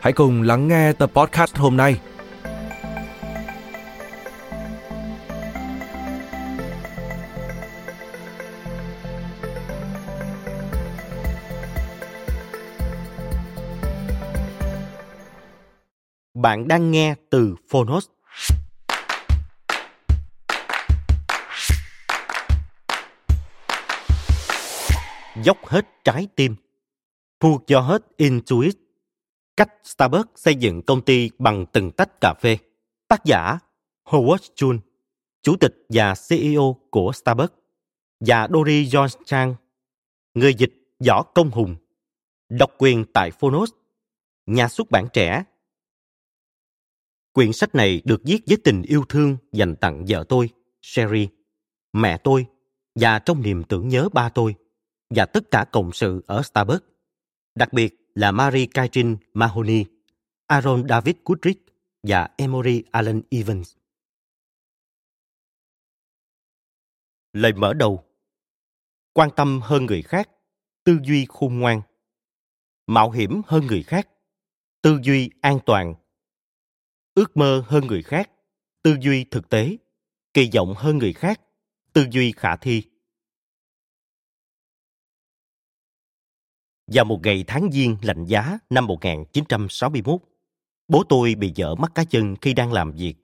hãy 0.00 0.12
cùng 0.12 0.42
lắng 0.42 0.68
nghe 0.68 0.92
tập 0.92 1.10
podcast 1.14 1.56
hôm 1.56 1.76
nay. 1.76 2.00
Bạn 16.34 16.68
đang 16.68 16.90
nghe 16.90 17.14
từ 17.30 17.54
Phonos. 17.70 18.06
Dốc 25.42 25.66
hết 25.66 25.86
trái 26.04 26.28
tim. 26.36 26.56
Put 27.40 27.60
your 27.68 27.84
heart 27.88 28.02
into 28.16 28.56
it. 28.60 28.85
Cách 29.56 29.74
Starbucks 29.84 30.30
xây 30.34 30.54
dựng 30.54 30.82
công 30.82 31.04
ty 31.04 31.30
bằng 31.38 31.66
từng 31.72 31.92
tách 31.92 32.20
cà 32.20 32.34
phê. 32.34 32.58
Tác 33.08 33.24
giả 33.24 33.58
Howard 34.04 34.48
Chun, 34.54 34.80
Chủ 35.42 35.56
tịch 35.56 35.74
và 35.88 36.14
CEO 36.28 36.76
của 36.90 37.12
Starbucks. 37.14 37.54
Và 38.20 38.48
Dory 38.52 38.86
John 38.86 39.08
Chang, 39.24 39.54
người 40.34 40.54
dịch 40.54 40.72
Võ 41.06 41.22
Công 41.22 41.50
Hùng. 41.50 41.76
Độc 42.48 42.70
quyền 42.78 43.04
tại 43.14 43.30
Phonos. 43.30 43.70
Nhà 44.46 44.68
xuất 44.68 44.90
bản 44.90 45.06
trẻ 45.12 45.44
Quyển 47.32 47.52
sách 47.52 47.74
này 47.74 48.02
được 48.04 48.20
viết 48.24 48.38
với 48.46 48.56
tình 48.64 48.82
yêu 48.82 49.04
thương 49.08 49.36
dành 49.52 49.76
tặng 49.76 50.04
vợ 50.08 50.24
tôi, 50.28 50.50
Sherry, 50.82 51.28
mẹ 51.92 52.18
tôi 52.24 52.46
và 52.94 53.18
trong 53.18 53.42
niềm 53.42 53.64
tưởng 53.64 53.88
nhớ 53.88 54.08
ba 54.12 54.28
tôi 54.28 54.54
và 55.10 55.26
tất 55.26 55.50
cả 55.50 55.64
cộng 55.72 55.92
sự 55.92 56.22
ở 56.26 56.42
Starbucks, 56.42 56.84
đặc 57.54 57.72
biệt 57.72 58.05
là 58.16 58.32
Mary 58.32 58.66
Catherine 58.66 59.16
Mahoney, 59.34 59.84
Aaron 60.46 60.88
David 60.88 61.16
Goodrich 61.24 61.66
và 62.02 62.28
Emory 62.36 62.82
Allen 62.90 63.22
Evans. 63.30 63.76
Lời 67.32 67.52
mở 67.52 67.74
đầu 67.74 68.04
Quan 69.12 69.30
tâm 69.36 69.60
hơn 69.62 69.86
người 69.86 70.02
khác, 70.02 70.30
tư 70.84 70.98
duy 71.02 71.26
khôn 71.28 71.58
ngoan. 71.58 71.82
Mạo 72.86 73.10
hiểm 73.10 73.42
hơn 73.46 73.66
người 73.66 73.82
khác, 73.82 74.08
tư 74.82 74.98
duy 75.02 75.30
an 75.40 75.58
toàn 75.66 75.94
ước 77.14 77.36
mơ 77.36 77.64
hơn 77.66 77.86
người 77.86 78.02
khác 78.02 78.30
tư 78.82 78.96
duy 79.00 79.24
thực 79.24 79.48
tế 79.48 79.76
kỳ 80.34 80.50
vọng 80.54 80.74
hơn 80.76 80.98
người 80.98 81.12
khác 81.12 81.40
tư 81.92 82.06
duy 82.10 82.32
khả 82.32 82.56
thi 82.56 82.82
Vào 86.86 87.04
một 87.04 87.20
ngày 87.22 87.44
tháng 87.46 87.70
giêng 87.72 87.96
lạnh 88.02 88.24
giá 88.24 88.58
năm 88.70 88.86
1961, 88.86 90.20
bố 90.88 91.02
tôi 91.08 91.34
bị 91.34 91.52
vỡ 91.56 91.74
mắt 91.74 91.94
cá 91.94 92.04
chân 92.04 92.36
khi 92.40 92.54
đang 92.54 92.72
làm 92.72 92.92
việc. 92.92 93.14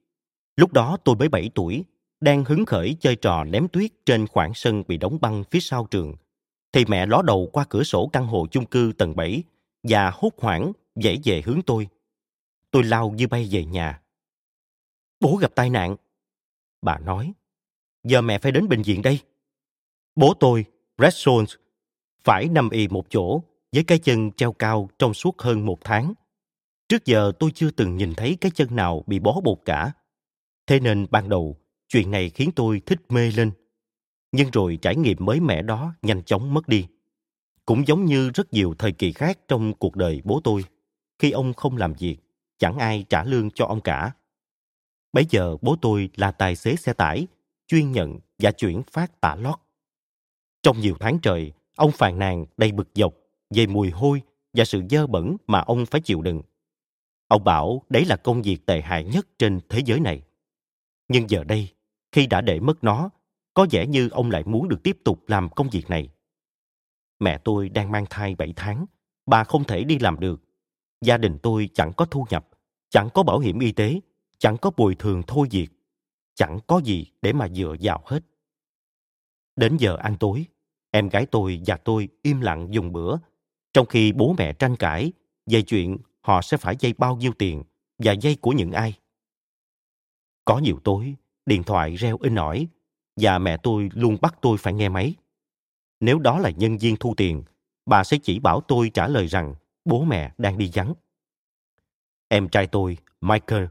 Lúc 0.56 0.73
đó 0.73 0.97
tôi 1.05 1.17
mới 1.17 1.28
7 1.28 1.50
tuổi, 1.55 1.84
đang 2.21 2.45
hứng 2.45 2.67
khởi 2.67 2.97
chơi 3.01 3.17
trò 3.17 3.45
ném 3.45 3.69
tuyết 3.69 3.91
trên 4.06 4.27
khoảng 4.27 4.55
sân 4.55 4.83
bị 4.89 4.97
đóng 4.97 5.19
băng 5.21 5.45
phía 5.51 5.61
sau 5.61 5.87
trường. 5.91 6.15
Thì 6.72 6.84
mẹ 6.89 7.06
ló 7.06 7.22
đầu 7.22 7.51
qua 7.53 7.65
cửa 7.69 7.83
sổ 7.83 8.11
căn 8.12 8.27
hộ 8.27 8.47
chung 8.51 8.67
cư 8.67 8.93
tầng 8.99 9.17
7 9.17 9.43
và 9.83 10.11
hốt 10.15 10.31
hoảng 10.39 10.72
dãy 10.95 11.19
về 11.25 11.43
hướng 11.45 11.62
tôi. 11.67 11.89
Tôi 12.71 12.84
lao 12.84 13.11
như 13.11 13.27
bay 13.27 13.49
về 13.51 13.65
nhà. 13.65 14.03
Bố 15.21 15.37
gặp 15.37 15.55
tai 15.55 15.71
nạn. 15.71 15.97
Bà 16.83 16.99
nói, 16.99 17.33
giờ 18.05 18.21
mẹ 18.21 18.39
phải 18.39 18.53
đến 18.53 18.69
bệnh 18.69 18.83
viện 18.83 19.03
đây. 19.03 19.19
Bố 20.17 20.34
tôi, 20.41 20.65
Red 20.99 21.15
Jones, 21.15 21.56
phải 22.25 22.49
nằm 22.49 22.71
y 22.71 22.89
một 22.89 23.06
chỗ 23.11 23.43
với 23.72 23.84
cái 23.84 23.99
chân 23.99 24.33
treo 24.33 24.53
cao 24.53 24.88
trong 24.99 25.15
suốt 25.15 25.43
hơn 25.43 25.66
một 25.66 25.78
tháng. 25.84 26.15
Trước 26.88 27.05
giờ 27.05 27.33
tôi 27.38 27.50
chưa 27.55 27.71
từng 27.71 27.97
nhìn 27.97 28.15
thấy 28.15 28.37
cái 28.41 28.50
chân 28.55 28.77
nào 28.77 29.05
bị 29.06 29.19
bó 29.19 29.41
bột 29.44 29.59
cả. 29.65 29.93
Thế 30.66 30.81
nên 30.81 31.06
ban 31.10 31.28
đầu, 31.28 31.56
chuyện 31.88 32.10
này 32.10 32.31
khiến 32.31 32.50
tôi 32.56 32.81
thích 32.87 33.00
mê 33.09 33.31
lên. 33.31 33.53
Nhưng 34.33 34.50
rồi 34.50 34.78
trải 34.83 34.97
nghiệm 34.97 35.16
mới 35.21 35.41
mẻ 35.41 35.62
đó 35.62 35.94
nhanh 36.03 36.22
chóng 36.22 36.55
mất 36.55 36.69
đi. 36.69 36.87
Cũng 37.65 37.87
giống 37.87 38.05
như 38.05 38.31
rất 38.31 38.53
nhiều 38.53 38.75
thời 38.78 38.93
kỳ 38.93 39.12
khác 39.12 39.38
trong 39.49 39.75
cuộc 39.75 39.97
đời 39.97 40.21
bố 40.25 40.41
tôi, 40.44 40.65
khi 41.19 41.31
ông 41.31 41.54
không 41.54 41.77
làm 41.77 41.93
việc, 41.93 42.16
chẳng 42.59 42.78
ai 42.78 43.04
trả 43.09 43.25
lương 43.25 43.50
cho 43.50 43.66
ông 43.66 43.81
cả. 43.81 44.12
Bấy 45.12 45.27
giờ 45.31 45.56
bố 45.62 45.77
tôi 45.83 46.10
là 46.16 46.31
tài 46.31 46.56
xế 46.56 46.77
xe 46.77 46.93
tải, 46.93 47.27
chuyên 47.66 47.93
nhận 47.93 48.19
và 48.39 48.53
chuyển 48.53 48.83
phát 48.83 49.21
tả 49.21 49.34
lót. 49.34 49.59
Trong 50.62 50.81
nhiều 50.81 50.97
tháng 51.00 51.19
trời, 51.22 51.53
ông 51.77 51.93
phàn 51.93 52.19
nàn 52.19 52.47
đầy 52.56 52.72
bực 52.72 52.89
dọc 52.94 53.15
về 53.55 53.67
mùi 53.67 53.91
hôi 53.91 54.23
và 54.53 54.65
sự 54.65 54.83
dơ 54.91 55.07
bẩn 55.07 55.37
mà 55.47 55.61
ông 55.61 55.87
phải 55.87 56.01
chịu 56.01 56.23
đựng. 56.23 56.43
Ông 57.29 57.45
bảo 57.45 57.83
đấy 57.89 58.05
là 58.05 58.17
công 58.17 58.43
việc 58.43 58.67
tệ 58.67 58.81
hại 58.81 59.05
nhất 59.05 59.27
trên 59.39 59.61
thế 59.69 59.83
giới 59.85 60.01
này. 60.01 60.23
Nhưng 61.09 61.31
giờ 61.31 61.45
đây, 61.45 61.69
khi 62.13 62.27
đã 62.27 62.41
để 62.41 62.61
mất 62.61 62.85
nó, 62.85 63.11
có 63.55 63.67
vẻ 63.71 63.87
như 63.87 64.09
ông 64.09 64.31
lại 64.31 64.43
muốn 64.47 64.69
được 64.69 64.83
tiếp 64.83 64.99
tục 65.05 65.25
làm 65.27 65.49
công 65.49 65.69
việc 65.71 65.91
này. 65.91 66.09
Mẹ 67.19 67.39
tôi 67.39 67.69
đang 67.69 67.93
mang 67.93 68.05
thai 68.11 68.35
7 68.35 68.53
tháng, 68.57 68.87
bà 69.27 69.45
không 69.45 69.65
thể 69.65 69.84
đi 69.84 69.99
làm 69.99 70.21
được. 70.21 70.43
Gia 71.01 71.17
đình 71.17 71.39
tôi 71.43 71.69
chẳng 71.75 71.93
có 71.97 72.05
thu 72.05 72.27
nhập, 72.31 72.49
chẳng 72.91 73.09
có 73.15 73.23
bảo 73.23 73.39
hiểm 73.39 73.59
y 73.59 73.73
tế, 73.73 74.01
chẳng 74.39 74.57
có 74.57 74.71
bồi 74.77 74.95
thường 74.95 75.23
thôi 75.27 75.49
việc, 75.51 75.69
chẳng 76.34 76.59
có 76.67 76.81
gì 76.84 77.07
để 77.23 77.33
mà 77.33 77.49
dựa 77.49 77.75
vào 77.81 78.03
hết. 78.07 78.21
Đến 79.57 79.77
giờ 79.77 79.97
ăn 79.97 80.17
tối, 80.21 80.47
em 80.91 81.09
gái 81.09 81.27
tôi 81.27 81.61
và 81.67 81.77
tôi 81.77 82.09
im 82.23 82.41
lặng 82.41 82.67
dùng 82.71 82.93
bữa, 82.93 83.17
trong 83.72 83.87
khi 83.87 84.12
bố 84.12 84.34
mẹ 84.38 84.53
tranh 84.53 84.77
cãi 84.77 85.12
về 85.47 85.62
chuyện 85.62 85.99
họ 86.21 86.43
sẽ 86.43 86.56
phải 86.56 86.77
dây 86.78 86.93
bao 86.99 87.16
nhiêu 87.16 87.33
tiền 87.38 87.62
và 87.99 88.12
dây 88.12 88.37
của 88.41 88.53
những 88.53 88.72
ai. 88.72 88.99
Có 90.44 90.59
nhiều 90.59 90.81
tối, 90.84 91.15
điện 91.47 91.62
thoại 91.62 91.94
reo 91.94 92.19
in 92.21 92.34
ỏi 92.34 92.66
và 93.16 93.38
mẹ 93.38 93.56
tôi 93.62 93.91
luôn 93.94 94.16
bắt 94.21 94.34
tôi 94.43 94.59
phải 94.59 94.72
nghe 94.72 94.88
máy. 94.88 95.15
Nếu 96.00 96.19
đó 96.19 96.38
là 96.38 96.50
nhân 96.50 96.78
viên 96.78 96.97
thu 96.97 97.15
tiền, 97.16 97.43
bà 97.87 98.05
sẽ 98.05 98.19
chỉ 98.22 98.38
bảo 98.38 98.60
tôi 98.60 98.91
trả 98.94 99.09
lời 99.09 99.27
rằng 99.27 99.55
bố 99.84 100.04
mẹ 100.04 100.33
đang 100.39 100.59
đi 100.59 100.71
vắng. 100.75 100.94
Em 102.28 102.49
trai 102.49 102.66
tôi, 102.66 102.97
Michael, 103.21 103.65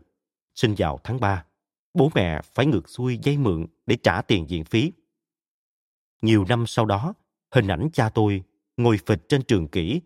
sinh 0.56 0.76
vào 0.78 1.00
tháng 1.04 1.20
3, 1.20 1.46
bố 1.94 2.12
mẹ 2.16 2.42
phải 2.54 2.66
ngược 2.66 2.90
xuôi 2.90 3.20
dây 3.24 3.38
mượn 3.38 3.66
để 3.86 3.98
trả 4.04 4.22
tiền 4.22 4.46
viện 4.46 4.66
phí. 4.66 4.92
Nhiều 6.22 6.46
năm 6.50 6.68
sau 6.68 6.86
đó, 6.86 7.14
hình 7.52 7.68
ảnh 7.68 7.90
cha 7.94 8.10
tôi 8.10 8.44
ngồi 8.78 8.98
phịch 9.06 9.30
trên 9.30 9.42
trường 9.42 9.68
kỷ, 9.68 10.02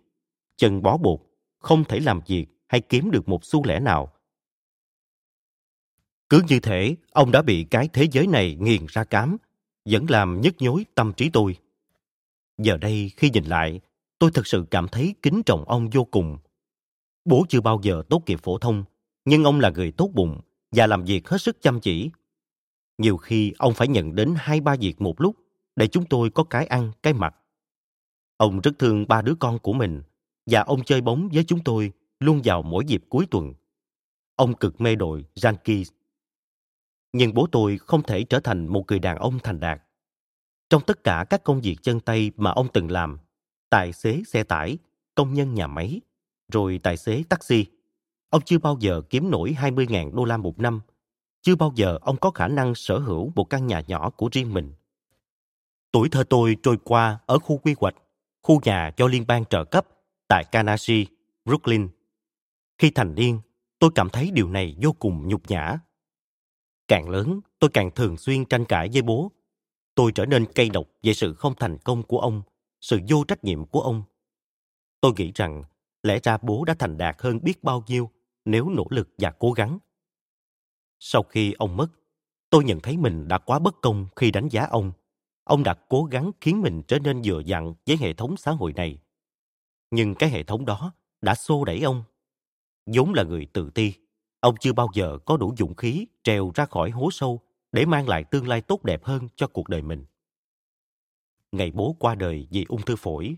chân 0.58 0.82
bó 0.82 0.98
buộc, 0.98 1.32
không 1.60 1.84
thể 1.84 2.00
làm 2.00 2.22
việc 2.28 2.46
hay 2.68 2.82
kiếm 2.82 3.12
được 3.12 3.30
một 3.30 3.46
xu 3.46 3.66
lẻ 3.66 3.80
nào. 3.80 4.12
Cứ 6.30 6.42
như 6.48 6.60
thể 6.60 6.96
ông 7.12 7.32
đã 7.32 7.42
bị 7.42 7.64
cái 7.64 7.90
thế 7.94 8.08
giới 8.12 8.28
này 8.28 8.58
nghiền 8.60 8.86
ra 8.88 9.04
cám, 9.04 9.38
vẫn 9.86 10.06
làm 10.10 10.42
nhức 10.42 10.56
nhối 10.60 10.86
tâm 10.96 11.14
trí 11.14 11.30
tôi. 11.30 11.58
Giờ 12.58 12.78
đây 12.78 13.12
khi 13.18 13.30
nhìn 13.30 13.46
lại, 13.46 13.82
tôi 14.20 14.32
thật 14.34 14.48
sự 14.48 14.66
cảm 14.72 14.88
thấy 14.88 15.16
kính 15.22 15.42
trọng 15.46 15.64
ông 15.68 15.90
vô 15.90 16.04
cùng. 16.04 16.38
Bố 17.26 17.46
chưa 17.50 17.62
bao 17.62 17.80
giờ 17.84 18.04
tốt 18.10 18.24
nghiệp 18.26 18.40
phổ 18.44 18.58
thông, 18.58 18.84
nhưng 19.26 19.44
ông 19.44 19.60
là 19.60 19.70
người 19.70 19.92
tốt 19.92 20.10
bụng 20.14 20.42
và 20.72 20.88
làm 20.88 21.04
việc 21.04 21.28
hết 21.28 21.42
sức 21.42 21.62
chăm 21.62 21.80
chỉ. 21.80 22.10
Nhiều 22.98 23.18
khi 23.18 23.54
ông 23.58 23.74
phải 23.74 23.88
nhận 23.88 24.16
đến 24.16 24.34
hai 24.38 24.62
ba 24.62 24.76
việc 24.76 25.02
một 25.02 25.22
lúc 25.22 25.36
để 25.76 25.88
chúng 25.88 26.06
tôi 26.06 26.30
có 26.30 26.44
cái 26.44 26.66
ăn, 26.66 26.92
cái 27.04 27.14
mặc. 27.14 27.36
Ông 28.38 28.62
rất 28.62 28.72
thương 28.80 29.08
ba 29.08 29.22
đứa 29.22 29.36
con 29.40 29.60
của 29.60 29.74
mình 29.74 30.04
và 30.46 30.62
ông 30.62 30.84
chơi 30.84 31.02
bóng 31.02 31.30
với 31.34 31.44
chúng 31.44 31.64
tôi 31.64 31.92
luôn 32.20 32.42
vào 32.44 32.64
mỗi 32.64 32.86
dịp 32.86 33.04
cuối 33.10 33.28
tuần. 33.32 33.54
Ông 34.36 34.54
cực 34.54 34.82
mê 34.82 34.96
đội 34.96 35.26
Yankees. 35.44 35.90
Nhưng 37.14 37.34
bố 37.34 37.48
tôi 37.52 37.78
không 37.78 38.04
thể 38.04 38.24
trở 38.24 38.40
thành 38.40 38.68
một 38.68 38.84
người 38.88 39.00
đàn 39.00 39.18
ông 39.18 39.40
thành 39.44 39.60
đạt. 39.60 39.82
Trong 40.70 40.82
tất 40.88 41.04
cả 41.04 41.26
các 41.30 41.44
công 41.44 41.62
việc 41.62 41.78
chân 41.82 42.00
tay 42.00 42.32
mà 42.38 42.52
ông 42.52 42.68
từng 42.74 42.92
làm, 42.92 43.20
tài 43.70 43.94
xế 43.94 44.22
xe 44.28 44.44
tải, 44.44 44.78
công 45.16 45.34
nhân 45.34 45.54
nhà 45.54 45.68
máy, 45.68 46.02
rồi 46.52 46.80
tài 46.84 46.98
xế 46.98 47.24
taxi, 47.30 47.66
ông 48.30 48.42
chưa 48.46 48.58
bao 48.58 48.78
giờ 48.80 49.02
kiếm 49.10 49.32
nổi 49.32 49.56
20.000 49.60 50.16
đô 50.16 50.26
la 50.26 50.38
một 50.38 50.60
năm. 50.60 50.82
Chưa 51.42 51.56
bao 51.56 51.72
giờ 51.76 51.98
ông 52.02 52.18
có 52.18 52.32
khả 52.32 52.48
năng 52.48 52.76
sở 52.76 53.00
hữu 53.00 53.32
một 53.36 53.50
căn 53.50 53.68
nhà 53.68 53.82
nhỏ 53.88 54.10
của 54.10 54.30
riêng 54.32 54.54
mình. 54.54 54.74
Tuổi 55.92 56.10
thơ 56.10 56.24
tôi 56.30 56.58
trôi 56.64 56.78
qua 56.84 57.20
ở 57.26 57.40
khu 57.40 57.58
quy 57.58 57.76
hoạch, 57.80 57.96
khu 58.46 58.60
nhà 58.64 58.92
do 58.98 59.08
liên 59.08 59.28
bang 59.28 59.46
trợ 59.46 59.64
cấp 59.64 59.88
tại 60.28 60.44
Canarsie, 60.52 61.06
Brooklyn. 61.46 61.88
Khi 62.78 62.90
thành 62.90 63.16
niên, 63.16 63.40
tôi 63.80 63.90
cảm 63.96 64.10
thấy 64.10 64.32
điều 64.32 64.50
này 64.50 64.76
vô 64.82 64.92
cùng 64.92 65.28
nhục 65.28 65.52
nhã. 65.52 65.80
Càng 66.88 67.10
lớn, 67.10 67.40
tôi 67.60 67.70
càng 67.74 67.92
thường 67.92 68.18
xuyên 68.18 68.46
tranh 68.46 68.66
cãi 68.66 68.90
với 68.94 69.02
bố. 69.02 69.32
Tôi 69.96 70.12
trở 70.12 70.26
nên 70.26 70.46
cay 70.46 70.70
độc 70.70 70.88
về 71.04 71.14
sự 71.14 71.34
không 71.34 71.54
thành 71.56 71.78
công 71.78 72.04
của 72.04 72.20
ông, 72.20 72.42
sự 72.82 73.00
vô 73.10 73.24
trách 73.24 73.44
nhiệm 73.44 73.66
của 73.66 73.82
ông. 73.82 74.04
Tôi 75.02 75.14
nghĩ 75.18 75.32
rằng 75.36 75.64
lẽ 76.04 76.20
ra 76.24 76.38
bố 76.42 76.66
đã 76.66 76.76
thành 76.80 76.98
đạt 76.98 77.16
hơn 77.20 77.40
biết 77.44 77.64
bao 77.64 77.84
nhiêu 77.88 78.10
nếu 78.46 78.70
nỗ 78.70 78.88
lực 78.90 79.10
và 79.18 79.32
cố 79.40 79.52
gắng. 79.52 79.80
Sau 81.00 81.24
khi 81.24 81.54
ông 81.54 81.78
mất, 81.78 81.88
tôi 82.50 82.64
nhận 82.64 82.80
thấy 82.80 82.98
mình 82.98 83.28
đã 83.28 83.38
quá 83.38 83.60
bất 83.60 83.82
công 83.82 84.08
khi 84.16 84.32
đánh 84.32 84.48
giá 84.48 84.66
ông. 84.66 84.92
Ông 85.46 85.64
đã 85.64 85.74
cố 85.90 86.04
gắng 86.04 86.32
khiến 86.42 86.62
mình 86.62 86.82
trở 86.88 87.00
nên 87.00 87.24
dựa 87.24 87.42
dặn 87.46 87.74
với 87.86 87.98
hệ 87.98 88.14
thống 88.14 88.38
xã 88.38 88.52
hội 88.52 88.74
này. 88.74 89.00
Nhưng 89.92 90.16
cái 90.16 90.30
hệ 90.30 90.44
thống 90.44 90.66
đó 90.66 90.94
đã 91.22 91.36
xô 91.36 91.66
đẩy 91.66 91.82
ông. 91.82 92.04
vốn 92.86 93.14
là 93.14 93.24
người 93.24 93.46
tự 93.54 93.70
ti, 93.70 93.94
ông 94.40 94.56
chưa 94.60 94.74
bao 94.74 94.90
giờ 94.94 95.18
có 95.26 95.38
đủ 95.38 95.54
dũng 95.58 95.76
khí 95.76 96.08
trèo 96.24 96.52
ra 96.56 96.66
khỏi 96.66 96.90
hố 96.90 97.10
sâu 97.12 97.42
để 97.72 97.86
mang 97.86 98.10
lại 98.10 98.24
tương 98.24 98.48
lai 98.48 98.62
tốt 98.62 98.84
đẹp 98.84 99.04
hơn 99.04 99.28
cho 99.36 99.48
cuộc 99.48 99.70
đời 99.70 99.82
mình. 99.82 100.06
Ngày 101.52 101.72
bố 101.72 101.96
qua 102.00 102.16
đời 102.16 102.48
vì 102.52 102.66
ung 102.70 102.82
thư 102.82 102.96
phổi, 102.96 103.36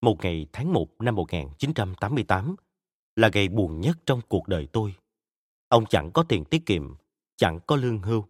một 0.00 0.16
ngày 0.22 0.46
tháng 0.52 0.72
1 0.72 1.02
năm 1.02 1.14
1988, 1.14 2.56
là 3.16 3.30
ngày 3.34 3.48
buồn 3.48 3.80
nhất 3.80 3.98
trong 4.06 4.20
cuộc 4.28 4.48
đời 4.48 4.66
tôi. 4.72 4.94
Ông 5.68 5.86
chẳng 5.86 6.10
có 6.12 6.22
tiền 6.22 6.44
tiết 6.44 6.66
kiệm, 6.66 6.94
chẳng 7.36 7.58
có 7.66 7.76
lương 7.76 7.98
hưu. 7.98 8.24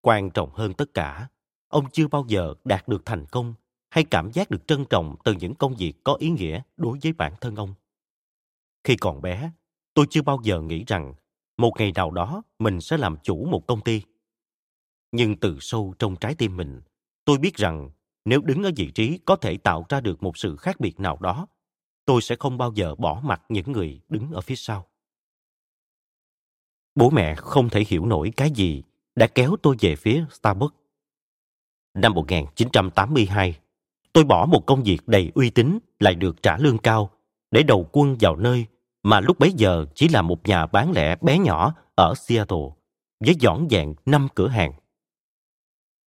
Quan 0.00 0.30
trọng 0.30 0.50
hơn 0.50 0.72
tất 0.74 0.94
cả, 0.94 1.28
ông 1.70 1.90
chưa 1.90 2.08
bao 2.08 2.24
giờ 2.28 2.54
đạt 2.64 2.88
được 2.88 3.02
thành 3.04 3.26
công 3.26 3.54
hay 3.90 4.04
cảm 4.04 4.32
giác 4.32 4.50
được 4.50 4.66
trân 4.66 4.84
trọng 4.90 5.16
từ 5.24 5.34
những 5.40 5.54
công 5.54 5.74
việc 5.74 5.92
có 6.04 6.14
ý 6.14 6.30
nghĩa 6.30 6.62
đối 6.76 6.98
với 7.02 7.12
bản 7.12 7.32
thân 7.40 7.56
ông. 7.56 7.74
Khi 8.84 8.96
còn 8.96 9.22
bé, 9.22 9.50
tôi 9.94 10.06
chưa 10.10 10.22
bao 10.22 10.40
giờ 10.42 10.60
nghĩ 10.60 10.84
rằng 10.86 11.14
một 11.56 11.72
ngày 11.78 11.92
nào 11.94 12.10
đó 12.10 12.42
mình 12.58 12.80
sẽ 12.80 12.96
làm 12.96 13.16
chủ 13.22 13.44
một 13.44 13.66
công 13.66 13.80
ty. 13.80 14.02
Nhưng 15.12 15.36
từ 15.36 15.56
sâu 15.60 15.94
trong 15.98 16.16
trái 16.16 16.34
tim 16.34 16.56
mình, 16.56 16.80
tôi 17.24 17.38
biết 17.38 17.56
rằng 17.56 17.90
nếu 18.24 18.40
đứng 18.40 18.62
ở 18.62 18.70
vị 18.76 18.90
trí 18.94 19.18
có 19.26 19.36
thể 19.36 19.56
tạo 19.56 19.86
ra 19.88 20.00
được 20.00 20.22
một 20.22 20.38
sự 20.38 20.56
khác 20.56 20.80
biệt 20.80 21.00
nào 21.00 21.18
đó, 21.20 21.46
tôi 22.04 22.22
sẽ 22.22 22.36
không 22.38 22.58
bao 22.58 22.72
giờ 22.72 22.94
bỏ 22.94 23.20
mặt 23.24 23.42
những 23.48 23.72
người 23.72 24.00
đứng 24.08 24.30
ở 24.30 24.40
phía 24.40 24.56
sau. 24.56 24.86
Bố 26.94 27.10
mẹ 27.10 27.34
không 27.34 27.68
thể 27.68 27.84
hiểu 27.88 28.06
nổi 28.06 28.32
cái 28.36 28.50
gì 28.50 28.82
đã 29.14 29.26
kéo 29.26 29.56
tôi 29.62 29.76
về 29.80 29.96
phía 29.96 30.24
Starbucks. 30.30 30.79
Năm 32.02 32.14
1982, 32.14 33.58
tôi 34.12 34.24
bỏ 34.24 34.46
một 34.46 34.66
công 34.66 34.82
việc 34.82 34.98
đầy 35.06 35.32
uy 35.34 35.50
tín 35.50 35.78
lại 35.98 36.14
được 36.14 36.42
trả 36.42 36.56
lương 36.58 36.78
cao 36.78 37.10
để 37.50 37.62
đầu 37.62 37.88
quân 37.92 38.16
vào 38.20 38.36
nơi 38.36 38.66
mà 39.02 39.20
lúc 39.20 39.38
bấy 39.38 39.52
giờ 39.56 39.86
chỉ 39.94 40.08
là 40.08 40.22
một 40.22 40.48
nhà 40.48 40.66
bán 40.66 40.92
lẻ 40.92 41.16
bé 41.20 41.38
nhỏ 41.38 41.74
ở 41.94 42.14
Seattle 42.14 42.68
với 43.24 43.34
dõn 43.40 43.66
dẹn 43.70 43.94
năm 44.06 44.28
cửa 44.34 44.48
hàng. 44.48 44.72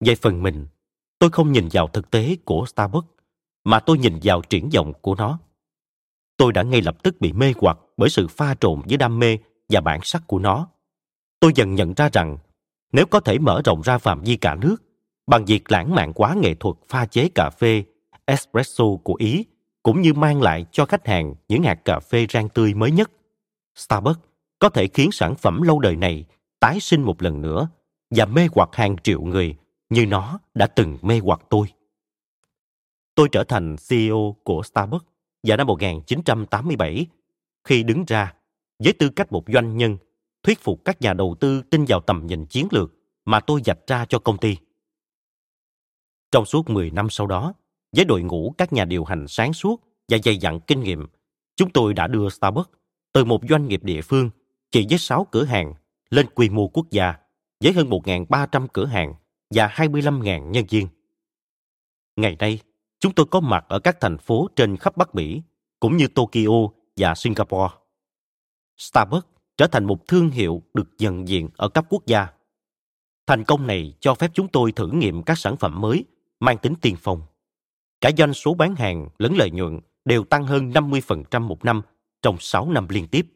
Về 0.06 0.16
phần 0.16 0.44
mình, 0.44 0.68
tôi 1.20 1.30
không 1.30 1.52
nhìn 1.52 1.68
vào 1.72 1.88
thực 1.88 2.12
tế 2.12 2.36
của 2.46 2.66
Starbucks 2.66 3.08
mà 3.64 3.80
tôi 3.80 3.98
nhìn 3.98 4.20
vào 4.24 4.42
triển 4.42 4.70
vọng 4.74 4.94
của 5.02 5.16
nó. 5.16 5.40
Tôi 6.38 6.54
đã 6.54 6.64
ngay 6.64 6.82
lập 6.82 7.04
tức 7.04 7.22
bị 7.22 7.34
mê 7.34 7.54
hoặc 7.58 7.78
bởi 7.98 8.10
sự 8.10 8.28
pha 8.28 8.56
trộn 8.60 8.82
với 8.86 8.98
đam 8.98 9.20
mê 9.20 9.38
và 9.70 9.82
bản 9.82 10.00
sắc 10.04 10.24
của 10.28 10.40
nó. 10.40 10.68
Tôi 11.40 11.52
dần 11.56 11.76
nhận 11.76 11.94
ra 11.94 12.10
rằng 12.14 12.38
nếu 12.92 13.06
có 13.06 13.20
thể 13.20 13.40
mở 13.40 13.62
rộng 13.66 13.82
ra 13.82 13.98
phạm 13.98 14.22
vi 14.22 14.36
cả 14.36 14.56
nước 14.56 14.76
bằng 15.28 15.46
việc 15.46 15.72
lãng 15.72 15.96
mạn 15.96 16.14
quá 16.14 16.34
nghệ 16.34 16.54
thuật 16.54 16.76
pha 16.90 17.06
chế 17.06 17.30
cà 17.36 17.50
phê, 17.50 17.84
espresso 18.26 18.86
của 19.04 19.16
Ý 19.20 19.46
cũng 19.84 20.02
như 20.02 20.14
mang 20.14 20.42
lại 20.42 20.66
cho 20.72 20.86
khách 20.86 21.08
hàng 21.08 21.36
những 21.48 21.64
hạt 21.64 21.80
cà 21.86 22.00
phê 22.00 22.28
rang 22.30 22.50
tươi 22.50 22.74
mới 22.74 22.92
nhất. 22.92 23.12
Starbucks 23.76 24.20
có 24.60 24.70
thể 24.70 24.88
khiến 24.88 25.12
sản 25.12 25.36
phẩm 25.36 25.62
lâu 25.62 25.80
đời 25.80 25.96
này 25.96 26.26
tái 26.60 26.80
sinh 26.80 27.02
một 27.02 27.22
lần 27.22 27.42
nữa 27.42 27.70
và 28.10 28.26
mê 28.26 28.48
hoặc 28.56 28.70
hàng 28.74 28.96
triệu 29.04 29.22
người 29.22 29.56
như 29.90 30.06
nó 30.06 30.40
đã 30.54 30.68
từng 30.68 30.98
mê 31.02 31.20
hoặc 31.24 31.42
tôi. 31.50 31.68
Tôi 33.16 33.30
trở 33.32 33.44
thành 33.44 33.76
CEO 33.90 34.36
của 34.44 34.64
Starbucks 34.64 35.06
vào 35.44 35.58
năm 35.58 35.68
1987 35.68 37.06
khi 37.64 37.84
đứng 37.84 38.04
ra 38.08 38.34
với 38.84 38.94
tư 38.94 39.10
cách 39.10 39.32
một 39.32 39.44
doanh 39.54 39.78
nhân 39.78 39.98
thuyết 40.44 40.60
phục 40.60 40.86
các 40.86 41.02
nhà 41.02 41.14
đầu 41.14 41.36
tư 41.40 41.62
tin 41.62 41.86
vào 41.88 42.00
tầm 42.00 42.28
nhìn 42.28 42.46
chiến 42.46 42.68
lược 42.72 42.92
mà 43.26 43.40
tôi 43.40 43.62
dạch 43.66 43.88
ra 43.88 44.06
cho 44.10 44.20
công 44.20 44.38
ty. 44.38 44.58
Trong 46.34 46.46
suốt 46.46 46.70
10 46.70 46.92
năm 46.92 47.10
sau 47.10 47.28
đó, 47.28 47.54
với 47.96 48.06
đội 48.06 48.24
ngũ 48.24 48.54
các 48.58 48.74
nhà 48.74 48.86
điều 48.86 49.04
hành 49.04 49.26
sáng 49.28 49.54
suốt 49.54 49.82
và 50.10 50.18
dày 50.24 50.38
dặn 50.38 50.60
kinh 50.60 50.80
nghiệm, 50.80 51.08
chúng 51.56 51.70
tôi 51.70 51.94
đã 51.94 52.08
đưa 52.08 52.30
Starbucks 52.30 52.70
từ 53.14 53.26
một 53.26 53.42
doanh 53.50 53.68
nghiệp 53.68 53.84
địa 53.84 54.02
phương 54.02 54.30
chỉ 54.72 54.86
với 54.90 54.98
6 54.98 55.28
cửa 55.32 55.44
hàng 55.44 55.74
lên 56.10 56.26
quy 56.36 56.50
mô 56.50 56.68
quốc 56.68 56.86
gia 56.92 57.16
với 57.64 57.74
hơn 57.74 57.90
1.300 57.90 58.68
cửa 58.74 58.86
hàng 58.86 59.14
và 59.50 59.68
25.000 59.68 60.50
nhân 60.50 60.66
viên. 60.70 60.88
Ngày 62.16 62.36
nay, 62.40 62.60
chúng 63.00 63.14
tôi 63.14 63.26
có 63.32 63.40
mặt 63.40 63.66
ở 63.68 63.80
các 63.80 63.98
thành 64.02 64.18
phố 64.18 64.48
trên 64.56 64.78
khắp 64.78 64.98
Bắc 64.98 65.16
Mỹ, 65.16 65.42
cũng 65.80 65.98
như 65.98 66.08
Tokyo 66.08 66.68
và 66.98 67.16
Singapore. 67.16 67.74
Starbucks 68.78 69.28
trở 69.58 69.68
thành 69.68 69.86
một 69.86 70.08
thương 70.08 70.30
hiệu 70.30 70.64
được 70.74 70.90
nhận 70.98 71.28
diện 71.28 71.50
ở 71.58 71.70
cấp 71.70 71.86
quốc 71.90 72.06
gia. 72.06 72.28
Thành 73.28 73.44
công 73.44 73.68
này 73.68 73.94
cho 74.00 74.16
phép 74.16 74.32
chúng 74.34 74.48
tôi 74.48 74.72
thử 74.72 74.88
nghiệm 74.88 75.24
các 75.24 75.38
sản 75.38 75.58
phẩm 75.58 75.82
mới 75.82 76.06
mang 76.44 76.58
tính 76.58 76.74
tiên 76.82 76.96
phong. 77.00 77.22
Cả 78.02 78.12
doanh 78.18 78.34
số 78.34 78.54
bán 78.54 78.76
hàng 78.76 79.08
lẫn 79.20 79.36
lợi 79.38 79.52
nhuận 79.52 79.80
đều 80.06 80.24
tăng 80.24 80.46
hơn 80.46 80.70
50% 80.70 81.42
một 81.42 81.66
năm 81.66 81.82
trong 82.22 82.38
6 82.40 82.70
năm 82.72 82.88
liên 82.90 83.08
tiếp. 83.08 83.28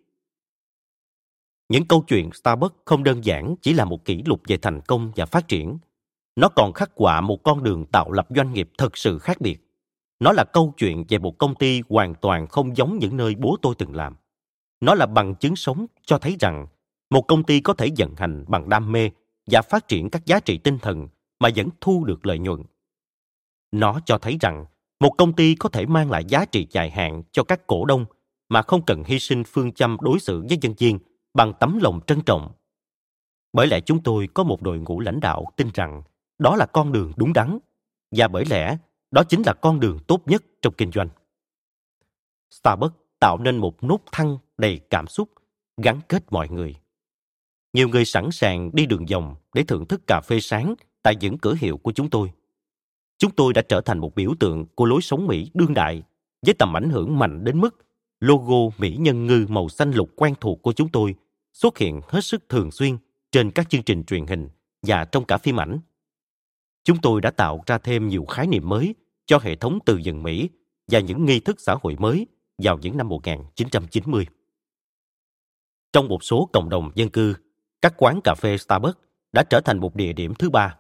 Những 1.70 1.86
câu 1.88 2.04
chuyện 2.08 2.30
Starbucks 2.34 2.76
không 2.86 3.04
đơn 3.04 3.26
giản 3.26 3.56
chỉ 3.62 3.74
là 3.74 3.86
một 3.86 4.06
kỷ 4.06 4.24
lục 4.26 4.42
về 4.48 4.58
thành 4.58 4.82
công 4.82 5.12
và 5.16 5.26
phát 5.26 5.48
triển. 5.48 5.78
Nó 6.36 6.50
còn 6.56 6.74
khắc 6.74 6.92
họa 6.96 7.22
một 7.22 7.44
con 7.44 7.64
đường 7.64 7.86
tạo 7.86 8.12
lập 8.12 8.28
doanh 8.36 8.54
nghiệp 8.54 8.70
thật 8.78 8.98
sự 8.98 9.20
khác 9.20 9.42
biệt. 9.42 9.58
Nó 10.20 10.32
là 10.32 10.44
câu 10.44 10.74
chuyện 10.78 11.06
về 11.10 11.18
một 11.18 11.38
công 11.38 11.56
ty 11.56 11.82
hoàn 11.90 12.16
toàn 12.16 12.48
không 12.48 12.78
giống 12.78 12.98
những 13.00 13.18
nơi 13.18 13.36
bố 13.36 13.58
tôi 13.62 13.76
từng 13.78 13.96
làm. 13.96 14.16
Nó 14.82 14.96
là 14.96 15.06
bằng 15.06 15.36
chứng 15.36 15.56
sống 15.56 15.86
cho 16.06 16.20
thấy 16.20 16.36
rằng 16.40 16.68
một 17.10 17.22
công 17.22 17.44
ty 17.44 17.60
có 17.60 17.74
thể 17.74 17.90
vận 17.98 18.16
hành 18.18 18.46
bằng 18.48 18.70
đam 18.70 18.92
mê 18.92 19.10
và 19.52 19.62
phát 19.62 19.88
triển 19.88 20.10
các 20.10 20.26
giá 20.26 20.40
trị 20.40 20.58
tinh 20.58 20.80
thần 20.80 21.08
mà 21.40 21.50
vẫn 21.56 21.70
thu 21.82 22.06
được 22.06 22.26
lợi 22.26 22.40
nhuận. 22.40 22.64
Nó 23.72 24.00
cho 24.06 24.18
thấy 24.18 24.38
rằng 24.42 24.66
một 25.00 25.14
công 25.18 25.34
ty 25.34 25.56
có 25.56 25.70
thể 25.70 25.86
mang 25.86 26.12
lại 26.12 26.26
giá 26.26 26.46
trị 26.46 26.68
dài 26.70 26.90
hạn 26.90 27.24
cho 27.32 27.44
các 27.44 27.68
cổ 27.68 27.86
đông 27.86 28.06
mà 28.50 28.62
không 28.62 28.86
cần 28.86 29.04
hy 29.04 29.20
sinh 29.20 29.44
phương 29.44 29.72
châm 29.72 29.98
đối 30.02 30.20
xử 30.20 30.46
với 30.50 30.58
nhân 30.62 30.74
viên 30.78 31.00
bằng 31.34 31.54
tấm 31.60 31.80
lòng 31.82 32.00
trân 32.08 32.22
trọng. 32.22 32.52
Bởi 33.54 33.68
lẽ 33.68 33.80
chúng 33.80 34.04
tôi 34.04 34.28
có 34.34 34.44
một 34.44 34.62
đội 34.62 34.80
ngũ 34.80 35.00
lãnh 35.00 35.20
đạo 35.20 35.46
tin 35.56 35.68
rằng 35.74 36.02
đó 36.40 36.56
là 36.56 36.66
con 36.66 36.92
đường 36.92 37.12
đúng 37.16 37.34
đắn 37.34 37.60
và 38.12 38.28
bởi 38.28 38.46
lẽ 38.46 38.78
đó 39.12 39.24
chính 39.24 39.42
là 39.46 39.54
con 39.54 39.80
đường 39.80 40.00
tốt 40.08 40.22
nhất 40.26 40.44
trong 40.62 40.74
kinh 40.74 40.92
doanh. 40.92 41.10
Starbucks 42.52 42.96
tạo 43.20 43.38
nên 43.38 43.58
một 43.58 43.84
nút 43.84 44.04
thăng 44.12 44.38
đầy 44.58 44.80
cảm 44.90 45.08
xúc, 45.08 45.30
gắn 45.84 46.00
kết 46.10 46.24
mọi 46.30 46.50
người. 46.50 46.76
Nhiều 47.74 47.90
người 47.90 48.06
sẵn 48.06 48.32
sàng 48.32 48.70
đi 48.74 48.86
đường 48.86 49.06
vòng 49.06 49.36
để 49.54 49.64
thưởng 49.64 49.86
thức 49.86 50.08
cà 50.08 50.22
phê 50.22 50.40
sáng 50.40 50.76
tại 51.04 51.16
những 51.20 51.38
cửa 51.38 51.56
hiệu 51.60 51.78
của 51.78 51.92
chúng 51.92 52.10
tôi. 52.10 52.32
Chúng 53.18 53.32
tôi 53.32 53.54
đã 53.54 53.62
trở 53.62 53.82
thành 53.82 54.00
một 54.00 54.16
biểu 54.16 54.34
tượng 54.40 54.66
của 54.76 54.86
lối 54.86 55.02
sống 55.02 55.28
Mỹ 55.28 55.52
đương 55.54 55.74
đại 55.74 56.04
với 56.46 56.54
tầm 56.54 56.78
ảnh 56.78 56.90
hưởng 56.90 57.20
mạnh 57.20 57.44
đến 57.44 57.62
mức 57.62 57.76
logo 58.20 58.76
Mỹ 58.78 58.96
nhân 59.00 59.26
ngư 59.26 59.46
màu 59.50 59.70
xanh 59.70 59.92
lục 59.92 60.10
quen 60.16 60.34
thuộc 60.42 60.62
của 60.62 60.74
chúng 60.74 60.90
tôi 60.90 61.16
xuất 61.54 61.78
hiện 61.78 62.02
hết 62.08 62.22
sức 62.22 62.50
thường 62.50 62.72
xuyên 62.72 62.98
trên 63.32 63.52
các 63.52 63.70
chương 63.70 63.84
trình 63.84 64.04
truyền 64.04 64.26
hình 64.26 64.50
và 64.82 65.06
trong 65.06 65.26
cả 65.26 65.38
phim 65.38 65.60
ảnh. 65.60 65.80
Chúng 66.84 66.98
tôi 67.02 67.22
đã 67.22 67.32
tạo 67.32 67.64
ra 67.66 67.78
thêm 67.78 68.08
nhiều 68.08 68.26
khái 68.26 68.48
niệm 68.48 68.70
mới 68.70 68.96
cho 69.26 69.40
hệ 69.42 69.56
thống 69.56 69.80
từ 69.86 69.98
dần 69.98 70.24
Mỹ 70.24 70.50
và 70.88 71.00
những 71.00 71.26
nghi 71.26 71.40
thức 71.40 71.60
xã 71.60 71.76
hội 71.82 71.96
mới 72.00 72.28
vào 72.58 72.78
những 72.78 72.98
năm 72.98 73.10
1990. 73.10 74.26
Trong 75.94 76.08
một 76.08 76.24
số 76.24 76.50
cộng 76.54 76.70
đồng 76.70 76.92
dân 76.96 77.10
cư, 77.10 77.34
các 77.82 77.94
quán 77.98 78.20
cà 78.24 78.36
phê 78.36 78.58
Starbucks 78.58 78.98
đã 79.34 79.44
trở 79.44 79.62
thành 79.62 79.80
một 79.80 79.96
địa 79.96 80.14
điểm 80.14 80.34
thứ 80.36 80.50
ba, 80.50 80.78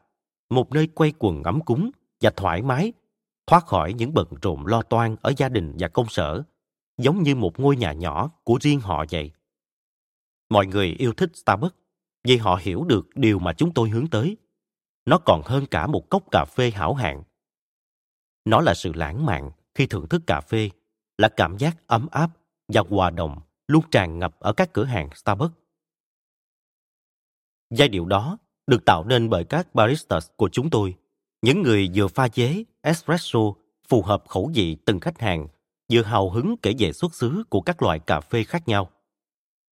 một 0.49 0.71
nơi 0.71 0.87
quay 0.87 1.13
quần 1.19 1.43
ấm 1.43 1.61
cúng 1.61 1.91
và 2.21 2.29
thoải 2.35 2.61
mái, 2.61 2.93
thoát 3.47 3.65
khỏi 3.65 3.93
những 3.93 4.13
bận 4.13 4.27
rộn 4.41 4.65
lo 4.65 4.81
toan 4.81 5.15
ở 5.21 5.33
gia 5.37 5.49
đình 5.49 5.75
và 5.79 5.87
công 5.87 6.09
sở, 6.09 6.43
giống 6.97 7.23
như 7.23 7.35
một 7.35 7.59
ngôi 7.59 7.75
nhà 7.75 7.93
nhỏ 7.93 8.31
của 8.43 8.57
riêng 8.61 8.79
họ 8.79 9.05
vậy. 9.11 9.31
Mọi 10.49 10.67
người 10.67 10.87
yêu 10.87 11.13
thích 11.13 11.29
Starbucks 11.33 11.75
vì 12.23 12.37
họ 12.37 12.59
hiểu 12.61 12.83
được 12.83 13.07
điều 13.15 13.39
mà 13.39 13.53
chúng 13.53 13.73
tôi 13.73 13.89
hướng 13.89 14.07
tới. 14.07 14.37
Nó 15.05 15.17
còn 15.25 15.41
hơn 15.45 15.65
cả 15.65 15.87
một 15.87 16.09
cốc 16.09 16.23
cà 16.31 16.45
phê 16.45 16.71
hảo 16.71 16.93
hạng. 16.93 17.23
Nó 18.45 18.61
là 18.61 18.73
sự 18.73 18.93
lãng 18.93 19.25
mạn 19.25 19.51
khi 19.75 19.87
thưởng 19.87 20.07
thức 20.07 20.21
cà 20.27 20.41
phê, 20.41 20.69
là 21.17 21.29
cảm 21.29 21.57
giác 21.57 21.87
ấm 21.87 22.07
áp 22.11 22.29
và 22.67 22.81
hòa 22.89 23.09
đồng 23.09 23.41
luôn 23.67 23.83
tràn 23.91 24.19
ngập 24.19 24.39
ở 24.39 24.53
các 24.53 24.73
cửa 24.73 24.83
hàng 24.83 25.09
Starbucks. 25.15 25.55
Giai 27.69 27.87
điệu 27.87 28.05
đó 28.05 28.37
được 28.67 28.85
tạo 28.85 29.03
nên 29.03 29.29
bởi 29.29 29.43
các 29.43 29.75
baristas 29.75 30.29
của 30.35 30.49
chúng 30.51 30.69
tôi, 30.69 30.95
những 31.41 31.61
người 31.61 31.89
vừa 31.95 32.07
pha 32.07 32.27
chế 32.27 32.63
espresso 32.81 33.39
phù 33.87 34.01
hợp 34.01 34.23
khẩu 34.27 34.51
vị 34.53 34.77
từng 34.85 34.99
khách 34.99 35.21
hàng, 35.21 35.47
vừa 35.91 36.01
hào 36.01 36.29
hứng 36.29 36.55
kể 36.61 36.73
về 36.79 36.93
xuất 36.93 37.15
xứ 37.15 37.43
của 37.49 37.61
các 37.61 37.81
loại 37.81 37.99
cà 37.99 38.21
phê 38.21 38.43
khác 38.43 38.67
nhau. 38.67 38.89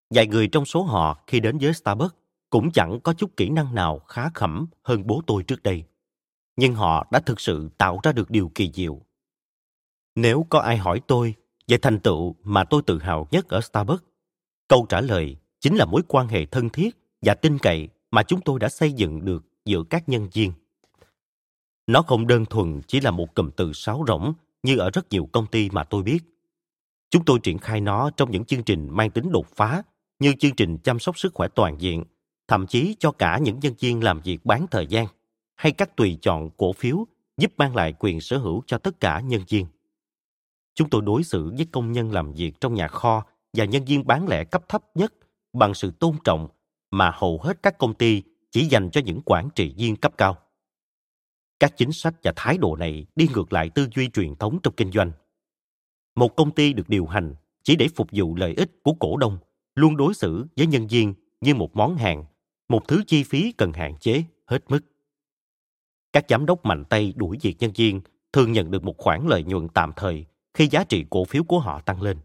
Vài 0.10 0.28
người 0.28 0.48
trong 0.48 0.66
số 0.66 0.84
họ 0.84 1.24
khi 1.28 1.40
đến 1.40 1.58
với 1.58 1.74
Starbucks 1.74 2.16
cũng 2.50 2.72
chẳng 2.72 3.00
có 3.00 3.14
chút 3.14 3.38
kỹ 3.38 3.50
năng 3.50 3.76
nào 3.76 4.00
khá 4.00 4.30
khẩm 4.34 4.66
hơn 4.84 5.08
bố 5.08 5.22
tôi 5.28 5.44
trước 5.44 5.64
đây. 5.64 5.84
Nhưng 6.56 6.76
họ 6.76 7.08
đã 7.12 7.20
thực 7.20 7.40
sự 7.40 7.70
tạo 7.78 8.00
ra 8.04 8.12
được 8.12 8.30
điều 8.30 8.52
kỳ 8.56 8.72
diệu. 8.74 9.02
Nếu 10.16 10.46
có 10.50 10.60
ai 10.60 10.78
hỏi 10.78 11.02
tôi 11.08 11.36
về 11.68 11.78
thành 11.78 12.00
tựu 12.00 12.36
mà 12.44 12.64
tôi 12.64 12.82
tự 12.86 13.00
hào 13.00 13.28
nhất 13.32 13.48
ở 13.48 13.62
Starbucks, 13.62 14.04
câu 14.68 14.86
trả 14.90 15.02
lời 15.02 15.38
chính 15.60 15.76
là 15.76 15.86
mối 15.86 16.02
quan 16.08 16.28
hệ 16.28 16.46
thân 16.46 16.70
thiết 16.70 16.98
và 17.22 17.34
tin 17.34 17.60
cậy 17.60 17.90
mà 18.12 18.24
chúng 18.24 18.42
tôi 18.42 18.60
đã 18.60 18.70
xây 18.70 18.94
dựng 18.94 19.26
được 19.26 19.46
giữa 19.66 19.84
các 19.90 20.10
nhân 20.10 20.30
viên. 20.34 20.52
Nó 21.88 22.02
không 22.02 22.28
đơn 22.28 22.46
thuần 22.46 22.82
chỉ 22.88 23.00
là 23.00 23.12
một 23.12 23.36
cụm 23.36 23.50
từ 23.52 23.74
sáo 23.74 24.04
rỗng 24.08 24.34
như 24.64 24.78
ở 24.78 24.90
rất 24.90 25.10
nhiều 25.10 25.30
công 25.32 25.48
ty 25.48 25.70
mà 25.70 25.84
tôi 25.84 26.04
biết. 26.04 26.20
Chúng 27.10 27.26
tôi 27.26 27.40
triển 27.44 27.58
khai 27.58 27.82
nó 27.82 28.10
trong 28.18 28.32
những 28.32 28.46
chương 28.46 28.64
trình 28.64 28.88
mang 28.92 29.12
tính 29.12 29.32
đột 29.32 29.48
phá 29.56 29.84
như 30.20 30.34
chương 30.40 30.56
trình 30.56 30.78
chăm 30.78 31.00
sóc 31.00 31.20
sức 31.20 31.34
khỏe 31.34 31.48
toàn 31.48 31.82
diện, 31.82 32.04
thậm 32.48 32.68
chí 32.68 32.96
cho 33.00 33.12
cả 33.12 33.38
những 33.38 33.60
nhân 33.60 33.74
viên 33.80 34.04
làm 34.04 34.22
việc 34.22 34.46
bán 34.46 34.66
thời 34.72 34.88
gian 34.88 35.08
hay 35.56 35.72
các 35.72 35.96
tùy 35.98 36.18
chọn 36.22 36.50
cổ 36.58 36.74
phiếu 36.74 37.06
giúp 37.38 37.54
mang 37.58 37.76
lại 37.76 37.94
quyền 38.00 38.22
sở 38.22 38.38
hữu 38.38 38.64
cho 38.68 38.78
tất 38.78 39.00
cả 39.00 39.20
nhân 39.20 39.42
viên. 39.50 39.66
Chúng 40.76 40.90
tôi 40.90 41.02
đối 41.02 41.24
xử 41.24 41.54
với 41.58 41.68
công 41.72 41.92
nhân 41.92 42.12
làm 42.12 42.34
việc 42.34 42.62
trong 42.62 42.74
nhà 42.74 42.88
kho 42.88 43.26
và 43.54 43.66
nhân 43.66 43.86
viên 43.86 44.08
bán 44.08 44.28
lẻ 44.28 44.44
cấp 44.44 44.64
thấp 44.70 44.84
nhất 44.96 45.14
bằng 45.54 45.74
sự 45.74 45.92
tôn 45.92 46.16
trọng 46.24 46.48
mà 46.92 47.12
hầu 47.14 47.40
hết 47.44 47.64
các 47.64 47.78
công 47.78 47.94
ty 47.94 48.24
chỉ 48.52 48.66
dành 48.66 48.90
cho 48.92 49.02
những 49.06 49.22
quản 49.26 49.50
trị 49.56 49.74
viên 49.78 49.96
cấp 49.96 50.14
cao. 50.18 50.38
Các 51.60 51.78
chính 51.78 51.92
sách 51.92 52.14
và 52.24 52.34
thái 52.36 52.58
độ 52.58 52.76
này 52.76 53.06
đi 53.16 53.28
ngược 53.34 53.54
lại 53.54 53.70
tư 53.70 53.88
duy 53.96 54.10
truyền 54.10 54.36
thống 54.36 54.60
trong 54.64 54.74
kinh 54.78 54.92
doanh. 54.92 55.12
Một 56.16 56.36
công 56.36 56.52
ty 56.52 56.74
được 56.74 56.90
điều 56.90 57.06
hành 57.06 57.36
chỉ 57.64 57.76
để 57.76 57.88
phục 57.96 58.08
vụ 58.12 58.36
lợi 58.36 58.54
ích 58.58 58.84
của 58.84 58.94
cổ 58.94 59.18
đông, 59.18 59.38
luôn 59.76 59.98
đối 59.98 60.14
xử 60.14 60.46
với 60.58 60.68
nhân 60.68 60.88
viên 60.88 61.14
như 61.42 61.56
một 61.56 61.76
món 61.76 61.98
hàng, 61.98 62.26
một 62.70 62.88
thứ 62.88 63.04
chi 63.08 63.24
phí 63.24 63.52
cần 63.52 63.74
hạn 63.74 63.98
chế 64.00 64.24
hết 64.46 64.64
mức. 64.70 64.80
Các 66.14 66.26
giám 66.30 66.46
đốc 66.46 66.66
mạnh 66.66 66.84
tay 66.86 67.14
đuổi 67.16 67.38
việc 67.42 67.56
nhân 67.60 67.72
viên 67.76 68.02
thường 68.34 68.52
nhận 68.52 68.72
được 68.72 68.84
một 68.84 68.98
khoản 68.98 69.28
lợi 69.28 69.44
nhuận 69.44 69.68
tạm 69.70 69.92
thời 69.96 70.26
khi 70.54 70.68
giá 70.68 70.84
trị 70.84 71.06
cổ 71.10 71.26
phiếu 71.26 71.44
của 71.44 71.60
họ 71.60 71.82
tăng 71.82 72.02
lên. 72.02 72.18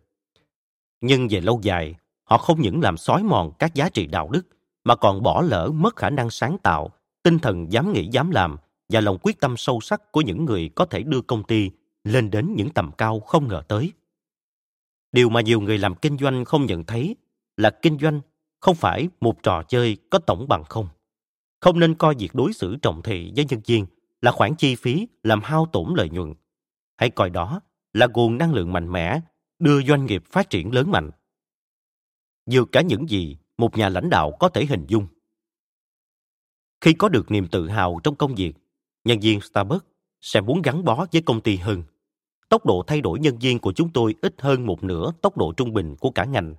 Nhưng 1.01 1.29
về 1.31 1.41
lâu 1.41 1.61
dài, 1.63 1.95
họ 2.25 2.39
không 2.39 2.61
những 2.61 2.81
làm 2.81 2.97
xói 2.97 3.23
mòn 3.23 3.53
các 3.59 3.75
giá 3.75 3.89
trị 3.89 4.07
đạo 4.07 4.29
đức 4.29 4.47
mà 4.85 4.97
còn 4.97 5.23
bỏ 5.23 5.43
lỡ 5.43 5.71
mất 5.75 5.97
khả 5.97 6.11
năng 6.11 6.31
sáng 6.31 6.59
tạo, 6.63 6.91
tinh 7.23 7.39
thần 7.39 7.73
dám 7.73 7.93
nghĩ 7.93 8.09
dám 8.13 8.31
làm 8.31 8.57
và 8.91 9.01
lòng 9.01 9.19
quyết 9.23 9.41
tâm 9.41 9.57
sâu 9.57 9.81
sắc 9.81 10.13
của 10.13 10.21
những 10.21 10.45
người 10.45 10.71
có 10.75 10.85
thể 10.85 11.03
đưa 11.03 11.21
công 11.21 11.45
ty 11.45 11.71
lên 12.05 12.31
đến 12.31 12.55
những 12.57 12.71
tầm 12.71 12.91
cao 12.99 13.21
không 13.21 13.49
ngờ 13.49 13.63
tới. 13.69 13.93
Điều 15.13 15.29
mà 15.29 15.41
nhiều 15.41 15.61
người 15.61 15.79
làm 15.79 15.95
kinh 15.95 16.19
doanh 16.19 16.45
không 16.45 16.67
nhận 16.67 16.85
thấy 16.85 17.17
là 17.57 17.71
kinh 17.71 17.99
doanh 17.99 18.21
không 18.61 18.77
phải 18.77 19.09
một 19.21 19.43
trò 19.43 19.63
chơi 19.69 19.97
có 20.11 20.19
tổng 20.19 20.49
bằng 20.49 20.65
không. 20.65 20.89
Không 21.61 21.79
nên 21.79 21.95
coi 21.95 22.15
việc 22.19 22.35
đối 22.35 22.53
xử 22.53 22.77
trọng 22.77 23.03
thị 23.03 23.33
với 23.37 23.45
nhân 23.45 23.61
viên 23.67 23.87
là 24.23 24.33
khoản 24.33 24.55
chi 24.55 24.77
phí 24.77 25.09
làm 25.23 25.41
hao 25.43 25.67
tổn 25.73 25.95
lợi 25.97 26.09
nhuận. 26.09 26.35
Hãy 26.97 27.11
coi 27.11 27.31
đó 27.31 27.61
là 27.93 28.07
nguồn 28.07 28.39
năng 28.39 28.55
lượng 28.55 28.73
mạnh 28.73 28.93
mẽ 28.93 29.21
đưa 29.59 29.83
doanh 29.83 30.07
nghiệp 30.07 30.23
phát 30.31 30.51
triển 30.51 30.75
lớn 30.75 30.91
mạnh. 30.91 31.11
Vượt 32.51 32.69
cả 32.73 32.81
những 32.83 33.09
gì 33.09 33.37
một 33.59 33.77
nhà 33.77 33.89
lãnh 33.89 34.11
đạo 34.11 34.37
có 34.41 34.49
thể 34.49 34.65
hình 34.65 34.85
dung. 34.89 35.07
Khi 36.81 36.93
có 36.93 37.09
được 37.09 37.31
niềm 37.31 37.49
tự 37.49 37.69
hào 37.69 38.01
trong 38.05 38.15
công 38.15 38.35
việc, 38.35 38.53
nhân 39.05 39.21
viên 39.21 39.41
Starbucks 39.41 39.87
sẽ 40.21 40.41
muốn 40.41 40.63
gắn 40.63 40.85
bó 40.85 41.07
với 41.13 41.23
công 41.23 41.41
ty 41.41 41.57
hơn. 41.57 41.83
Tốc 42.49 42.67
độ 42.67 42.83
thay 42.87 43.01
đổi 43.01 43.19
nhân 43.19 43.39
viên 43.39 43.59
của 43.59 43.73
chúng 43.73 43.93
tôi 43.93 44.15
ít 44.23 44.35
hơn 44.39 44.67
một 44.67 44.85
nửa 44.85 45.13
tốc 45.23 45.37
độ 45.37 45.53
trung 45.53 45.73
bình 45.73 45.97
của 45.97 46.11
cả 46.11 46.25
ngành. 46.25 46.55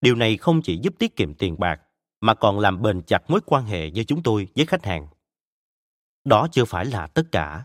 Điều 0.00 0.14
này 0.14 0.36
không 0.36 0.62
chỉ 0.62 0.78
giúp 0.82 0.94
tiết 0.98 1.16
kiệm 1.16 1.34
tiền 1.34 1.58
bạc, 1.58 1.80
mà 2.20 2.34
còn 2.34 2.58
làm 2.58 2.82
bền 2.82 3.02
chặt 3.02 3.30
mối 3.30 3.40
quan 3.46 3.64
hệ 3.64 3.86
giữa 3.86 4.02
chúng 4.02 4.22
tôi 4.22 4.48
với 4.56 4.66
khách 4.66 4.84
hàng. 4.84 5.06
Đó 6.24 6.48
chưa 6.52 6.64
phải 6.64 6.84
là 6.84 7.06
tất 7.06 7.32
cả. 7.32 7.64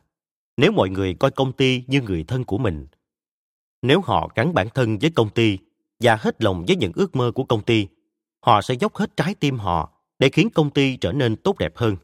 Nếu 0.58 0.72
mọi 0.72 0.90
người 0.90 1.14
coi 1.14 1.32
công 1.32 1.54
ty 1.54 1.84
như 1.88 2.02
người 2.02 2.24
thân 2.24 2.44
của 2.44 2.58
mình, 2.58 2.88
nếu 3.82 4.02
họ 4.02 4.30
gắn 4.36 4.54
bản 4.54 4.68
thân 4.70 4.98
với 4.98 5.12
công 5.12 5.30
ty 5.30 5.58
và 6.00 6.16
hết 6.16 6.44
lòng 6.44 6.64
với 6.68 6.76
những 6.76 6.92
ước 6.96 7.16
mơ 7.16 7.32
của 7.36 7.44
công 7.44 7.64
ty, 7.64 7.88
họ 8.46 8.62
sẽ 8.62 8.74
dốc 8.74 8.96
hết 8.96 9.18
trái 9.18 9.36
tim 9.36 9.58
họ 9.58 9.92
để 10.20 10.30
khiến 10.30 10.50
công 10.50 10.70
ty 10.70 10.98
trở 10.98 11.12
nên 11.12 11.36
tốt 11.36 11.58
đẹp 11.58 11.78
hơn. 11.78 11.96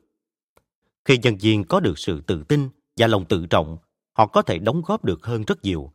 Khi 1.10 1.18
nhân 1.18 1.38
viên 1.38 1.63
có 1.63 1.80
được 1.80 2.00
sự 2.00 2.22
tự 2.22 2.44
tin 2.44 2.70
và 2.98 3.08
lòng 3.08 3.25
tự 3.25 3.46
trọng, 3.46 3.78
họ 4.13 4.28
có 4.28 4.42
thể 4.42 4.60
đóng 4.60 4.82
góp 4.86 5.06
được 5.06 5.25
hơn 5.25 5.44
rất 5.48 5.63
nhiều 5.63 5.92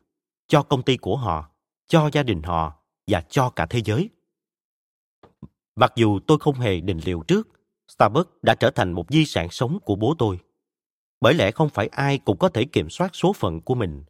cho 0.49 0.63
công 0.63 0.83
ty 0.83 0.97
của 0.97 1.17
họ, 1.17 1.51
cho 1.89 2.11
gia 2.13 2.23
đình 2.23 2.43
họ 2.43 2.75
và 3.07 3.21
cho 3.21 3.51
cả 3.51 3.67
thế 3.67 3.81
giới. 3.85 4.11
Mặc 5.77 5.93
dù 5.97 6.19
tôi 6.27 6.39
không 6.39 6.55
hề 6.55 6.81
định 6.81 7.01
liệu 7.05 7.23
trước, 7.29 7.49
Starbucks 7.89 8.31
đã 8.43 8.55
trở 8.55 8.71
thành 8.71 8.93
một 8.93 9.07
di 9.11 9.25
sản 9.25 9.51
sống 9.51 9.79
của 9.85 9.97
bố 9.97 10.15
tôi. 10.19 10.39
Bởi 11.21 11.35
lẽ 11.35 11.51
không 11.51 11.69
phải 11.69 11.87
ai 11.87 12.19
cũng 12.19 12.39
có 12.39 12.49
thể 12.49 12.65
kiểm 12.65 12.91
soát 12.91 13.11
số 13.15 13.33
phận 13.33 13.61
của 13.61 13.75
mình. 13.75 14.05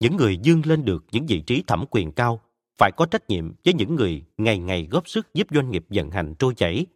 Những 0.00 0.16
người 0.16 0.36
dương 0.42 0.62
lên 0.64 0.84
được 0.84 1.04
những 1.12 1.26
vị 1.26 1.40
trí 1.40 1.62
thẩm 1.66 1.84
quyền 1.90 2.12
cao 2.12 2.40
phải 2.78 2.92
có 2.96 3.06
trách 3.06 3.28
nhiệm 3.28 3.52
với 3.64 3.74
những 3.74 3.94
người 3.94 4.24
ngày 4.36 4.58
ngày 4.58 4.88
góp 4.90 5.08
sức 5.08 5.34
giúp 5.34 5.46
doanh 5.50 5.70
nghiệp 5.70 5.86
vận 5.88 6.10
hành 6.10 6.34
trôi 6.38 6.54
chảy, 6.54 6.86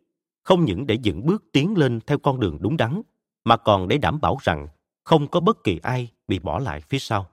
không 0.42 0.64
những 0.64 0.86
để 0.86 0.94
dựng 0.94 1.26
bước 1.26 1.44
tiến 1.52 1.76
lên 1.76 2.00
theo 2.06 2.18
con 2.18 2.40
đường 2.40 2.58
đúng 2.60 2.76
đắn, 2.76 3.02
mà 3.44 3.56
còn 3.56 3.88
để 3.88 3.98
đảm 3.98 4.20
bảo 4.20 4.36
rằng 4.42 4.68
không 5.04 5.28
có 5.28 5.40
bất 5.40 5.64
kỳ 5.64 5.78
ai 5.82 6.08
bị 6.28 6.38
bỏ 6.38 6.58
lại 6.58 6.80
phía 6.80 6.98
sau. 6.98 7.30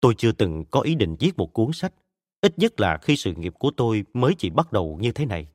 Tôi 0.00 0.14
chưa 0.18 0.32
từng 0.32 0.64
có 0.70 0.80
ý 0.80 0.94
định 0.94 1.16
viết 1.20 1.32
một 1.36 1.52
cuốn 1.52 1.72
sách, 1.72 1.94
ít 2.40 2.58
nhất 2.58 2.80
là 2.80 2.98
khi 3.02 3.16
sự 3.16 3.34
nghiệp 3.34 3.54
của 3.58 3.70
tôi 3.76 4.04
mới 4.14 4.34
chỉ 4.38 4.50
bắt 4.50 4.72
đầu 4.72 4.98
như 5.00 5.12
thế 5.12 5.26
này. 5.26 5.46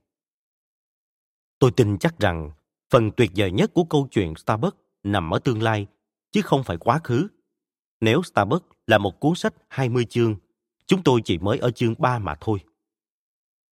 Tôi 1.59 1.71
tin 1.71 1.97
chắc 1.97 2.19
rằng 2.19 2.51
phần 2.89 3.11
tuyệt 3.11 3.31
vời 3.35 3.51
nhất 3.51 3.71
của 3.73 3.83
câu 3.83 4.07
chuyện 4.11 4.35
Starbucks 4.35 4.77
nằm 5.03 5.33
ở 5.33 5.39
tương 5.39 5.61
lai, 5.61 5.87
chứ 6.31 6.41
không 6.41 6.63
phải 6.63 6.77
quá 6.77 6.99
khứ. 7.03 7.27
Nếu 8.01 8.23
Starbucks 8.23 8.65
là 8.87 8.97
một 8.97 9.19
cuốn 9.19 9.35
sách 9.35 9.53
20 9.69 10.05
chương, 10.05 10.35
chúng 10.87 11.03
tôi 11.03 11.21
chỉ 11.25 11.37
mới 11.37 11.57
ở 11.57 11.71
chương 11.71 11.95
3 11.97 12.19
mà 12.19 12.35
thôi. 12.41 12.59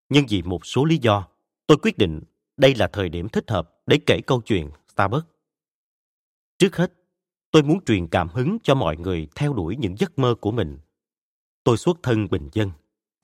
Nhưng 0.09 0.26
vì 0.29 0.43
một 0.43 0.67
số 0.67 0.85
lý 0.85 0.99
do, 0.99 1.29
tôi 1.67 1.79
quyết 1.83 1.99
định 1.99 2.21
đây 2.57 2.75
là 2.75 2.88
thời 2.93 3.09
điểm 3.09 3.29
thích 3.29 3.50
hợp 3.50 3.75
để 3.87 3.99
kể 4.07 4.21
câu 4.26 4.41
chuyện 4.41 4.71
Starbucks. 4.95 5.27
Trước 6.59 6.77
hết, 6.77 6.93
tôi 7.51 7.63
muốn 7.63 7.85
truyền 7.85 8.09
cảm 8.09 8.29
hứng 8.29 8.59
cho 8.63 8.75
mọi 8.75 8.97
người 8.97 9.29
theo 9.35 9.53
đuổi 9.53 9.77
những 9.77 9.99
giấc 9.99 10.19
mơ 10.19 10.35
của 10.41 10.51
mình. 10.51 10.79
Tôi 11.65 11.77
xuất 11.77 11.99
thân 12.03 12.29
bình 12.31 12.49
dân, 12.53 12.71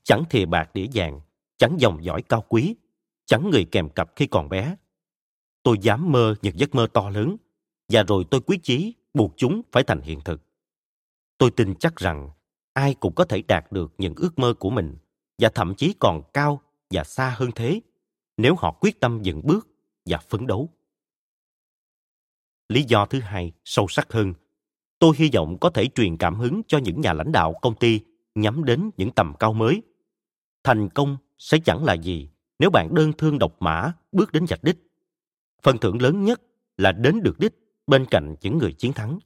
chẳng 0.02 0.24
thề 0.30 0.46
bạc 0.46 0.70
đĩa 0.74 0.86
vàng, 0.94 1.20
chẳng 1.56 1.76
dòng 1.78 2.04
dõi 2.04 2.22
cao 2.22 2.44
quý, 2.48 2.76
chẳng 3.26 3.50
người 3.50 3.64
kèm 3.64 3.88
cặp 3.88 4.10
khi 4.16 4.26
còn 4.26 4.48
bé. 4.48 4.76
Tôi 5.62 5.76
dám 5.80 6.12
mơ 6.12 6.34
những 6.42 6.58
giấc 6.58 6.74
mơ 6.74 6.86
to 6.92 7.10
lớn, 7.10 7.36
và 7.88 8.02
rồi 8.02 8.24
tôi 8.30 8.40
quyết 8.40 8.60
chí 8.62 8.94
buộc 9.14 9.34
chúng 9.36 9.62
phải 9.72 9.82
thành 9.82 10.00
hiện 10.00 10.20
thực. 10.24 10.42
Tôi 11.38 11.50
tin 11.50 11.74
chắc 11.74 11.96
rằng 11.96 12.30
ai 12.72 12.94
cũng 12.94 13.14
có 13.14 13.24
thể 13.24 13.42
đạt 13.42 13.72
được 13.72 13.92
những 13.98 14.14
ước 14.16 14.38
mơ 14.38 14.54
của 14.54 14.70
mình 14.70 14.96
và 15.38 15.48
thậm 15.54 15.74
chí 15.74 15.94
còn 15.98 16.22
cao 16.34 16.62
và 16.90 17.04
xa 17.04 17.34
hơn 17.36 17.50
thế 17.54 17.80
nếu 18.36 18.54
họ 18.58 18.72
quyết 18.80 19.00
tâm 19.00 19.22
dựng 19.22 19.40
bước 19.44 19.68
và 20.06 20.18
phấn 20.18 20.46
đấu. 20.46 20.68
Lý 22.70 22.82
do 22.82 23.06
thứ 23.06 23.20
hai, 23.20 23.52
sâu 23.64 23.88
sắc 23.88 24.12
hơn, 24.12 24.34
tôi 24.98 25.14
hy 25.16 25.30
vọng 25.34 25.58
có 25.60 25.70
thể 25.70 25.86
truyền 25.86 26.16
cảm 26.16 26.34
hứng 26.34 26.62
cho 26.66 26.78
những 26.78 27.00
nhà 27.00 27.12
lãnh 27.12 27.32
đạo 27.32 27.54
công 27.62 27.74
ty 27.74 28.00
nhắm 28.34 28.64
đến 28.64 28.90
những 28.96 29.10
tầm 29.10 29.34
cao 29.38 29.52
mới. 29.52 29.82
Thành 30.64 30.88
công 30.88 31.16
sẽ 31.38 31.58
chẳng 31.64 31.84
là 31.84 31.94
gì 31.94 32.30
nếu 32.58 32.70
bạn 32.70 32.94
đơn 32.94 33.12
thương 33.12 33.38
độc 33.38 33.56
mã 33.60 33.92
bước 34.12 34.32
đến 34.32 34.44
vạch 34.48 34.64
đích. 34.64 34.76
Phần 35.62 35.78
thưởng 35.78 36.02
lớn 36.02 36.24
nhất 36.24 36.42
là 36.76 36.92
đến 36.92 37.22
được 37.22 37.38
đích 37.38 37.52
bên 37.86 38.06
cạnh 38.06 38.34
những 38.40 38.58
người 38.58 38.72
chiến 38.72 38.92
thắng. 38.92 39.18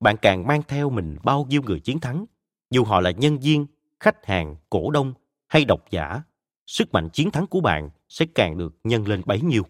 Bạn 0.00 0.16
càng 0.22 0.46
mang 0.46 0.62
theo 0.68 0.90
mình 0.90 1.16
bao 1.24 1.46
nhiêu 1.48 1.62
người 1.62 1.80
chiến 1.80 2.00
thắng, 2.00 2.24
dù 2.70 2.84
họ 2.84 3.00
là 3.00 3.10
nhân 3.10 3.38
viên, 3.38 3.66
khách 4.00 4.26
hàng, 4.26 4.56
cổ 4.70 4.90
đông 4.90 5.14
hay 5.48 5.64
độc 5.64 5.90
giả, 5.90 6.22
sức 6.66 6.92
mạnh 6.92 7.08
chiến 7.12 7.30
thắng 7.30 7.46
của 7.46 7.60
bạn 7.60 7.90
sẽ 8.08 8.26
càng 8.34 8.58
được 8.58 8.74
nhân 8.84 9.08
lên 9.08 9.22
bấy 9.26 9.40
nhiêu. 9.40 9.62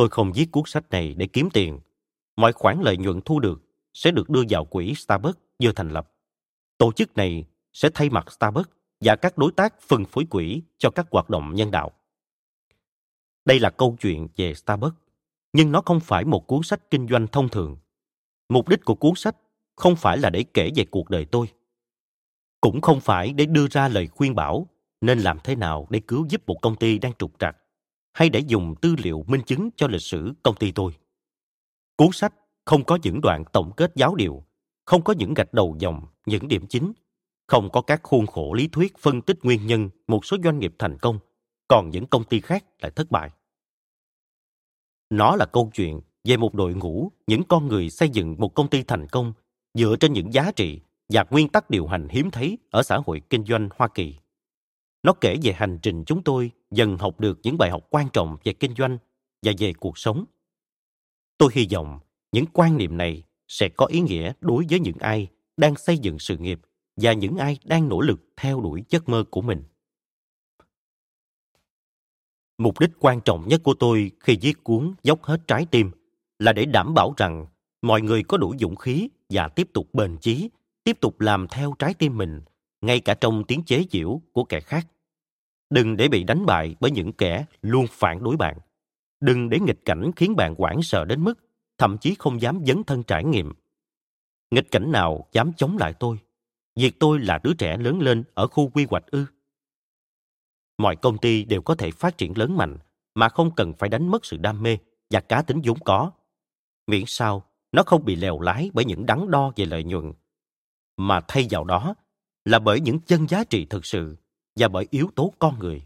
Tôi 0.00 0.08
không 0.08 0.32
viết 0.32 0.52
cuốn 0.52 0.62
sách 0.66 0.90
này 0.90 1.14
để 1.14 1.26
kiếm 1.26 1.48
tiền. 1.50 1.80
Mọi 2.36 2.52
khoản 2.52 2.80
lợi 2.82 2.96
nhuận 2.96 3.20
thu 3.20 3.40
được 3.40 3.62
sẽ 3.94 4.10
được 4.10 4.30
đưa 4.30 4.42
vào 4.48 4.64
quỹ 4.64 4.94
Starbucks 4.94 5.38
vừa 5.62 5.72
thành 5.72 5.88
lập. 5.88 6.12
Tổ 6.78 6.92
chức 6.92 7.16
này 7.16 7.44
sẽ 7.72 7.90
thay 7.94 8.10
mặt 8.10 8.32
Starbucks 8.32 8.70
và 9.00 9.16
các 9.16 9.38
đối 9.38 9.52
tác 9.52 9.80
phân 9.80 10.04
phối 10.04 10.24
quỹ 10.24 10.62
cho 10.78 10.90
các 10.90 11.06
hoạt 11.10 11.30
động 11.30 11.54
nhân 11.54 11.70
đạo. 11.70 11.90
Đây 13.44 13.60
là 13.60 13.70
câu 13.70 13.96
chuyện 14.00 14.28
về 14.36 14.54
Starbucks, 14.54 14.96
nhưng 15.52 15.72
nó 15.72 15.82
không 15.86 16.00
phải 16.00 16.24
một 16.24 16.46
cuốn 16.46 16.62
sách 16.62 16.90
kinh 16.90 17.08
doanh 17.08 17.26
thông 17.26 17.48
thường. 17.48 17.76
Mục 18.48 18.68
đích 18.68 18.84
của 18.84 18.94
cuốn 18.94 19.12
sách 19.16 19.36
không 19.76 19.96
phải 19.96 20.18
là 20.18 20.30
để 20.30 20.44
kể 20.54 20.70
về 20.76 20.84
cuộc 20.84 21.10
đời 21.10 21.24
tôi. 21.24 21.46
Cũng 22.60 22.80
không 22.80 23.00
phải 23.00 23.32
để 23.32 23.46
đưa 23.46 23.66
ra 23.68 23.88
lời 23.88 24.06
khuyên 24.06 24.34
bảo 24.34 24.66
nên 25.00 25.18
làm 25.18 25.38
thế 25.44 25.56
nào 25.56 25.86
để 25.90 26.00
cứu 26.00 26.26
giúp 26.28 26.42
một 26.46 26.56
công 26.62 26.76
ty 26.76 26.98
đang 26.98 27.12
trục 27.18 27.38
trặc 27.38 27.56
hay 28.12 28.28
để 28.28 28.40
dùng 28.40 28.74
tư 28.82 28.94
liệu 28.98 29.24
minh 29.26 29.42
chứng 29.46 29.70
cho 29.76 29.86
lịch 29.86 30.02
sử 30.02 30.32
công 30.42 30.56
ty 30.56 30.72
tôi. 30.72 30.92
Cuốn 31.96 32.08
sách 32.12 32.34
không 32.64 32.84
có 32.84 32.98
những 33.02 33.20
đoạn 33.20 33.44
tổng 33.52 33.72
kết 33.76 33.92
giáo 33.94 34.14
điều, 34.14 34.44
không 34.84 35.04
có 35.04 35.14
những 35.18 35.34
gạch 35.34 35.52
đầu 35.54 35.76
dòng, 35.78 36.06
những 36.26 36.48
điểm 36.48 36.66
chính, 36.66 36.92
không 37.46 37.70
có 37.72 37.82
các 37.82 38.00
khuôn 38.02 38.26
khổ 38.26 38.54
lý 38.54 38.68
thuyết 38.68 38.98
phân 38.98 39.22
tích 39.22 39.38
nguyên 39.42 39.66
nhân 39.66 39.90
một 40.06 40.24
số 40.24 40.36
doanh 40.44 40.58
nghiệp 40.58 40.74
thành 40.78 40.98
công, 40.98 41.18
còn 41.68 41.90
những 41.90 42.06
công 42.06 42.24
ty 42.24 42.40
khác 42.40 42.64
lại 42.82 42.92
thất 42.96 43.10
bại. 43.10 43.30
Nó 45.10 45.36
là 45.36 45.46
câu 45.46 45.70
chuyện 45.74 46.00
về 46.24 46.36
một 46.36 46.54
đội 46.54 46.74
ngũ, 46.74 47.12
những 47.26 47.42
con 47.48 47.68
người 47.68 47.90
xây 47.90 48.08
dựng 48.08 48.36
một 48.38 48.54
công 48.54 48.70
ty 48.70 48.82
thành 48.82 49.06
công 49.08 49.32
dựa 49.74 49.96
trên 50.00 50.12
những 50.12 50.32
giá 50.32 50.52
trị 50.56 50.80
và 51.08 51.24
nguyên 51.30 51.48
tắc 51.48 51.70
điều 51.70 51.86
hành 51.86 52.08
hiếm 52.08 52.30
thấy 52.30 52.58
ở 52.70 52.82
xã 52.82 52.98
hội 53.06 53.22
kinh 53.30 53.44
doanh 53.44 53.68
Hoa 53.76 53.88
Kỳ. 53.88 54.16
Nó 55.02 55.12
kể 55.12 55.36
về 55.42 55.52
hành 55.52 55.78
trình 55.82 56.04
chúng 56.04 56.22
tôi 56.22 56.50
dần 56.70 56.98
học 56.98 57.20
được 57.20 57.38
những 57.42 57.58
bài 57.58 57.70
học 57.70 57.86
quan 57.90 58.08
trọng 58.12 58.36
về 58.44 58.52
kinh 58.52 58.74
doanh 58.74 58.98
và 59.42 59.52
về 59.58 59.72
cuộc 59.72 59.98
sống. 59.98 60.24
Tôi 61.38 61.50
hy 61.54 61.66
vọng 61.72 61.98
những 62.32 62.44
quan 62.52 62.76
niệm 62.76 62.96
này 62.96 63.22
sẽ 63.48 63.68
có 63.68 63.86
ý 63.86 64.00
nghĩa 64.00 64.32
đối 64.40 64.66
với 64.70 64.80
những 64.80 64.98
ai 64.98 65.28
đang 65.56 65.76
xây 65.76 65.98
dựng 65.98 66.18
sự 66.18 66.36
nghiệp 66.36 66.60
và 66.96 67.12
những 67.12 67.36
ai 67.36 67.58
đang 67.64 67.88
nỗ 67.88 68.00
lực 68.00 68.20
theo 68.36 68.60
đuổi 68.60 68.84
giấc 68.88 69.08
mơ 69.08 69.24
của 69.30 69.42
mình. 69.42 69.62
Mục 72.58 72.80
đích 72.80 72.90
quan 73.00 73.20
trọng 73.20 73.48
nhất 73.48 73.60
của 73.64 73.74
tôi 73.74 74.10
khi 74.20 74.38
viết 74.42 74.64
cuốn 74.64 74.94
Dốc 75.02 75.22
hết 75.22 75.40
trái 75.46 75.66
tim 75.70 75.90
là 76.38 76.52
để 76.52 76.64
đảm 76.64 76.94
bảo 76.94 77.14
rằng 77.16 77.46
mọi 77.82 78.02
người 78.02 78.22
có 78.22 78.36
đủ 78.36 78.54
dũng 78.60 78.76
khí 78.76 79.08
và 79.28 79.48
tiếp 79.48 79.68
tục 79.72 79.94
bền 79.94 80.16
chí, 80.20 80.50
tiếp 80.84 81.00
tục 81.00 81.20
làm 81.20 81.48
theo 81.48 81.74
trái 81.78 81.94
tim 81.94 82.16
mình, 82.16 82.40
ngay 82.80 83.00
cả 83.00 83.14
trong 83.14 83.44
tiếng 83.44 83.62
chế 83.66 83.84
giễu 83.90 84.20
của 84.32 84.44
kẻ 84.44 84.60
khác. 84.60 84.86
Đừng 85.70 85.96
để 85.96 86.08
bị 86.08 86.24
đánh 86.24 86.46
bại 86.46 86.76
bởi 86.80 86.90
những 86.90 87.12
kẻ 87.12 87.44
luôn 87.62 87.86
phản 87.90 88.24
đối 88.24 88.36
bạn. 88.36 88.58
Đừng 89.20 89.48
để 89.48 89.58
nghịch 89.60 89.84
cảnh 89.84 90.10
khiến 90.16 90.36
bạn 90.36 90.54
hoảng 90.58 90.82
sợ 90.82 91.04
đến 91.04 91.24
mức 91.24 91.38
thậm 91.78 91.98
chí 91.98 92.14
không 92.18 92.40
dám 92.40 92.60
dấn 92.66 92.84
thân 92.84 93.02
trải 93.02 93.24
nghiệm. 93.24 93.52
Nghịch 94.50 94.70
cảnh 94.70 94.92
nào 94.92 95.28
dám 95.32 95.52
chống 95.56 95.76
lại 95.78 95.94
tôi? 96.00 96.18
Việc 96.76 97.00
tôi 97.00 97.18
là 97.18 97.40
đứa 97.42 97.52
trẻ 97.58 97.76
lớn 97.76 98.00
lên 98.00 98.24
ở 98.34 98.46
khu 98.46 98.68
quy 98.68 98.86
hoạch 98.90 99.06
ư? 99.06 99.26
Mọi 100.78 100.96
công 100.96 101.18
ty 101.18 101.44
đều 101.44 101.62
có 101.62 101.74
thể 101.74 101.90
phát 101.90 102.18
triển 102.18 102.38
lớn 102.38 102.56
mạnh 102.56 102.78
mà 103.14 103.28
không 103.28 103.54
cần 103.54 103.72
phải 103.78 103.88
đánh 103.88 104.08
mất 104.08 104.24
sự 104.24 104.36
đam 104.36 104.62
mê 104.62 104.78
và 105.10 105.20
cá 105.20 105.42
tính 105.42 105.60
vốn 105.64 105.78
có. 105.84 106.10
Miễn 106.86 107.04
sao 107.06 107.44
nó 107.72 107.82
không 107.82 108.04
bị 108.04 108.16
lèo 108.16 108.40
lái 108.40 108.70
bởi 108.74 108.84
những 108.84 109.06
đắn 109.06 109.30
đo 109.30 109.52
về 109.56 109.64
lợi 109.64 109.84
nhuận, 109.84 110.12
mà 110.96 111.20
thay 111.28 111.46
vào 111.50 111.64
đó 111.64 111.94
là 112.44 112.58
bởi 112.58 112.80
những 112.80 113.00
chân 113.00 113.28
giá 113.28 113.44
trị 113.44 113.66
thực 113.70 113.86
sự 113.86 114.16
và 114.56 114.68
bởi 114.68 114.86
yếu 114.90 115.10
tố 115.16 115.34
con 115.38 115.58
người. 115.58 115.82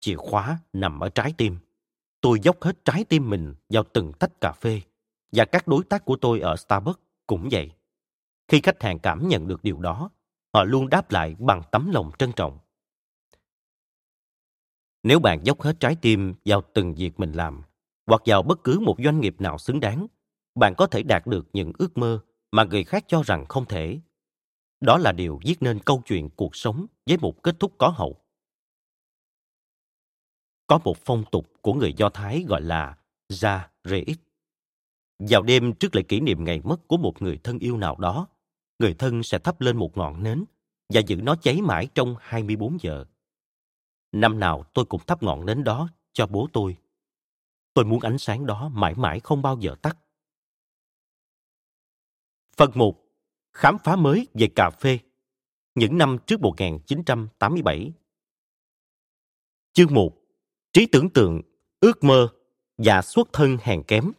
Chìa 0.00 0.16
khóa 0.16 0.58
nằm 0.72 1.00
ở 1.00 1.08
trái 1.08 1.34
tim. 1.36 1.58
Tôi 2.20 2.40
dốc 2.42 2.62
hết 2.62 2.84
trái 2.84 3.04
tim 3.04 3.30
mình 3.30 3.54
vào 3.68 3.84
từng 3.92 4.12
tách 4.12 4.40
cà 4.40 4.52
phê 4.52 4.80
và 5.32 5.44
các 5.44 5.68
đối 5.68 5.84
tác 5.84 6.04
của 6.04 6.16
tôi 6.16 6.40
ở 6.40 6.56
Starbucks 6.56 7.00
cũng 7.26 7.48
vậy. 7.52 7.70
Khi 8.48 8.60
khách 8.60 8.82
hàng 8.82 8.98
cảm 8.98 9.28
nhận 9.28 9.48
được 9.48 9.62
điều 9.62 9.80
đó, 9.80 10.10
họ 10.54 10.64
luôn 10.64 10.88
đáp 10.88 11.10
lại 11.10 11.36
bằng 11.38 11.62
tấm 11.72 11.90
lòng 11.90 12.10
trân 12.18 12.32
trọng. 12.32 12.58
Nếu 15.02 15.18
bạn 15.18 15.40
dốc 15.44 15.62
hết 15.62 15.80
trái 15.80 15.96
tim 16.02 16.34
vào 16.44 16.62
từng 16.74 16.94
việc 16.94 17.20
mình 17.20 17.32
làm, 17.32 17.62
hoặc 18.06 18.22
vào 18.26 18.42
bất 18.42 18.64
cứ 18.64 18.80
một 18.80 18.96
doanh 19.04 19.20
nghiệp 19.20 19.40
nào 19.40 19.58
xứng 19.58 19.80
đáng, 19.80 20.06
bạn 20.54 20.74
có 20.78 20.86
thể 20.86 21.02
đạt 21.02 21.26
được 21.26 21.48
những 21.52 21.72
ước 21.78 21.98
mơ 21.98 22.20
mà 22.52 22.64
người 22.64 22.84
khác 22.84 23.04
cho 23.08 23.22
rằng 23.22 23.46
không 23.48 23.64
thể. 23.64 24.00
Đó 24.80 24.98
là 24.98 25.12
điều 25.12 25.40
viết 25.44 25.56
nên 25.60 25.78
câu 25.78 26.02
chuyện 26.06 26.30
cuộc 26.36 26.56
sống 26.56 26.86
với 27.06 27.16
một 27.18 27.42
kết 27.42 27.56
thúc 27.60 27.72
có 27.78 27.88
hậu. 27.88 28.16
Có 30.66 30.78
một 30.84 30.96
phong 31.04 31.24
tục 31.32 31.52
của 31.62 31.74
người 31.74 31.92
Do 31.96 32.08
Thái 32.08 32.44
gọi 32.48 32.60
là 32.62 32.98
Ra 33.28 33.70
Re'it. 33.84 34.16
Vào 35.18 35.42
đêm 35.42 35.72
trước 35.74 35.96
lễ 35.96 36.02
kỷ 36.02 36.20
niệm 36.20 36.44
ngày 36.44 36.60
mất 36.64 36.88
của 36.88 36.96
một 36.96 37.22
người 37.22 37.38
thân 37.44 37.58
yêu 37.58 37.76
nào 37.76 37.96
đó, 37.96 38.28
người 38.78 38.94
thân 38.94 39.22
sẽ 39.22 39.38
thắp 39.38 39.60
lên 39.60 39.76
một 39.76 39.96
ngọn 39.96 40.22
nến 40.22 40.44
và 40.88 41.00
giữ 41.00 41.16
nó 41.16 41.36
cháy 41.36 41.60
mãi 41.62 41.88
trong 41.94 42.16
24 42.20 42.80
giờ. 42.80 43.04
Năm 44.12 44.40
nào 44.40 44.64
tôi 44.74 44.84
cũng 44.84 45.00
thắp 45.06 45.22
ngọn 45.22 45.46
nến 45.46 45.64
đó 45.64 45.88
cho 46.12 46.26
bố 46.26 46.48
tôi. 46.52 46.76
Tôi 47.74 47.84
muốn 47.84 48.00
ánh 48.00 48.18
sáng 48.18 48.46
đó 48.46 48.68
mãi 48.68 48.94
mãi 48.94 49.20
không 49.20 49.42
bao 49.42 49.58
giờ 49.60 49.74
tắt. 49.82 49.98
Phần 52.56 52.70
1. 52.74 52.99
Khám 53.52 53.76
phá 53.84 53.96
mới 53.96 54.26
về 54.34 54.46
cà 54.56 54.70
phê. 54.70 54.98
Những 55.74 55.98
năm 55.98 56.16
trước 56.26 56.40
1987. 56.40 57.92
Chương 59.72 59.94
1. 59.94 60.12
Trí 60.72 60.86
tưởng 60.86 61.10
tượng, 61.10 61.42
ước 61.80 62.04
mơ 62.04 62.28
và 62.78 63.02
xuất 63.02 63.28
thân 63.32 63.56
hèn 63.62 63.82
kém. 63.82 64.12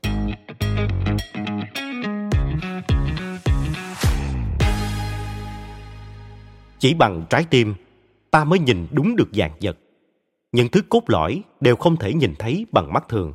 Chỉ 6.80 6.94
bằng 6.94 7.26
trái 7.30 7.46
tim, 7.50 7.76
ta 8.32 8.44
mới 8.44 8.60
nhìn 8.60 8.88
đúng 8.91 9.15
được 9.15 9.30
dạng 9.34 9.58
vật. 9.62 9.78
Những 10.52 10.67
thứ 10.72 10.82
cốt 10.89 11.04
lõi 11.08 11.44
đều 11.60 11.76
không 11.76 11.98
thể 11.98 12.13
nhìn 12.13 12.34
thấy 12.39 12.65
bằng 12.72 12.94
mắt 12.94 13.06
thường. 13.10 13.34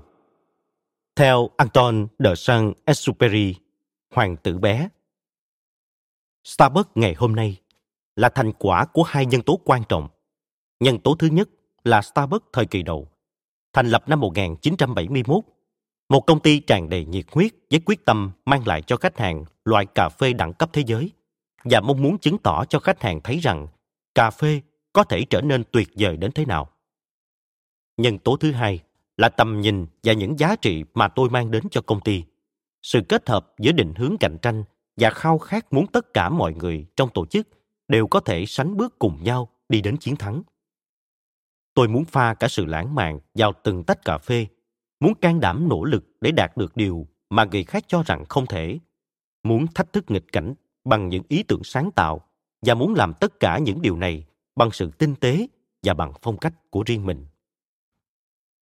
Theo 1.16 1.50
Anton 1.56 2.06
de 2.18 2.32
Saint-Exupéry, 2.34 3.54
Hoàng 4.14 4.36
tử 4.36 4.58
bé, 4.58 4.88
Starbucks 6.46 6.90
ngày 6.94 7.14
hôm 7.14 7.36
nay 7.36 7.56
là 8.16 8.28
thành 8.28 8.52
quả 8.52 8.84
của 8.84 9.02
hai 9.02 9.26
nhân 9.26 9.42
tố 9.42 9.60
quan 9.64 9.82
trọng. 9.88 10.08
Nhân 10.80 10.98
tố 10.98 11.14
thứ 11.14 11.26
nhất 11.26 11.48
là 11.84 12.02
Starbucks 12.02 12.46
thời 12.52 12.66
kỳ 12.66 12.82
đầu, 12.82 13.08
thành 13.72 13.86
lập 13.86 14.08
năm 14.08 14.20
1971, 14.20 15.44
một 16.08 16.20
công 16.20 16.40
ty 16.40 16.60
tràn 16.60 16.88
đầy 16.88 17.04
nhiệt 17.04 17.24
huyết 17.32 17.52
với 17.70 17.80
quyết 17.86 18.04
tâm 18.04 18.30
mang 18.44 18.66
lại 18.66 18.82
cho 18.82 18.96
khách 18.96 19.18
hàng 19.18 19.44
loại 19.64 19.86
cà 19.86 20.08
phê 20.08 20.32
đẳng 20.32 20.52
cấp 20.52 20.70
thế 20.72 20.82
giới 20.86 21.10
và 21.64 21.80
mong 21.80 22.02
muốn 22.02 22.18
chứng 22.18 22.38
tỏ 22.38 22.64
cho 22.64 22.78
khách 22.78 23.02
hàng 23.02 23.20
thấy 23.24 23.38
rằng 23.38 23.66
cà 24.14 24.30
phê 24.30 24.60
có 24.92 25.04
thể 25.04 25.24
trở 25.30 25.40
nên 25.40 25.64
tuyệt 25.72 25.88
vời 25.94 26.16
đến 26.16 26.32
thế 26.32 26.44
nào. 26.44 26.68
Nhân 27.96 28.18
tố 28.18 28.36
thứ 28.36 28.52
hai 28.52 28.80
là 29.16 29.28
tầm 29.28 29.60
nhìn 29.60 29.86
và 30.02 30.12
những 30.12 30.38
giá 30.38 30.56
trị 30.56 30.84
mà 30.94 31.08
tôi 31.08 31.30
mang 31.30 31.50
đến 31.50 31.62
cho 31.70 31.80
công 31.80 32.00
ty. 32.00 32.24
Sự 32.82 33.00
kết 33.08 33.28
hợp 33.28 33.54
giữa 33.58 33.72
định 33.72 33.94
hướng 33.96 34.16
cạnh 34.20 34.36
tranh 34.42 34.64
và 34.96 35.10
khao 35.10 35.38
khát 35.38 35.72
muốn 35.72 35.86
tất 35.86 36.14
cả 36.14 36.28
mọi 36.28 36.54
người 36.54 36.86
trong 36.96 37.08
tổ 37.14 37.26
chức 37.26 37.48
đều 37.88 38.06
có 38.06 38.20
thể 38.20 38.46
sánh 38.46 38.76
bước 38.76 38.98
cùng 38.98 39.22
nhau 39.22 39.48
đi 39.68 39.80
đến 39.80 39.96
chiến 39.96 40.16
thắng. 40.16 40.42
Tôi 41.74 41.88
muốn 41.88 42.04
pha 42.04 42.34
cả 42.34 42.48
sự 42.48 42.64
lãng 42.64 42.94
mạn 42.94 43.20
vào 43.34 43.52
từng 43.64 43.84
tách 43.84 44.04
cà 44.04 44.18
phê, 44.18 44.46
muốn 45.00 45.14
can 45.14 45.40
đảm 45.40 45.68
nỗ 45.68 45.84
lực 45.84 46.04
để 46.20 46.30
đạt 46.30 46.56
được 46.56 46.76
điều 46.76 47.06
mà 47.30 47.44
người 47.44 47.64
khác 47.64 47.84
cho 47.88 48.02
rằng 48.02 48.24
không 48.28 48.46
thể, 48.46 48.78
muốn 49.42 49.66
thách 49.74 49.92
thức 49.92 50.04
nghịch 50.10 50.32
cảnh 50.32 50.54
bằng 50.84 51.08
những 51.08 51.22
ý 51.28 51.42
tưởng 51.42 51.64
sáng 51.64 51.90
tạo 51.90 52.20
và 52.62 52.74
muốn 52.74 52.94
làm 52.94 53.12
tất 53.20 53.40
cả 53.40 53.58
những 53.58 53.82
điều 53.82 53.96
này 53.96 54.24
bằng 54.56 54.70
sự 54.70 54.90
tinh 54.90 55.14
tế 55.14 55.46
và 55.82 55.94
bằng 55.94 56.12
phong 56.22 56.38
cách 56.38 56.70
của 56.70 56.82
riêng 56.86 57.06
mình. 57.06 57.26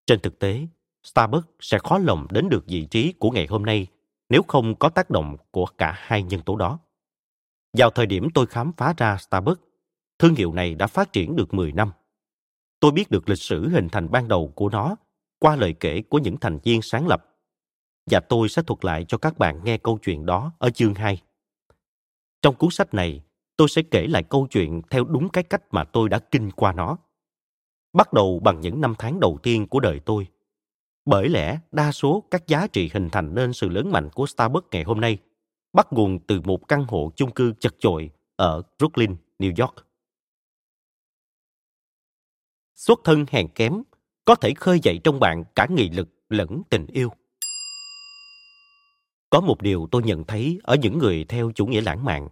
Trên 0.07 0.21
thực 0.21 0.39
tế, 0.39 0.67
Starbucks 1.03 1.49
sẽ 1.61 1.79
khó 1.79 1.99
lòng 1.99 2.27
đến 2.31 2.49
được 2.49 2.65
vị 2.67 2.87
trí 2.91 3.13
của 3.13 3.31
ngày 3.31 3.47
hôm 3.47 3.63
nay 3.63 3.87
nếu 4.29 4.43
không 4.49 4.75
có 4.75 4.89
tác 4.89 5.11
động 5.11 5.37
của 5.51 5.67
cả 5.79 5.93
hai 5.97 6.23
nhân 6.23 6.41
tố 6.41 6.57
đó. 6.57 6.79
Vào 7.79 7.91
thời 7.91 8.07
điểm 8.07 8.29
tôi 8.35 8.47
khám 8.47 8.73
phá 8.77 8.95
ra 8.97 9.17
Starbucks, 9.17 9.61
thương 10.19 10.35
hiệu 10.35 10.53
này 10.53 10.75
đã 10.75 10.87
phát 10.87 11.13
triển 11.13 11.37
được 11.37 11.55
10 11.55 11.73
năm. 11.73 11.93
Tôi 12.81 12.93
biết 12.93 13.11
được 13.11 13.29
lịch 13.29 13.39
sử 13.39 13.69
hình 13.69 13.89
thành 13.89 14.11
ban 14.11 14.29
đầu 14.29 14.53
của 14.55 14.69
nó 14.69 14.97
qua 15.39 15.57
lời 15.57 15.75
kể 15.81 16.03
của 16.03 16.19
những 16.19 16.37
thành 16.41 16.59
viên 16.59 16.83
sáng 16.83 17.07
lập. 17.07 17.27
Và 18.11 18.21
tôi 18.21 18.49
sẽ 18.49 18.63
thuật 18.63 18.85
lại 18.85 19.05
cho 19.09 19.19
các 19.19 19.39
bạn 19.39 19.61
nghe 19.65 19.79
câu 19.79 19.99
chuyện 20.03 20.27
đó 20.27 20.53
ở 20.59 20.71
chương 20.71 20.95
2. 20.95 21.23
Trong 22.43 22.55
cuốn 22.55 22.71
sách 22.71 22.95
này, 22.95 23.23
tôi 23.57 23.69
sẽ 23.69 23.83
kể 23.91 24.07
lại 24.07 24.23
câu 24.23 24.47
chuyện 24.51 24.83
theo 24.91 25.05
đúng 25.05 25.29
cái 25.29 25.45
cách 25.45 25.63
mà 25.71 25.85
tôi 25.85 26.09
đã 26.09 26.19
kinh 26.19 26.51
qua 26.51 26.73
nó. 26.73 26.97
Bắt 27.93 28.13
đầu 28.13 28.41
bằng 28.45 28.61
những 28.61 28.81
năm 28.81 28.95
tháng 28.99 29.21
đầu 29.21 29.39
tiên 29.43 29.67
của 29.69 29.81
đời 29.81 30.01
tôi, 30.01 30.27
bởi 31.05 31.29
lẽ 31.29 31.59
đa 31.73 31.93
số 31.93 32.25
các 32.31 32.47
giá 32.47 32.67
trị 32.67 32.91
hình 32.93 33.09
thành 33.13 33.35
nên 33.35 33.53
sự 33.53 33.69
lớn 33.69 33.93
mạnh 33.93 34.11
của 34.15 34.27
Starbucks 34.27 34.69
ngày 34.71 34.83
hôm 34.83 35.01
nay 35.01 35.19
bắt 35.73 35.87
nguồn 35.91 36.19
từ 36.27 36.41
một 36.41 36.69
căn 36.69 36.85
hộ 36.89 37.13
chung 37.17 37.31
cư 37.31 37.53
chật 37.61 37.75
chội 37.79 38.11
ở 38.37 38.63
Brooklyn, 38.79 39.17
New 39.39 39.53
York. 39.59 39.75
Xuất 42.75 43.01
thân 43.05 43.25
hèn 43.31 43.49
kém 43.49 43.83
có 44.25 44.35
thể 44.35 44.55
khơi 44.55 44.81
dậy 44.83 45.01
trong 45.05 45.21
bạn 45.21 45.45
cả 45.55 45.67
nghị 45.71 45.91
lực 45.91 46.09
lẫn 46.29 46.63
tình 46.71 46.87
yêu. 46.87 47.11
Có 49.31 49.41
một 49.41 49.63
điều 49.63 49.89
tôi 49.91 50.03
nhận 50.03 50.25
thấy 50.25 50.61
ở 50.63 50.77
những 50.77 50.99
người 50.99 51.25
theo 51.25 51.51
chủ 51.55 51.67
nghĩa 51.67 51.81
lãng 51.81 52.05
mạn. 52.05 52.29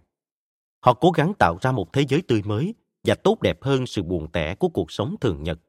Họ 0.79 0.93
cố 0.93 1.11
gắng 1.11 1.33
tạo 1.39 1.57
ra 1.61 1.71
một 1.71 1.93
thế 1.93 2.05
giới 2.09 2.21
tươi 2.21 2.41
mới 2.45 2.73
và 3.03 3.15
tốt 3.15 3.41
đẹp 3.41 3.63
hơn 3.63 3.85
sự 3.85 4.03
buồn 4.03 4.31
tẻ 4.31 4.55
của 4.55 4.69
cuộc 4.69 4.91
sống 4.91 5.15
thường 5.21 5.43
nhật. 5.43 5.59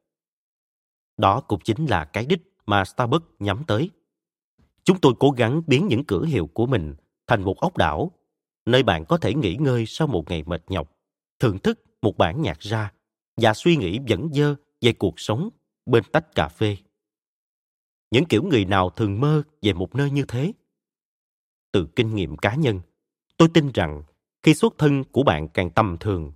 Đó 1.16 1.40
cũng 1.40 1.60
chính 1.64 1.86
là 1.86 2.04
cái 2.04 2.26
đích 2.26 2.53
mà 2.66 2.84
Starbucks 2.84 3.26
nhắm 3.38 3.64
tới. 3.66 3.90
Chúng 4.84 5.00
tôi 5.00 5.12
cố 5.18 5.30
gắng 5.30 5.62
biến 5.66 5.86
những 5.88 6.04
cửa 6.04 6.24
hiệu 6.24 6.46
của 6.46 6.66
mình 6.66 6.94
thành 7.26 7.42
một 7.42 7.60
ốc 7.60 7.76
đảo, 7.76 8.12
nơi 8.66 8.82
bạn 8.82 9.04
có 9.04 9.16
thể 9.16 9.34
nghỉ 9.34 9.56
ngơi 9.56 9.86
sau 9.86 10.08
một 10.08 10.30
ngày 10.30 10.42
mệt 10.46 10.62
nhọc, 10.68 10.92
thưởng 11.38 11.58
thức 11.58 11.80
một 12.02 12.16
bản 12.18 12.42
nhạc 12.42 12.60
ra 12.60 12.92
và 13.36 13.54
suy 13.54 13.76
nghĩ 13.76 14.00
dẫn 14.06 14.28
dơ 14.32 14.54
về 14.80 14.92
cuộc 14.92 15.14
sống 15.20 15.48
bên 15.86 16.04
tách 16.12 16.34
cà 16.34 16.48
phê. 16.48 16.76
Những 18.10 18.24
kiểu 18.24 18.42
người 18.42 18.64
nào 18.64 18.90
thường 18.90 19.20
mơ 19.20 19.42
về 19.62 19.72
một 19.72 19.94
nơi 19.94 20.10
như 20.10 20.24
thế? 20.28 20.52
Từ 21.72 21.86
kinh 21.96 22.14
nghiệm 22.14 22.36
cá 22.36 22.54
nhân, 22.54 22.80
tôi 23.36 23.48
tin 23.54 23.70
rằng 23.74 24.02
khi 24.42 24.54
xuất 24.54 24.74
thân 24.78 25.04
của 25.04 25.22
bạn 25.22 25.48
càng 25.48 25.70
tầm 25.70 25.96
thường, 26.00 26.32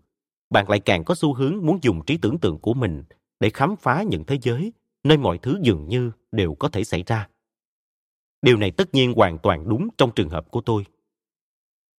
bạn 0.51 0.71
lại 0.71 0.81
càng 0.81 1.05
có 1.05 1.15
xu 1.15 1.35
hướng 1.35 1.67
muốn 1.67 1.79
dùng 1.83 2.05
trí 2.07 2.17
tưởng 2.17 2.39
tượng 2.39 2.59
của 2.59 2.75
mình 2.75 3.05
để 3.41 3.51
khám 3.51 3.77
phá 3.77 4.03
những 4.03 4.25
thế 4.25 4.39
giới 4.43 4.73
nơi 5.05 5.19
mọi 5.19 5.39
thứ 5.39 5.59
dường 5.63 5.89
như 5.89 6.11
đều 6.33 6.55
có 6.55 6.69
thể 6.69 6.85
xảy 6.85 7.03
ra. 7.07 7.29
Điều 8.43 8.57
này 8.57 8.71
tất 8.71 8.95
nhiên 8.95 9.13
hoàn 9.13 9.39
toàn 9.39 9.69
đúng 9.69 9.89
trong 9.99 10.11
trường 10.17 10.29
hợp 10.29 10.51
của 10.51 10.61
tôi. 10.61 10.85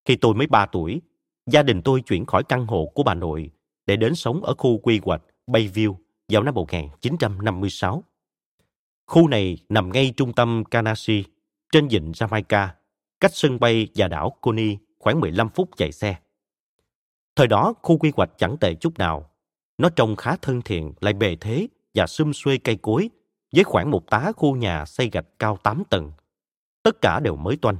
Khi 0.04 0.16
tôi 0.16 0.34
mới 0.34 0.46
3 0.46 0.66
tuổi, 0.66 1.00
gia 1.46 1.62
đình 1.62 1.82
tôi 1.82 2.00
chuyển 2.00 2.26
khỏi 2.26 2.44
căn 2.44 2.66
hộ 2.66 2.92
của 2.94 3.02
bà 3.02 3.14
nội 3.14 3.50
để 3.86 3.96
đến 3.96 4.14
sống 4.14 4.42
ở 4.42 4.54
khu 4.54 4.78
quy 4.78 5.00
hoạch 5.04 5.22
Bayview 5.46 5.94
vào 6.28 6.42
năm 6.42 6.54
1956. 6.54 8.04
Khu 9.06 9.28
này 9.28 9.58
nằm 9.68 9.92
ngay 9.92 10.12
trung 10.16 10.32
tâm 10.32 10.64
Canarsie, 10.70 11.22
trên 11.72 11.88
vịnh 11.88 12.12
Jamaica, 12.12 12.68
cách 13.20 13.30
sân 13.34 13.60
bay 13.60 13.88
và 13.94 14.08
đảo 14.08 14.36
Coney 14.40 14.76
khoảng 14.98 15.20
15 15.20 15.48
phút 15.48 15.70
chạy 15.76 15.92
xe. 15.92 16.16
Thời 17.36 17.46
đó, 17.46 17.74
khu 17.82 17.98
quy 17.98 18.12
hoạch 18.16 18.30
chẳng 18.38 18.56
tệ 18.60 18.74
chút 18.74 18.98
nào. 18.98 19.30
Nó 19.78 19.88
trông 19.88 20.16
khá 20.16 20.36
thân 20.36 20.62
thiện, 20.62 20.92
lại 21.00 21.12
bề 21.12 21.36
thế 21.36 21.66
và 21.94 22.06
xum 22.06 22.32
xuê 22.32 22.58
cây 22.58 22.78
cối, 22.82 23.10
với 23.54 23.64
khoảng 23.64 23.90
một 23.90 24.10
tá 24.10 24.32
khu 24.36 24.56
nhà 24.56 24.84
xây 24.84 25.10
gạch 25.12 25.26
cao 25.38 25.58
8 25.62 25.82
tầng. 25.90 26.12
Tất 26.82 27.00
cả 27.00 27.20
đều 27.20 27.36
mới 27.36 27.56
toanh. 27.56 27.76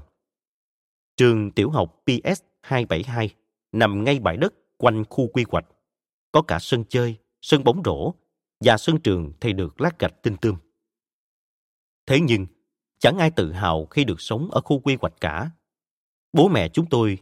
Trường 1.16 1.50
tiểu 1.50 1.70
học 1.70 2.02
PS 2.04 2.42
272 2.62 3.34
nằm 3.72 4.04
ngay 4.04 4.18
bãi 4.18 4.36
đất 4.36 4.54
quanh 4.76 5.04
khu 5.04 5.28
quy 5.28 5.44
hoạch. 5.48 5.64
Có 6.32 6.42
cả 6.42 6.58
sân 6.60 6.84
chơi, 6.88 7.16
sân 7.42 7.64
bóng 7.64 7.82
rổ 7.84 8.14
và 8.64 8.76
sân 8.76 9.00
trường 9.00 9.32
thì 9.40 9.52
được 9.52 9.80
lát 9.80 9.98
gạch 9.98 10.22
tinh 10.22 10.36
tươm. 10.36 10.56
Thế 12.06 12.20
nhưng, 12.20 12.46
chẳng 12.98 13.18
ai 13.18 13.30
tự 13.30 13.52
hào 13.52 13.86
khi 13.86 14.04
được 14.04 14.20
sống 14.20 14.50
ở 14.50 14.60
khu 14.60 14.80
quy 14.80 14.96
hoạch 15.00 15.14
cả. 15.20 15.50
Bố 16.32 16.48
mẹ 16.48 16.68
chúng 16.68 16.86
tôi 16.86 17.18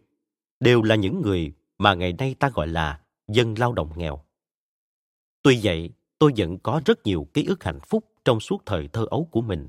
đều 0.60 0.82
là 0.82 0.94
những 0.94 1.22
người 1.22 1.52
mà 1.78 1.94
ngày 1.94 2.12
nay 2.12 2.34
ta 2.34 2.50
gọi 2.54 2.68
là 2.68 3.00
dân 3.28 3.54
lao 3.58 3.72
động 3.72 3.92
nghèo. 3.96 4.24
Tuy 5.42 5.60
vậy, 5.62 5.90
tôi 6.18 6.32
vẫn 6.36 6.58
có 6.58 6.80
rất 6.84 6.98
nhiều 7.04 7.28
ký 7.34 7.44
ức 7.44 7.64
hạnh 7.64 7.80
phúc 7.80 8.04
trong 8.24 8.40
suốt 8.40 8.62
thời 8.66 8.88
thơ 8.88 9.06
ấu 9.10 9.28
của 9.30 9.40
mình. 9.40 9.68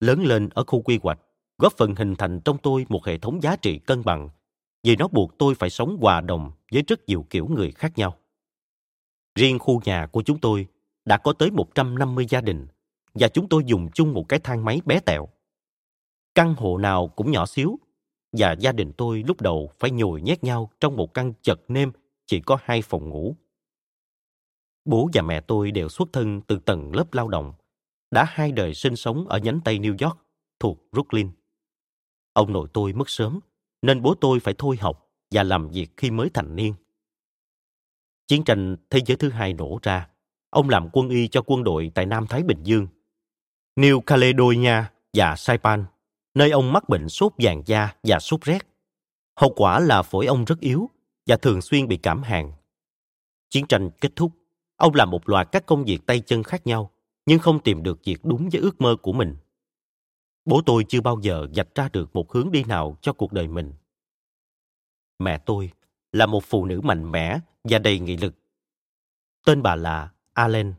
Lớn 0.00 0.22
lên 0.22 0.48
ở 0.48 0.64
khu 0.64 0.82
quy 0.82 0.98
hoạch, 1.02 1.18
góp 1.58 1.72
phần 1.72 1.94
hình 1.94 2.14
thành 2.16 2.40
trong 2.40 2.58
tôi 2.58 2.86
một 2.88 3.06
hệ 3.06 3.18
thống 3.18 3.42
giá 3.42 3.56
trị 3.56 3.78
cân 3.78 4.04
bằng 4.04 4.28
vì 4.82 4.96
nó 4.96 5.08
buộc 5.08 5.38
tôi 5.38 5.54
phải 5.54 5.70
sống 5.70 5.96
hòa 6.00 6.20
đồng 6.20 6.52
với 6.72 6.82
rất 6.82 7.00
nhiều 7.06 7.26
kiểu 7.30 7.46
người 7.46 7.70
khác 7.70 7.98
nhau. 7.98 8.16
Riêng 9.34 9.58
khu 9.58 9.80
nhà 9.84 10.06
của 10.06 10.22
chúng 10.22 10.38
tôi 10.40 10.66
đã 11.04 11.16
có 11.16 11.32
tới 11.32 11.50
150 11.50 12.26
gia 12.28 12.40
đình 12.40 12.66
và 13.14 13.28
chúng 13.28 13.48
tôi 13.48 13.62
dùng 13.66 13.88
chung 13.94 14.12
một 14.12 14.28
cái 14.28 14.38
thang 14.38 14.64
máy 14.64 14.80
bé 14.84 15.00
tẹo. 15.00 15.28
Căn 16.34 16.54
hộ 16.54 16.78
nào 16.78 17.08
cũng 17.08 17.30
nhỏ 17.30 17.46
xíu 17.46 17.78
và 18.32 18.52
gia 18.58 18.72
đình 18.72 18.92
tôi 18.92 19.22
lúc 19.26 19.40
đầu 19.40 19.70
phải 19.78 19.90
nhồi 19.90 20.22
nhét 20.22 20.44
nhau 20.44 20.70
trong 20.80 20.96
một 20.96 21.14
căn 21.14 21.32
chật 21.42 21.60
nêm 21.68 21.92
chỉ 22.26 22.40
có 22.40 22.58
hai 22.62 22.82
phòng 22.82 23.08
ngủ. 23.08 23.36
Bố 24.84 25.10
và 25.12 25.22
mẹ 25.22 25.40
tôi 25.40 25.70
đều 25.70 25.88
xuất 25.88 26.08
thân 26.12 26.40
từ 26.40 26.58
tầng 26.58 26.96
lớp 26.96 27.14
lao 27.14 27.28
động, 27.28 27.52
đã 28.10 28.24
hai 28.28 28.52
đời 28.52 28.74
sinh 28.74 28.96
sống 28.96 29.28
ở 29.28 29.38
nhánh 29.38 29.60
Tây 29.64 29.78
New 29.78 30.06
York 30.06 30.18
thuộc 30.60 30.78
Brooklyn. 30.92 31.30
Ông 32.32 32.52
nội 32.52 32.68
tôi 32.72 32.92
mất 32.92 33.10
sớm, 33.10 33.40
nên 33.82 34.02
bố 34.02 34.14
tôi 34.14 34.40
phải 34.40 34.54
thôi 34.58 34.76
học 34.80 35.10
và 35.30 35.42
làm 35.42 35.68
việc 35.68 35.90
khi 35.96 36.10
mới 36.10 36.30
thành 36.34 36.56
niên. 36.56 36.74
Chiến 38.26 38.44
tranh 38.44 38.76
Thế 38.90 39.00
giới 39.06 39.16
thứ 39.16 39.28
hai 39.28 39.52
nổ 39.54 39.78
ra, 39.82 40.08
ông 40.50 40.68
làm 40.68 40.88
quân 40.92 41.08
y 41.08 41.28
cho 41.28 41.42
quân 41.46 41.64
đội 41.64 41.90
tại 41.94 42.06
Nam 42.06 42.26
Thái 42.26 42.42
Bình 42.42 42.62
Dương. 42.62 42.86
New 43.76 44.00
Caledonia 44.00 44.84
và 45.12 45.36
Saipan, 45.36 45.84
nơi 46.34 46.50
ông 46.50 46.72
mắc 46.72 46.88
bệnh 46.88 47.08
sốt 47.08 47.32
vàng 47.38 47.62
da 47.66 47.94
và 48.02 48.18
sốt 48.18 48.40
rét. 48.40 48.66
Hậu 49.40 49.52
quả 49.56 49.80
là 49.80 50.02
phổi 50.02 50.26
ông 50.26 50.44
rất 50.44 50.60
yếu 50.60 50.90
và 51.26 51.36
thường 51.36 51.62
xuyên 51.62 51.88
bị 51.88 51.96
cảm 51.96 52.22
hàn. 52.22 52.52
Chiến 53.50 53.66
tranh 53.66 53.90
kết 54.00 54.16
thúc, 54.16 54.32
ông 54.82 54.94
làm 54.94 55.10
một 55.10 55.28
loạt 55.28 55.48
các 55.52 55.66
công 55.66 55.84
việc 55.84 56.06
tay 56.06 56.20
chân 56.20 56.42
khác 56.42 56.66
nhau, 56.66 56.90
nhưng 57.26 57.38
không 57.38 57.62
tìm 57.62 57.82
được 57.82 58.04
việc 58.04 58.24
đúng 58.24 58.48
với 58.52 58.60
ước 58.60 58.80
mơ 58.80 58.96
của 59.02 59.12
mình. 59.12 59.36
Bố 60.44 60.62
tôi 60.66 60.84
chưa 60.88 61.00
bao 61.00 61.18
giờ 61.22 61.46
dạch 61.54 61.74
ra 61.74 61.88
được 61.92 62.14
một 62.14 62.32
hướng 62.32 62.52
đi 62.52 62.64
nào 62.64 62.98
cho 63.00 63.12
cuộc 63.12 63.32
đời 63.32 63.48
mình. 63.48 63.72
Mẹ 65.18 65.38
tôi 65.38 65.70
là 66.12 66.26
một 66.26 66.44
phụ 66.44 66.64
nữ 66.64 66.80
mạnh 66.80 67.12
mẽ 67.12 67.38
và 67.64 67.78
đầy 67.78 67.98
nghị 67.98 68.16
lực. 68.16 68.34
Tên 69.46 69.62
bà 69.62 69.74
là 69.74 70.12
Allen, 70.32 70.74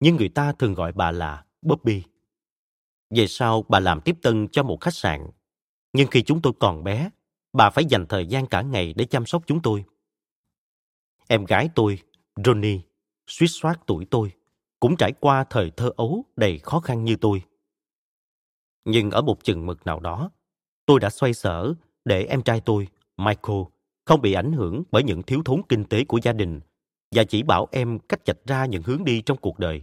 nhưng 0.00 0.16
người 0.16 0.28
ta 0.28 0.52
thường 0.52 0.74
gọi 0.74 0.92
bà 0.92 1.10
là 1.10 1.44
Bobby. 1.62 2.02
Về 3.10 3.26
sau, 3.26 3.64
bà 3.68 3.80
làm 3.80 4.00
tiếp 4.00 4.16
tân 4.22 4.48
cho 4.48 4.62
một 4.62 4.80
khách 4.80 4.94
sạn. 4.94 5.30
Nhưng 5.92 6.08
khi 6.10 6.22
chúng 6.22 6.42
tôi 6.42 6.52
còn 6.60 6.84
bé, 6.84 7.10
bà 7.52 7.70
phải 7.70 7.84
dành 7.84 8.06
thời 8.08 8.26
gian 8.26 8.46
cả 8.46 8.62
ngày 8.62 8.94
để 8.96 9.04
chăm 9.04 9.26
sóc 9.26 9.42
chúng 9.46 9.62
tôi. 9.62 9.84
Em 11.28 11.44
gái 11.44 11.68
tôi, 11.74 11.98
Ronnie, 12.44 12.80
suýt 13.26 13.46
soát 13.46 13.80
tuổi 13.86 14.06
tôi, 14.10 14.32
cũng 14.80 14.96
trải 14.96 15.12
qua 15.20 15.44
thời 15.44 15.70
thơ 15.70 15.90
ấu 15.96 16.24
đầy 16.36 16.58
khó 16.58 16.80
khăn 16.80 17.04
như 17.04 17.16
tôi. 17.16 17.42
Nhưng 18.84 19.10
ở 19.10 19.22
một 19.22 19.44
chừng 19.44 19.66
mực 19.66 19.86
nào 19.86 20.00
đó, 20.00 20.30
tôi 20.86 21.00
đã 21.00 21.10
xoay 21.10 21.34
sở 21.34 21.74
để 22.04 22.24
em 22.24 22.42
trai 22.42 22.60
tôi, 22.60 22.88
Michael, 23.16 23.62
không 24.04 24.22
bị 24.22 24.32
ảnh 24.32 24.52
hưởng 24.52 24.82
bởi 24.90 25.02
những 25.02 25.22
thiếu 25.22 25.42
thốn 25.44 25.62
kinh 25.68 25.84
tế 25.84 26.04
của 26.04 26.20
gia 26.22 26.32
đình 26.32 26.60
và 27.14 27.24
chỉ 27.24 27.42
bảo 27.42 27.68
em 27.72 27.98
cách 27.98 28.24
chạch 28.24 28.38
ra 28.46 28.66
những 28.66 28.82
hướng 28.82 29.04
đi 29.04 29.22
trong 29.22 29.38
cuộc 29.38 29.58
đời, 29.58 29.82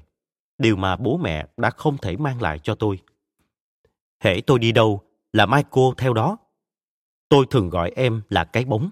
điều 0.58 0.76
mà 0.76 0.96
bố 0.96 1.18
mẹ 1.18 1.48
đã 1.58 1.70
không 1.70 1.98
thể 1.98 2.18
mang 2.18 2.42
lại 2.42 2.60
cho 2.60 2.76
tôi. 2.76 3.00
Hễ 4.24 4.42
tôi 4.42 4.60
đi 4.60 4.72
đâu 4.72 5.02
là 5.34 5.46
Michael 5.46 5.88
theo 5.98 6.14
đó. 6.14 6.38
Tôi 7.30 7.46
thường 7.50 7.70
gọi 7.70 7.92
em 7.96 8.22
là 8.30 8.44
cái 8.44 8.66
bóng. 8.66 8.90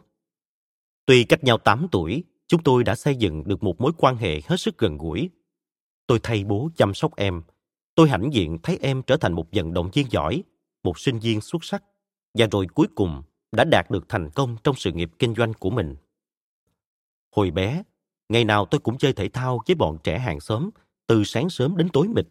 Tuy 1.05 1.23
cách 1.23 1.43
nhau 1.43 1.57
8 1.57 1.87
tuổi, 1.91 2.23
chúng 2.49 2.63
tôi 2.63 2.83
đã 2.83 2.95
xây 2.95 3.15
dựng 3.15 3.43
được 3.47 3.63
một 3.63 3.81
mối 3.81 3.91
quan 3.97 4.17
hệ 4.17 4.41
hết 4.45 4.57
sức 4.57 4.77
gần 4.77 4.97
gũi. 4.97 5.29
Tôi 6.07 6.19
thay 6.23 6.43
bố 6.43 6.69
chăm 6.75 6.93
sóc 6.93 7.15
em. 7.15 7.41
Tôi 7.95 8.09
hãnh 8.09 8.29
diện 8.33 8.57
thấy 8.63 8.77
em 8.81 9.01
trở 9.03 9.17
thành 9.17 9.33
một 9.33 9.47
vận 9.51 9.73
động 9.73 9.89
viên 9.93 10.07
giỏi, 10.09 10.43
một 10.83 10.99
sinh 10.99 11.19
viên 11.19 11.41
xuất 11.41 11.63
sắc, 11.63 11.83
và 12.33 12.47
rồi 12.51 12.67
cuối 12.73 12.87
cùng 12.95 13.23
đã 13.51 13.63
đạt 13.63 13.91
được 13.91 14.09
thành 14.09 14.29
công 14.29 14.57
trong 14.63 14.75
sự 14.75 14.91
nghiệp 14.91 15.11
kinh 15.19 15.35
doanh 15.35 15.53
của 15.53 15.69
mình. 15.69 15.95
Hồi 17.35 17.51
bé, 17.51 17.83
ngày 18.29 18.45
nào 18.45 18.65
tôi 18.65 18.79
cũng 18.79 18.97
chơi 18.97 19.13
thể 19.13 19.29
thao 19.29 19.59
với 19.67 19.75
bọn 19.75 19.97
trẻ 20.03 20.19
hàng 20.19 20.39
xóm, 20.39 20.69
từ 21.07 21.23
sáng 21.23 21.49
sớm 21.49 21.77
đến 21.77 21.89
tối 21.93 22.07
mịt. 22.07 22.27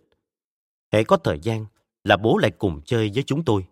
Hễ 0.93 1.05
có 1.05 1.17
thời 1.17 1.39
gian 1.43 1.67
là 2.05 2.17
bố 2.17 2.39
lại 2.39 2.51
cùng 2.51 2.81
chơi 2.85 3.11
với 3.15 3.23
chúng 3.27 3.45
tôi. 3.45 3.67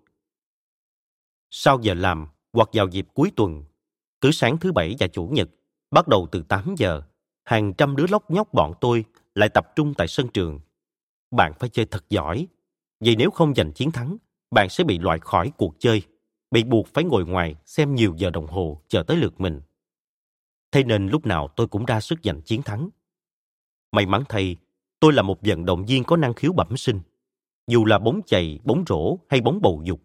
Sau 1.51 1.79
giờ 1.83 1.95
làm 1.95 2.27
hoặc 2.53 2.69
vào 2.73 2.89
dịp 2.89 3.07
cuối 3.15 3.33
tuần, 3.37 3.65
cứ 4.21 4.31
sáng 4.31 4.59
thứ 4.59 4.73
bảy 4.73 4.97
và 4.99 5.07
chủ 5.07 5.27
nhật, 5.27 5.49
bắt 5.97 6.09
đầu 6.09 6.29
từ 6.33 6.43
8 6.43 6.75
giờ, 6.77 7.03
hàng 7.45 7.75
trăm 7.75 7.97
đứa 7.97 8.07
lóc 8.11 8.31
nhóc 8.31 8.55
bọn 8.55 8.73
tôi 8.81 9.05
lại 9.35 9.49
tập 9.49 9.67
trung 9.77 9.95
tại 9.95 10.09
sân 10.09 10.29
trường. 10.29 10.61
Bạn 11.31 11.53
phải 11.59 11.69
chơi 11.69 11.87
thật 11.87 12.05
giỏi, 12.11 12.47
vì 13.01 13.17
nếu 13.17 13.31
không 13.31 13.55
giành 13.55 13.73
chiến 13.73 13.91
thắng, 13.91 14.17
bạn 14.51 14.69
sẽ 14.69 14.85
bị 14.85 14.99
loại 14.99 15.19
khỏi 15.19 15.53
cuộc 15.57 15.75
chơi 15.79 16.03
bị 16.51 16.65
buộc 16.65 16.87
phải 16.87 17.05
ngồi 17.05 17.27
ngoài 17.27 17.55
xem 17.65 17.95
nhiều 17.95 18.15
giờ 18.17 18.31
đồng 18.31 18.47
hồ 18.47 18.83
chờ 18.89 19.03
tới 19.03 19.17
lượt 19.17 19.41
mình. 19.41 19.61
Thế 20.73 20.85
nên 20.85 21.09
lúc 21.09 21.27
nào 21.27 21.49
tôi 21.57 21.67
cũng 21.67 21.85
ra 21.85 22.01
sức 22.01 22.19
giành 22.23 22.43
chiến 22.43 22.63
thắng. 22.63 22.89
May 23.93 24.07
mắn 24.07 24.23
thay, 24.29 24.57
tôi 25.01 25.13
là 25.13 25.23
một 25.23 25.39
vận 25.43 25.65
động 25.65 25.87
viên 25.87 26.05
có 26.05 26.17
năng 26.17 26.35
khiếu 26.35 26.53
bẩm 26.53 26.77
sinh. 26.77 27.01
Dù 27.67 27.85
là 27.85 27.99
bóng 27.99 28.21
chày, 28.27 28.59
bóng 28.65 28.85
rổ 28.89 29.19
hay 29.29 29.41
bóng 29.41 29.61
bầu 29.63 29.83
dục, 29.85 30.01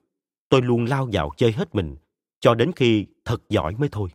tôi 0.49 0.61
luôn 0.61 0.85
lao 0.85 1.09
vào 1.11 1.31
chơi 1.37 1.51
hết 1.51 1.75
mình, 1.75 1.95
cho 2.39 2.55
đến 2.55 2.71
khi 2.75 3.05
thật 3.25 3.49
giỏi 3.49 3.75
mới 3.75 3.89
thôi. 3.91 4.09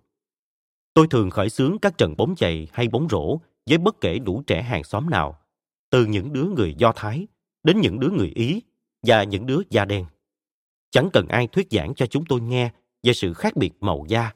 Tôi 0.96 1.06
thường 1.11 1.30
khởi 1.30 1.48
xướng 1.48 1.78
các 1.82 1.98
trận 1.98 2.14
bóng 2.16 2.37
chày 2.37 2.68
hay 2.72 2.88
bóng 2.88 3.09
rổ 3.11 3.38
với 3.66 3.78
bất 3.78 4.00
kể 4.00 4.18
đủ 4.18 4.42
trẻ 4.46 4.62
hàng 4.62 4.85
xóm 4.85 5.11
nào, 5.11 5.38
từ 5.90 6.06
những 6.06 6.32
đứa 6.32 6.44
người 6.44 6.74
Do 6.78 6.92
Thái 6.96 7.26
đến 7.62 7.80
những 7.80 8.00
đứa 8.00 8.11
người 8.11 8.32
Ý 8.35 8.62
và 9.02 9.24
những 9.24 9.46
đứa 9.46 9.59
da 9.70 9.85
đen. 9.85 10.06
Chẳng 10.90 11.09
cần 11.12 11.28
ai 11.28 11.46
thuyết 11.46 11.66
giảng 11.70 11.94
cho 11.94 12.06
chúng 12.06 12.24
tôi 12.28 12.40
nghe 12.40 12.72
về 13.02 13.12
sự 13.12 13.35
khác 13.35 13.56
biệt 13.56 13.72
màu 13.80 14.04
da. 14.09 14.35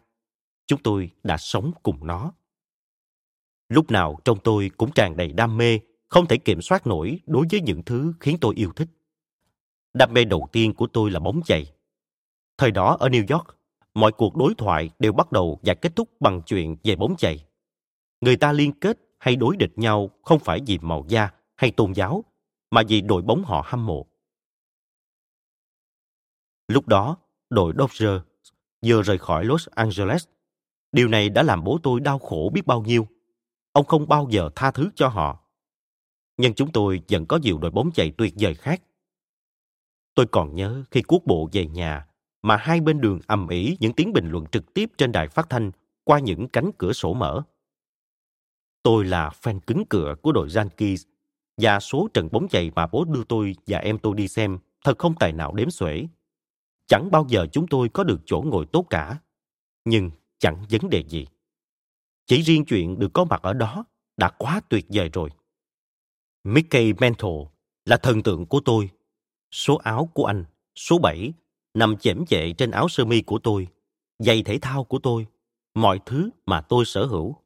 Chúng 0.67 0.83
tôi 0.83 1.11
đã 1.23 1.37
sống 1.37 1.73
cùng 1.83 2.07
nó. 2.07 2.33
Lúc 3.69 3.91
nào 3.91 4.19
trong 4.25 4.39
tôi 4.45 4.71
cũng 4.77 4.93
tràn 4.93 5.17
đầy 5.17 5.33
đam 5.33 5.57
mê, 5.57 5.79
không 6.09 6.27
thể 6.27 6.37
kiểm 6.37 6.63
soát 6.63 6.87
nổi 6.87 7.21
đối 7.27 7.47
với 7.51 7.61
những 7.61 7.83
thứ 7.83 8.13
khiến 8.21 8.37
tôi 8.41 8.55
yêu 8.57 8.73
thích. 8.77 8.89
Đam 9.95 10.13
mê 10.13 10.25
đầu 10.25 10.49
tiên 10.53 10.75
của 10.75 10.87
tôi 10.87 11.11
là 11.11 11.21
bóng 11.21 11.41
chày. 11.45 11.73
Thời 12.59 12.71
đó 12.71 12.97
ở 13.01 13.09
New 13.09 13.37
York, 13.37 13.60
mọi 13.95 14.13
cuộc 14.13 14.37
đối 14.37 14.55
thoại 14.55 14.91
đều 14.99 15.13
bắt 15.13 15.33
đầu 15.33 15.61
và 15.63 15.75
kết 15.75 15.97
thúc 15.97 16.21
bằng 16.21 16.43
chuyện 16.47 16.77
về 16.85 16.97
bóng 16.97 17.17
chày. 17.17 17.47
người 18.21 18.37
ta 18.37 18.53
liên 18.53 18.73
kết 18.73 18.99
hay 19.19 19.37
đối 19.37 19.57
địch 19.57 19.73
nhau 19.77 20.11
không 20.23 20.39
phải 20.39 20.61
vì 20.67 20.79
màu 20.79 21.05
da 21.09 21.31
hay 21.57 21.71
tôn 21.71 21.93
giáo, 21.93 22.25
mà 22.71 22.83
vì 22.89 23.01
đội 23.01 23.23
bóng 23.23 23.45
họ 23.45 23.63
hâm 23.67 23.87
mộ. 23.87 24.07
Lúc 26.69 26.89
đó, 26.89 27.17
đội 27.51 27.73
Dodgers 27.79 28.25
vừa 28.87 29.03
rời 29.03 29.19
khỏi 29.19 29.45
Los 29.45 29.69
Angeles. 29.69 30.25
Điều 30.93 31.09
này 31.09 31.29
đã 31.29 31.43
làm 31.43 31.65
bố 31.65 31.79
tôi 31.83 32.01
đau 32.01 32.19
khổ 32.19 32.51
biết 32.55 32.67
bao 32.67 32.83
nhiêu. 32.83 33.07
Ông 33.73 33.87
không 33.87 34.09
bao 34.09 34.29
giờ 34.31 34.51
tha 34.57 34.71
thứ 34.71 34.91
cho 34.95 35.09
họ. 35.09 35.45
Nhưng 36.37 36.55
chúng 36.55 36.73
tôi 36.73 37.01
vẫn 37.09 37.27
có 37.27 37.37
nhiều 37.37 37.59
đội 37.59 37.71
bóng 37.71 37.91
chạy 37.95 38.13
tuyệt 38.19 38.35
vời 38.41 38.55
khác. 38.55 38.83
Tôi 40.15 40.27
còn 40.27 40.55
nhớ 40.55 40.85
khi 40.91 41.03
cuốc 41.03 41.27
bộ 41.27 41.49
về 41.53 41.67
nhà 41.67 42.07
mà 42.43 42.57
hai 42.57 42.81
bên 42.81 43.01
đường 43.01 43.21
ầm 43.27 43.49
ĩ 43.49 43.77
những 43.81 43.93
tiếng 43.93 44.13
bình 44.13 44.31
luận 44.31 44.47
trực 44.47 44.75
tiếp 44.75 44.91
trên 44.99 45.13
đài 45.13 45.29
phát 45.29 45.47
thanh 45.51 45.71
qua 46.05 46.19
những 46.19 46.49
cánh 46.49 46.71
cửa 46.79 46.93
sổ 46.93 47.15
mở. 47.15 47.43
Tôi 48.83 49.05
là 49.05 49.31
fan 49.43 49.61
cứng 49.61 49.85
cửa 49.91 50.15
của 50.23 50.33
đội 50.33 50.49
Yankees 50.55 51.03
và 51.57 51.81
số 51.81 52.09
trận 52.15 52.29
bóng 52.33 52.49
chày 52.49 52.71
mà 52.71 52.87
bố 52.87 53.05
đưa 53.05 53.25
tôi 53.25 53.57
và 53.67 53.79
em 53.79 53.99
tôi 53.99 54.15
đi 54.17 54.29
xem 54.29 54.59
thật 54.85 54.99
không 54.99 55.15
tài 55.15 55.33
nào 55.33 55.55
đếm 55.55 55.71
xuể. 55.71 56.07
Chẳng 56.87 57.11
bao 57.11 57.27
giờ 57.29 57.47
chúng 57.53 57.67
tôi 57.67 57.89
có 57.89 58.05
được 58.05 58.21
chỗ 58.27 58.43
ngồi 58.47 58.67
tốt 58.73 58.87
cả. 58.91 59.19
Nhưng 59.85 60.11
chẳng 60.39 60.65
vấn 60.71 60.91
đề 60.91 61.05
gì. 61.09 61.27
Chỉ 62.27 62.43
riêng 62.43 62.65
chuyện 62.65 62.99
được 62.99 63.11
có 63.13 63.25
mặt 63.25 63.43
ở 63.43 63.53
đó 63.53 63.85
đã 64.17 64.31
quá 64.39 64.61
tuyệt 64.69 64.87
vời 64.89 65.11
rồi. 65.13 65.31
Mickey 66.45 66.93
Mantle 66.93 67.45
là 67.85 67.97
thần 67.97 68.23
tượng 68.23 68.47
của 68.47 68.61
tôi. 68.65 68.91
Số 69.51 69.77
áo 69.77 70.11
của 70.15 70.25
anh, 70.25 70.45
số 70.75 70.99
7, 70.99 71.33
nằm 71.75 71.97
chễm 71.97 72.27
chệ 72.27 72.53
trên 72.53 72.71
áo 72.71 72.89
sơ 72.89 73.05
mi 73.05 73.23
của 73.23 73.39
tôi, 73.39 73.69
giày 74.19 74.43
thể 74.43 74.59
thao 74.59 74.85
của 74.85 74.99
tôi, 74.99 75.27
mọi 75.75 76.01
thứ 76.07 76.31
mà 76.47 76.61
tôi 76.61 76.85
sở 76.85 77.07
hữu. 77.07 77.37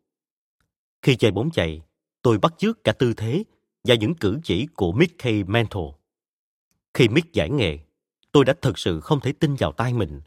Khi 1.02 1.16
chơi 1.16 1.30
bóng 1.30 1.50
chày, 1.50 1.82
tôi 2.22 2.38
bắt 2.38 2.54
chước 2.58 2.84
cả 2.84 2.92
tư 2.92 3.14
thế 3.16 3.44
và 3.84 3.94
những 3.94 4.14
cử 4.14 4.38
chỉ 4.44 4.66
của 4.66 4.92
Mickey 4.92 5.44
Mantle. 5.44 5.92
Khi 6.94 7.08
Mick 7.08 7.32
giải 7.32 7.50
nghệ, 7.50 7.78
tôi 8.32 8.44
đã 8.44 8.54
thực 8.62 8.78
sự 8.78 9.00
không 9.00 9.20
thể 9.20 9.32
tin 9.32 9.54
vào 9.54 9.72
tai 9.72 9.94
mình. 9.94 10.20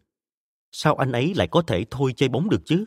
Sao 0.72 0.96
anh 0.96 1.12
ấy 1.12 1.34
lại 1.36 1.48
có 1.52 1.62
thể 1.62 1.86
thôi 1.92 2.14
chơi 2.16 2.30
bóng 2.30 2.50
được 2.50 2.62
chứ? 2.66 2.86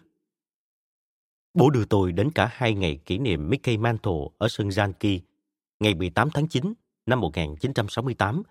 Bố 1.54 1.70
đưa 1.70 1.84
tôi 1.84 2.12
đến 2.12 2.30
cả 2.30 2.50
hai 2.52 2.74
ngày 2.74 2.98
kỷ 3.06 3.18
niệm 3.18 3.48
Mickey 3.50 3.76
Mantle 3.76 4.20
ở 4.38 4.48
sân 4.48 4.68
Yankee, 4.76 5.18
ngày 5.80 5.94
18 5.94 6.30
tháng 6.30 6.48
9 6.48 6.72
năm 7.06 7.20
1968 7.20 8.42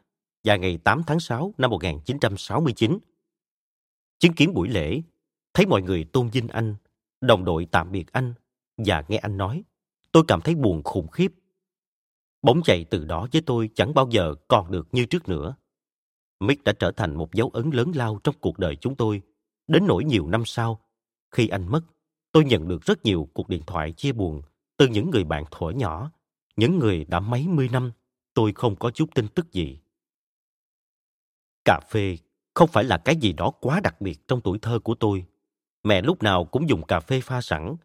và 0.43 0.55
ngày 0.55 0.77
8 0.77 1.01
tháng 1.07 1.19
6 1.19 1.53
năm 1.57 1.69
1969. 1.69 2.99
Chứng 4.19 4.33
kiến 4.33 4.53
buổi 4.53 4.69
lễ, 4.69 5.01
thấy 5.53 5.65
mọi 5.65 5.81
người 5.81 6.03
tôn 6.03 6.29
vinh 6.29 6.47
anh, 6.47 6.75
đồng 7.21 7.45
đội 7.45 7.67
tạm 7.71 7.91
biệt 7.91 8.11
anh 8.11 8.33
và 8.77 9.03
nghe 9.07 9.17
anh 9.17 9.37
nói, 9.37 9.63
tôi 10.11 10.23
cảm 10.27 10.41
thấy 10.41 10.55
buồn 10.55 10.83
khủng 10.83 11.07
khiếp. 11.07 11.33
Bóng 12.41 12.61
chạy 12.63 12.83
từ 12.83 13.05
đó 13.05 13.27
với 13.31 13.41
tôi 13.45 13.69
chẳng 13.75 13.93
bao 13.93 14.07
giờ 14.11 14.35
còn 14.47 14.71
được 14.71 14.87
như 14.91 15.05
trước 15.05 15.29
nữa. 15.29 15.55
Mick 16.39 16.63
đã 16.63 16.73
trở 16.79 16.91
thành 16.91 17.15
một 17.15 17.33
dấu 17.33 17.49
ấn 17.49 17.69
lớn 17.69 17.91
lao 17.95 18.19
trong 18.23 18.35
cuộc 18.41 18.59
đời 18.59 18.75
chúng 18.75 18.95
tôi. 18.95 19.21
Đến 19.67 19.87
nỗi 19.87 20.03
nhiều 20.03 20.27
năm 20.27 20.45
sau, 20.45 20.79
khi 21.31 21.47
anh 21.47 21.71
mất, 21.71 21.81
tôi 22.31 22.45
nhận 22.45 22.67
được 22.67 22.81
rất 22.81 23.05
nhiều 23.05 23.29
cuộc 23.33 23.49
điện 23.49 23.61
thoại 23.67 23.91
chia 23.91 24.11
buồn 24.11 24.41
từ 24.77 24.87
những 24.87 25.09
người 25.09 25.23
bạn 25.23 25.43
thuở 25.51 25.69
nhỏ, 25.69 26.11
những 26.55 26.79
người 26.79 27.05
đã 27.05 27.19
mấy 27.19 27.47
mươi 27.47 27.69
năm 27.71 27.91
tôi 28.33 28.53
không 28.55 28.75
có 28.75 28.91
chút 28.91 29.09
tin 29.15 29.27
tức 29.27 29.51
gì. 29.51 29.79
Cà 31.69 31.79
phê 31.79 32.17
không 32.53 32.69
phải 32.69 32.83
là 32.83 32.97
cái 32.97 33.15
gì 33.15 33.33
đó 33.33 33.51
quá 33.61 33.79
đặc 33.83 34.01
biệt 34.01 34.27
trong 34.27 34.41
tuổi 34.41 34.59
thơ 34.61 34.79
của 34.79 34.95
tôi. 34.95 35.25
Mẹ 35.83 36.01
lúc 36.01 36.23
nào 36.23 36.45
cũng 36.45 36.69
dùng 36.69 36.85
cà 36.85 36.99
phê 36.99 37.21
pha 37.21 37.41
sẵn. 37.41 37.75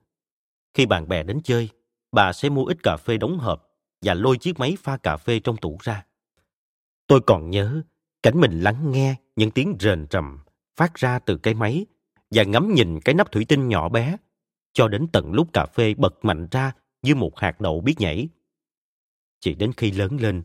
Khi 0.74 0.86
bạn 0.86 1.08
bè 1.08 1.22
đến 1.22 1.40
chơi, 1.44 1.68
bà 2.12 2.32
sẽ 2.32 2.48
mua 2.48 2.64
ít 2.64 2.82
cà 2.82 2.96
phê 2.96 3.16
đóng 3.16 3.38
hộp 3.38 3.70
và 4.02 4.14
lôi 4.14 4.38
chiếc 4.38 4.58
máy 4.58 4.76
pha 4.80 4.96
cà 4.96 5.16
phê 5.16 5.40
trong 5.40 5.56
tủ 5.56 5.78
ra. 5.82 6.06
Tôi 7.06 7.20
còn 7.20 7.50
nhớ 7.50 7.82
cảnh 8.22 8.40
mình 8.40 8.60
lắng 8.60 8.90
nghe 8.90 9.14
những 9.36 9.50
tiếng 9.50 9.76
rền 9.80 10.06
rầm 10.10 10.38
phát 10.76 10.94
ra 10.94 11.18
từ 11.18 11.36
cái 11.36 11.54
máy 11.54 11.86
và 12.30 12.42
ngắm 12.42 12.74
nhìn 12.74 13.00
cái 13.00 13.14
nắp 13.14 13.32
thủy 13.32 13.44
tinh 13.48 13.68
nhỏ 13.68 13.88
bé 13.88 14.16
cho 14.72 14.88
đến 14.88 15.06
tận 15.12 15.32
lúc 15.32 15.52
cà 15.52 15.66
phê 15.66 15.94
bật 15.94 16.24
mạnh 16.24 16.48
ra 16.50 16.72
như 17.02 17.14
một 17.14 17.38
hạt 17.38 17.60
đậu 17.60 17.80
biết 17.80 17.94
nhảy. 17.98 18.28
Chỉ 19.40 19.54
đến 19.54 19.72
khi 19.76 19.90
lớn 19.90 20.16
lên, 20.20 20.42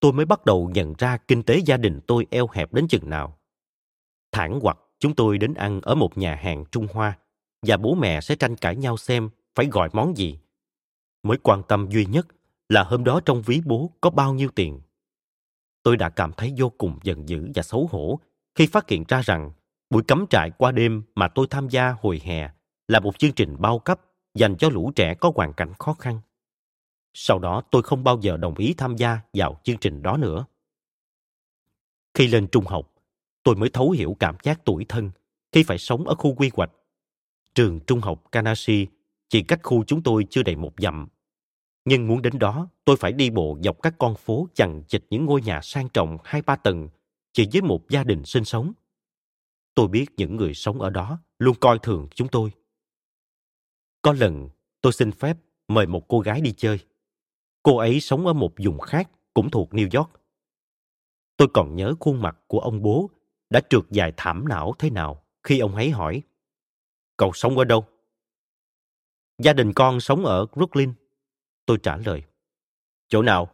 tôi 0.00 0.12
mới 0.12 0.26
bắt 0.26 0.44
đầu 0.44 0.70
nhận 0.74 0.94
ra 0.98 1.16
kinh 1.16 1.42
tế 1.42 1.58
gia 1.58 1.76
đình 1.76 2.00
tôi 2.06 2.26
eo 2.30 2.48
hẹp 2.52 2.72
đến 2.72 2.88
chừng 2.88 3.10
nào. 3.10 3.38
Thẳng 4.32 4.60
hoặc 4.62 4.78
chúng 4.98 5.14
tôi 5.14 5.38
đến 5.38 5.54
ăn 5.54 5.80
ở 5.80 5.94
một 5.94 6.18
nhà 6.18 6.34
hàng 6.34 6.64
Trung 6.70 6.86
Hoa 6.92 7.18
và 7.66 7.76
bố 7.76 7.94
mẹ 7.94 8.20
sẽ 8.20 8.36
tranh 8.36 8.56
cãi 8.56 8.76
nhau 8.76 8.96
xem 8.96 9.30
phải 9.54 9.66
gọi 9.66 9.88
món 9.92 10.16
gì. 10.16 10.38
Mới 11.22 11.38
quan 11.42 11.62
tâm 11.68 11.88
duy 11.90 12.06
nhất 12.06 12.26
là 12.68 12.82
hôm 12.82 13.04
đó 13.04 13.20
trong 13.24 13.42
ví 13.42 13.60
bố 13.64 13.90
có 14.00 14.10
bao 14.10 14.34
nhiêu 14.34 14.48
tiền. 14.54 14.80
Tôi 15.82 15.96
đã 15.96 16.08
cảm 16.08 16.32
thấy 16.32 16.54
vô 16.56 16.72
cùng 16.78 16.98
giận 17.02 17.28
dữ 17.28 17.50
và 17.54 17.62
xấu 17.62 17.86
hổ 17.86 18.20
khi 18.54 18.66
phát 18.66 18.88
hiện 18.88 19.04
ra 19.08 19.22
rằng 19.22 19.52
buổi 19.90 20.02
cắm 20.02 20.26
trại 20.30 20.50
qua 20.50 20.72
đêm 20.72 21.02
mà 21.14 21.28
tôi 21.28 21.46
tham 21.50 21.68
gia 21.68 21.94
hồi 22.00 22.20
hè 22.24 22.50
là 22.88 23.00
một 23.00 23.18
chương 23.18 23.32
trình 23.32 23.56
bao 23.58 23.78
cấp 23.78 24.00
dành 24.34 24.56
cho 24.56 24.68
lũ 24.68 24.92
trẻ 24.96 25.14
có 25.14 25.32
hoàn 25.34 25.52
cảnh 25.52 25.72
khó 25.78 25.94
khăn. 25.94 26.20
Sau 27.14 27.38
đó 27.38 27.62
tôi 27.70 27.82
không 27.82 28.04
bao 28.04 28.18
giờ 28.20 28.36
đồng 28.36 28.54
ý 28.54 28.74
tham 28.76 28.96
gia 28.96 29.20
vào 29.32 29.60
chương 29.64 29.78
trình 29.78 30.02
đó 30.02 30.16
nữa. 30.16 30.44
Khi 32.14 32.28
lên 32.28 32.48
trung 32.48 32.64
học, 32.64 32.94
tôi 33.42 33.56
mới 33.56 33.70
thấu 33.70 33.90
hiểu 33.90 34.16
cảm 34.20 34.36
giác 34.42 34.64
tuổi 34.64 34.86
thân 34.88 35.10
khi 35.52 35.62
phải 35.62 35.78
sống 35.78 36.08
ở 36.08 36.14
khu 36.14 36.34
quy 36.34 36.50
hoạch. 36.54 36.70
Trường 37.54 37.80
trung 37.86 38.00
học 38.00 38.24
Kanashi 38.32 38.86
chỉ 39.28 39.42
cách 39.42 39.60
khu 39.62 39.84
chúng 39.84 40.02
tôi 40.02 40.26
chưa 40.30 40.42
đầy 40.42 40.56
một 40.56 40.72
dặm. 40.78 41.08
Nhưng 41.84 42.06
muốn 42.08 42.22
đến 42.22 42.38
đó, 42.38 42.68
tôi 42.84 42.96
phải 42.96 43.12
đi 43.12 43.30
bộ 43.30 43.58
dọc 43.62 43.82
các 43.82 43.94
con 43.98 44.14
phố 44.14 44.48
chằng 44.54 44.82
chịt 44.88 45.04
những 45.10 45.24
ngôi 45.24 45.42
nhà 45.42 45.60
sang 45.62 45.88
trọng 45.88 46.18
hai 46.24 46.42
ba 46.42 46.56
tầng, 46.56 46.88
chỉ 47.32 47.48
với 47.52 47.62
một 47.62 47.88
gia 47.88 48.04
đình 48.04 48.24
sinh 48.24 48.44
sống. 48.44 48.72
Tôi 49.74 49.88
biết 49.88 50.06
những 50.16 50.36
người 50.36 50.54
sống 50.54 50.80
ở 50.80 50.90
đó 50.90 51.18
luôn 51.38 51.56
coi 51.60 51.78
thường 51.78 52.08
chúng 52.14 52.28
tôi. 52.28 52.50
Có 54.02 54.12
lần, 54.12 54.48
tôi 54.80 54.92
xin 54.92 55.12
phép 55.12 55.36
mời 55.68 55.86
một 55.86 56.08
cô 56.08 56.20
gái 56.20 56.40
đi 56.40 56.52
chơi. 56.56 56.78
Cô 57.62 57.76
ấy 57.76 58.00
sống 58.00 58.26
ở 58.26 58.32
một 58.32 58.52
vùng 58.64 58.78
khác, 58.78 59.10
cũng 59.34 59.50
thuộc 59.50 59.70
New 59.70 59.98
York. 59.98 60.10
Tôi 61.36 61.48
còn 61.54 61.76
nhớ 61.76 61.94
khuôn 62.00 62.22
mặt 62.22 62.38
của 62.46 62.58
ông 62.58 62.82
bố 62.82 63.10
đã 63.50 63.60
trượt 63.70 63.82
dài 63.90 64.12
thảm 64.16 64.48
não 64.48 64.74
thế 64.78 64.90
nào 64.90 65.24
khi 65.42 65.58
ông 65.58 65.74
ấy 65.74 65.90
hỏi 65.90 66.22
Cậu 67.20 67.32
sống 67.34 67.58
ở 67.58 67.64
đâu? 67.64 67.84
Gia 69.38 69.52
đình 69.52 69.72
con 69.74 70.00
sống 70.00 70.24
ở 70.24 70.46
Brooklyn. 70.46 70.92
Tôi 71.66 71.78
trả 71.82 71.96
lời. 71.96 72.22
Chỗ 73.08 73.22
nào? 73.22 73.50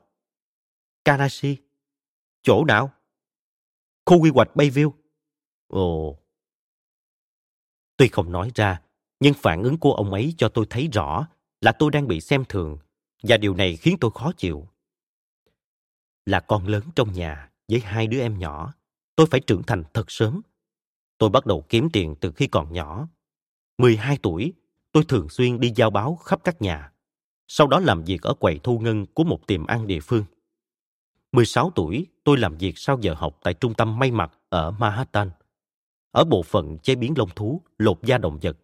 Karachi. 1.04 1.56
Chỗ 2.42 2.64
nào? 2.64 2.90
Khu 4.06 4.22
quy 4.22 4.30
hoạch 4.30 4.48
Bayview. 4.54 4.90
Ồ. 5.66 6.18
Tuy 7.96 8.08
không 8.08 8.32
nói 8.32 8.50
ra, 8.54 8.82
nhưng 9.20 9.34
phản 9.34 9.62
ứng 9.62 9.78
của 9.78 9.92
ông 9.92 10.12
ấy 10.12 10.34
cho 10.38 10.48
tôi 10.48 10.66
thấy 10.70 10.88
rõ 10.92 11.26
là 11.60 11.72
tôi 11.72 11.90
đang 11.90 12.08
bị 12.08 12.20
xem 12.20 12.44
thường 12.48 12.78
và 13.22 13.36
điều 13.36 13.54
này 13.54 13.76
khiến 13.76 13.96
tôi 14.00 14.10
khó 14.14 14.32
chịu. 14.36 14.68
Là 16.26 16.40
con 16.40 16.66
lớn 16.66 16.82
trong 16.94 17.12
nhà 17.12 17.50
với 17.68 17.80
hai 17.80 18.06
đứa 18.06 18.20
em 18.20 18.38
nhỏ, 18.38 18.74
tôi 19.16 19.26
phải 19.26 19.40
trưởng 19.40 19.62
thành 19.62 19.84
thật 19.94 20.10
sớm. 20.10 20.40
Tôi 21.18 21.30
bắt 21.30 21.46
đầu 21.46 21.64
kiếm 21.68 21.88
tiền 21.92 22.14
từ 22.20 22.32
khi 22.32 22.46
còn 22.46 22.72
nhỏ. 22.72 23.08
12 23.78 24.18
tuổi, 24.22 24.52
tôi 24.92 25.04
thường 25.04 25.28
xuyên 25.28 25.60
đi 25.60 25.72
giao 25.76 25.90
báo 25.90 26.16
khắp 26.16 26.40
các 26.44 26.62
nhà. 26.62 26.92
Sau 27.48 27.66
đó 27.66 27.80
làm 27.80 28.04
việc 28.04 28.22
ở 28.22 28.34
quầy 28.34 28.60
thu 28.62 28.78
ngân 28.78 29.06
của 29.06 29.24
một 29.24 29.46
tiệm 29.46 29.66
ăn 29.66 29.86
địa 29.86 30.00
phương. 30.00 30.24
16 31.32 31.72
tuổi, 31.74 32.06
tôi 32.24 32.38
làm 32.38 32.58
việc 32.58 32.72
sau 32.76 32.98
giờ 33.00 33.14
học 33.14 33.38
tại 33.42 33.54
trung 33.54 33.74
tâm 33.74 33.98
may 33.98 34.10
mặc 34.10 34.32
ở 34.48 34.70
Manhattan. 34.70 35.30
Ở 36.10 36.24
bộ 36.24 36.42
phận 36.42 36.78
chế 36.78 36.94
biến 36.94 37.14
lông 37.16 37.30
thú, 37.30 37.62
lột 37.78 38.02
da 38.02 38.18
động 38.18 38.38
vật. 38.42 38.58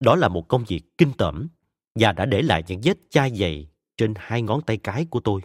Đó 0.00 0.16
là 0.16 0.28
một 0.28 0.48
công 0.48 0.64
việc 0.64 0.98
kinh 0.98 1.12
tởm 1.18 1.48
và 1.94 2.12
đã 2.12 2.26
để 2.26 2.42
lại 2.42 2.64
những 2.66 2.80
vết 2.84 2.98
chai 3.10 3.30
dày 3.30 3.68
trên 3.96 4.14
hai 4.16 4.42
ngón 4.42 4.62
tay 4.62 4.76
cái 4.76 5.06
của 5.10 5.20
tôi. 5.20 5.40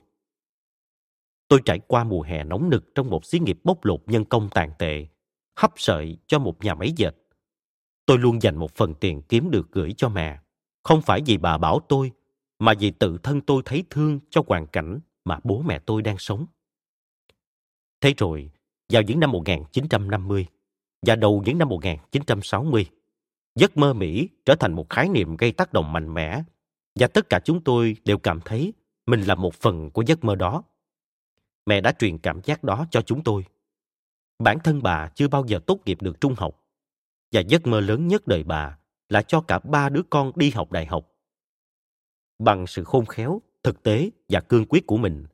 Tôi 1.47 1.61
trải 1.65 1.79
qua 1.87 2.03
mùa 2.03 2.21
hè 2.21 2.43
nóng 2.43 2.69
nực 2.69 2.95
trong 2.95 3.09
một 3.09 3.25
xí 3.25 3.39
nghiệp 3.39 3.59
bốc 3.63 3.85
lột 3.85 4.03
nhân 4.05 4.25
công 4.25 4.49
tàn 4.49 4.71
tệ, 4.79 5.07
hấp 5.55 5.73
sợi 5.75 6.17
cho 6.27 6.39
một 6.39 6.63
nhà 6.63 6.75
máy 6.75 6.93
dệt. 6.95 7.15
Tôi 8.05 8.17
luôn 8.17 8.41
dành 8.41 8.55
một 8.55 8.75
phần 8.75 8.93
tiền 8.93 9.21
kiếm 9.21 9.51
được 9.51 9.71
gửi 9.71 9.93
cho 9.97 10.09
mẹ, 10.09 10.39
không 10.83 11.01
phải 11.01 11.21
vì 11.25 11.37
bà 11.37 11.57
bảo 11.57 11.79
tôi, 11.89 12.11
mà 12.59 12.73
vì 12.79 12.91
tự 12.91 13.17
thân 13.23 13.41
tôi 13.41 13.61
thấy 13.65 13.83
thương 13.89 14.19
cho 14.29 14.41
hoàn 14.47 14.67
cảnh 14.67 14.99
mà 15.25 15.39
bố 15.43 15.61
mẹ 15.61 15.79
tôi 15.79 16.01
đang 16.01 16.17
sống. 16.17 16.45
Thế 18.01 18.13
rồi, 18.17 18.51
vào 18.89 19.01
những 19.01 19.19
năm 19.19 19.31
1950 19.31 20.45
và 21.05 21.15
đầu 21.15 21.43
những 21.45 21.57
năm 21.57 21.69
1960, 21.69 22.85
giấc 23.57 23.77
mơ 23.77 23.93
Mỹ 23.93 24.29
trở 24.45 24.55
thành 24.55 24.73
một 24.73 24.89
khái 24.89 25.09
niệm 25.09 25.37
gây 25.37 25.51
tác 25.51 25.73
động 25.73 25.93
mạnh 25.93 26.13
mẽ 26.13 26.43
và 26.99 27.07
tất 27.07 27.29
cả 27.29 27.39
chúng 27.43 27.63
tôi 27.63 27.95
đều 28.05 28.17
cảm 28.17 28.41
thấy 28.45 28.73
mình 29.05 29.21
là 29.21 29.35
một 29.35 29.53
phần 29.53 29.91
của 29.91 30.01
giấc 30.01 30.23
mơ 30.23 30.35
đó. 30.35 30.63
Mẹ 31.65 31.81
đã 31.81 31.91
truyền 31.91 32.17
cảm 32.17 32.41
giác 32.43 32.63
đó 32.63 32.85
cho 32.91 33.01
chúng 33.01 33.23
tôi. 33.23 33.45
Bản 34.39 34.59
thân 34.63 34.83
bà 34.83 35.09
chưa 35.15 35.27
bao 35.27 35.45
giờ 35.47 35.59
tốt 35.67 35.79
nghiệp 35.85 36.01
được 36.01 36.21
trung 36.21 36.33
học 36.37 36.63
và 37.31 37.41
giấc 37.41 37.67
mơ 37.67 37.79
lớn 37.79 38.07
nhất 38.07 38.27
đời 38.27 38.43
bà 38.43 38.77
là 39.09 39.21
cho 39.21 39.41
cả 39.41 39.59
ba 39.59 39.89
đứa 39.89 40.03
con 40.09 40.31
đi 40.35 40.51
học 40.51 40.71
đại 40.71 40.85
học. 40.85 41.11
Bằng 42.39 42.67
sự 42.67 42.83
khôn 42.83 43.05
khéo, 43.05 43.41
thực 43.63 43.83
tế 43.83 44.09
và 44.29 44.41
cương 44.41 44.65
quyết 44.69 44.87
của 44.87 44.97
mình, 44.97 45.25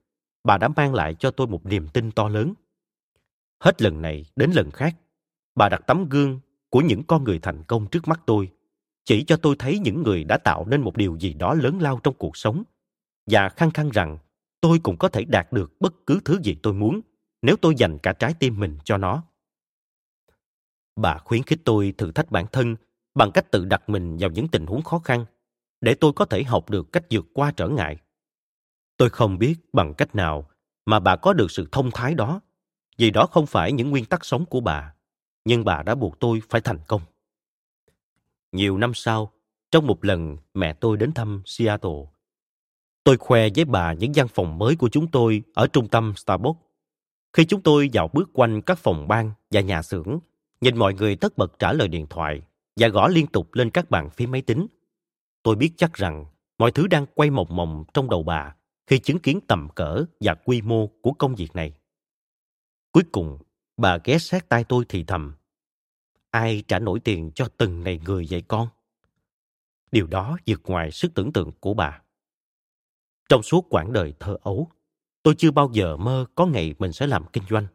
bà 0.43 0.57
đã 0.57 0.67
mang 0.67 0.93
lại 0.93 1.15
cho 1.19 1.31
tôi 1.31 1.47
một 1.47 1.65
niềm 1.65 1.87
tin 1.93 2.11
to 2.11 2.29
lớn. 2.29 2.53
Hết 3.59 3.81
lần 3.81 4.01
này 4.01 4.25
đến 4.35 4.51
lần 4.51 4.71
khác, 4.71 4.95
bà 5.55 5.69
đặt 5.69 5.81
tấm 5.87 6.09
gương 6.09 6.39
của 6.73 6.81
những 6.81 7.03
con 7.03 7.23
người 7.23 7.39
thành 7.39 7.63
công 7.63 7.87
trước 7.87 8.07
mắt 8.07 8.21
tôi, 8.25 8.51
chỉ 9.05 9.23
cho 9.23 9.37
tôi 9.37 9.55
thấy 9.59 9.79
những 9.79 10.03
người 10.03 10.23
đã 10.23 10.37
tạo 10.37 10.65
nên 10.65 10.81
một 10.81 10.97
điều 10.97 11.17
gì 11.17 11.33
đó 11.33 11.53
lớn 11.53 11.79
lao 11.81 11.99
trong 12.03 12.13
cuộc 12.13 12.37
sống 12.37 12.63
và 13.31 13.49
khăng 13.49 13.71
khăng 13.71 13.89
rằng 13.89 14.17
tôi 14.61 14.79
cũng 14.83 14.97
có 14.97 15.09
thể 15.09 15.25
đạt 15.25 15.51
được 15.51 15.71
bất 15.79 15.93
cứ 16.05 16.19
thứ 16.25 16.39
gì 16.43 16.55
tôi 16.63 16.73
muốn 16.73 17.01
nếu 17.41 17.55
tôi 17.55 17.75
dành 17.77 17.97
cả 17.99 18.13
trái 18.13 18.33
tim 18.39 18.59
mình 18.59 18.77
cho 18.83 18.97
nó. 18.97 19.23
Bà 20.95 21.17
khuyến 21.17 21.43
khích 21.43 21.61
tôi 21.65 21.93
thử 21.97 22.11
thách 22.11 22.31
bản 22.31 22.45
thân 22.51 22.75
bằng 23.15 23.31
cách 23.31 23.51
tự 23.51 23.65
đặt 23.65 23.89
mình 23.89 24.17
vào 24.19 24.29
những 24.29 24.47
tình 24.47 24.65
huống 24.65 24.81
khó 24.81 24.99
khăn 24.99 25.25
để 25.81 25.95
tôi 25.95 26.13
có 26.13 26.25
thể 26.25 26.43
học 26.43 26.69
được 26.69 26.91
cách 26.91 27.05
vượt 27.09 27.25
qua 27.33 27.51
trở 27.51 27.67
ngại. 27.67 27.97
Tôi 28.97 29.09
không 29.09 29.37
biết 29.37 29.55
bằng 29.73 29.93
cách 29.93 30.15
nào 30.15 30.49
mà 30.85 30.99
bà 30.99 31.15
có 31.15 31.33
được 31.33 31.51
sự 31.51 31.67
thông 31.71 31.91
thái 31.93 32.15
đó, 32.15 32.41
vì 32.97 33.11
đó 33.11 33.27
không 33.31 33.45
phải 33.45 33.71
những 33.71 33.89
nguyên 33.89 34.05
tắc 34.05 34.25
sống 34.25 34.45
của 34.45 34.59
bà, 34.59 34.92
nhưng 35.45 35.65
bà 35.65 35.83
đã 35.83 35.95
buộc 35.95 36.19
tôi 36.19 36.41
phải 36.49 36.61
thành 36.61 36.79
công. 36.87 37.01
Nhiều 38.51 38.77
năm 38.77 38.93
sau, 38.93 39.31
trong 39.71 39.87
một 39.87 40.05
lần 40.05 40.37
mẹ 40.53 40.73
tôi 40.73 40.97
đến 40.97 41.11
thăm 41.13 41.41
Seattle, 41.45 42.05
tôi 43.03 43.17
khoe 43.17 43.49
với 43.55 43.65
bà 43.65 43.93
những 43.93 44.15
gian 44.15 44.27
phòng 44.27 44.57
mới 44.57 44.75
của 44.75 44.89
chúng 44.89 45.11
tôi 45.11 45.43
ở 45.53 45.67
trung 45.67 45.87
tâm 45.87 46.13
Starbucks. 46.15 46.59
Khi 47.33 47.45
chúng 47.45 47.61
tôi 47.61 47.89
dạo 47.89 48.07
bước 48.13 48.29
quanh 48.33 48.61
các 48.61 48.77
phòng 48.77 49.07
ban 49.07 49.31
và 49.51 49.61
nhà 49.61 49.81
xưởng, 49.81 50.19
nhìn 50.61 50.77
mọi 50.77 50.93
người 50.93 51.15
tất 51.15 51.37
bật 51.37 51.59
trả 51.59 51.73
lời 51.73 51.87
điện 51.87 52.07
thoại 52.09 52.41
và 52.75 52.87
gõ 52.87 53.07
liên 53.07 53.27
tục 53.27 53.53
lên 53.53 53.69
các 53.69 53.89
bàn 53.89 54.09
phím 54.09 54.31
máy 54.31 54.41
tính. 54.41 54.67
Tôi 55.43 55.55
biết 55.55 55.71
chắc 55.77 55.93
rằng 55.93 56.25
mọi 56.57 56.71
thứ 56.71 56.87
đang 56.87 57.05
quay 57.15 57.29
mộng 57.29 57.55
mộng 57.55 57.83
trong 57.93 58.09
đầu 58.09 58.23
bà 58.23 58.55
khi 58.87 58.99
chứng 58.99 59.19
kiến 59.19 59.39
tầm 59.47 59.67
cỡ 59.75 60.05
và 60.19 60.33
quy 60.33 60.61
mô 60.61 60.87
của 60.87 61.11
công 61.11 61.35
việc 61.35 61.55
này. 61.55 61.73
Cuối 62.91 63.03
cùng, 63.11 63.37
bà 63.77 63.97
ghé 64.03 64.17
sát 64.17 64.49
tai 64.49 64.63
tôi 64.63 64.85
thì 64.89 65.03
thầm. 65.03 65.33
Ai 66.31 66.63
trả 66.67 66.79
nổi 66.79 66.99
tiền 66.99 67.31
cho 67.35 67.47
từng 67.57 67.83
này 67.83 67.99
người 68.05 68.27
vậy 68.29 68.43
con? 68.47 68.67
Điều 69.91 70.07
đó 70.07 70.37
vượt 70.47 70.61
ngoài 70.63 70.91
sức 70.91 71.11
tưởng 71.15 71.33
tượng 71.33 71.51
của 71.59 71.73
bà. 71.73 72.01
Trong 73.29 73.43
suốt 73.43 73.65
quãng 73.69 73.93
đời 73.93 74.13
thơ 74.19 74.37
ấu, 74.41 74.69
tôi 75.23 75.35
chưa 75.37 75.51
bao 75.51 75.69
giờ 75.73 75.97
mơ 75.97 76.25
có 76.35 76.45
ngày 76.45 76.75
mình 76.79 76.93
sẽ 76.93 77.07
làm 77.07 77.25
kinh 77.33 77.43
doanh. 77.49 77.67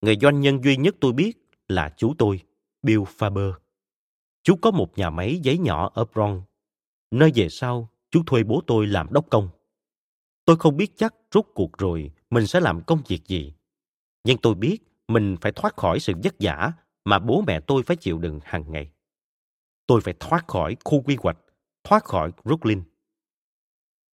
Người 0.00 0.16
doanh 0.20 0.40
nhân 0.40 0.64
duy 0.64 0.76
nhất 0.76 0.96
tôi 1.00 1.12
biết 1.12 1.32
là 1.68 1.94
chú 1.96 2.14
tôi, 2.18 2.40
Bill 2.82 3.02
Faber. 3.02 3.52
Chú 4.42 4.56
có 4.62 4.70
một 4.70 4.98
nhà 4.98 5.10
máy 5.10 5.40
giấy 5.42 5.58
nhỏ 5.58 5.90
ở 5.94 6.04
Bronx, 6.04 6.42
nơi 7.10 7.32
về 7.34 7.48
sau 7.48 7.88
chú 8.10 8.22
thuê 8.26 8.42
bố 8.42 8.62
tôi 8.66 8.86
làm 8.86 9.12
đốc 9.12 9.30
công. 9.30 9.48
Tôi 10.44 10.56
không 10.56 10.76
biết 10.76 10.92
chắc 10.96 11.14
rốt 11.34 11.46
cuộc 11.54 11.78
rồi 11.78 12.12
mình 12.30 12.46
sẽ 12.46 12.60
làm 12.60 12.82
công 12.82 13.02
việc 13.08 13.26
gì. 13.26 13.52
Nhưng 14.24 14.38
tôi 14.38 14.54
biết 14.54 14.78
mình 15.08 15.36
phải 15.40 15.52
thoát 15.52 15.76
khỏi 15.76 16.00
sự 16.00 16.12
vất 16.22 16.34
vả 16.40 16.72
mà 17.04 17.18
bố 17.18 17.42
mẹ 17.46 17.60
tôi 17.60 17.82
phải 17.82 17.96
chịu 17.96 18.18
đựng 18.18 18.40
hàng 18.44 18.72
ngày. 18.72 18.90
Tôi 19.86 20.00
phải 20.00 20.14
thoát 20.20 20.48
khỏi 20.48 20.76
khu 20.84 21.02
quy 21.02 21.16
hoạch, 21.20 21.38
thoát 21.84 22.04
khỏi 22.04 22.32
Brooklyn. 22.44 22.82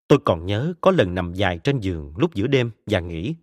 Tôi 0.08 0.20
còn 0.26 0.46
nhớ 0.46 0.74
có 0.82 0.92
lần 0.92 1.16
nằm 1.16 1.34
dài 1.34 1.60
trên 1.64 1.80
giường 1.80 2.14
lúc 2.18 2.36
giữa 2.36 2.48
đêm 2.48 2.72
và 2.86 3.00
nghĩ 3.00 3.36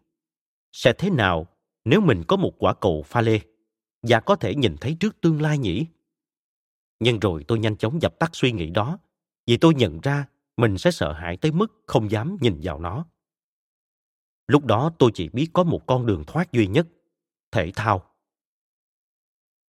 sẽ 0.72 0.92
thế 0.98 1.10
nào 1.10 1.46
nếu 1.84 2.00
mình 2.00 2.22
có 2.28 2.36
một 2.36 2.52
quả 2.58 2.74
cầu 2.74 3.02
pha 3.06 3.20
lê 3.20 3.40
và 4.02 4.20
có 4.20 4.36
thể 4.36 4.54
nhìn 4.54 4.76
thấy 4.80 4.96
trước 5.00 5.20
tương 5.20 5.42
lai 5.42 5.58
nhỉ? 5.58 5.86
Nhưng 7.00 7.20
rồi 7.20 7.44
tôi 7.48 7.58
nhanh 7.58 7.76
chóng 7.76 8.02
dập 8.02 8.18
tắt 8.18 8.30
suy 8.32 8.52
nghĩ 8.52 8.70
đó 8.70 8.98
vì 9.46 9.56
tôi 9.56 9.74
nhận 9.74 10.00
ra 10.00 10.26
mình 10.56 10.78
sẽ 10.78 10.90
sợ 10.90 11.12
hãi 11.12 11.36
tới 11.36 11.52
mức 11.52 11.82
không 11.86 12.10
dám 12.10 12.36
nhìn 12.40 12.60
vào 12.62 12.78
nó. 12.78 13.06
Lúc 14.46 14.64
đó 14.64 14.92
tôi 14.98 15.10
chỉ 15.14 15.28
biết 15.28 15.48
có 15.52 15.64
một 15.64 15.86
con 15.86 16.06
đường 16.06 16.24
thoát 16.26 16.52
duy 16.52 16.66
nhất, 16.66 16.86
thể 17.52 17.72
thao. 17.76 18.04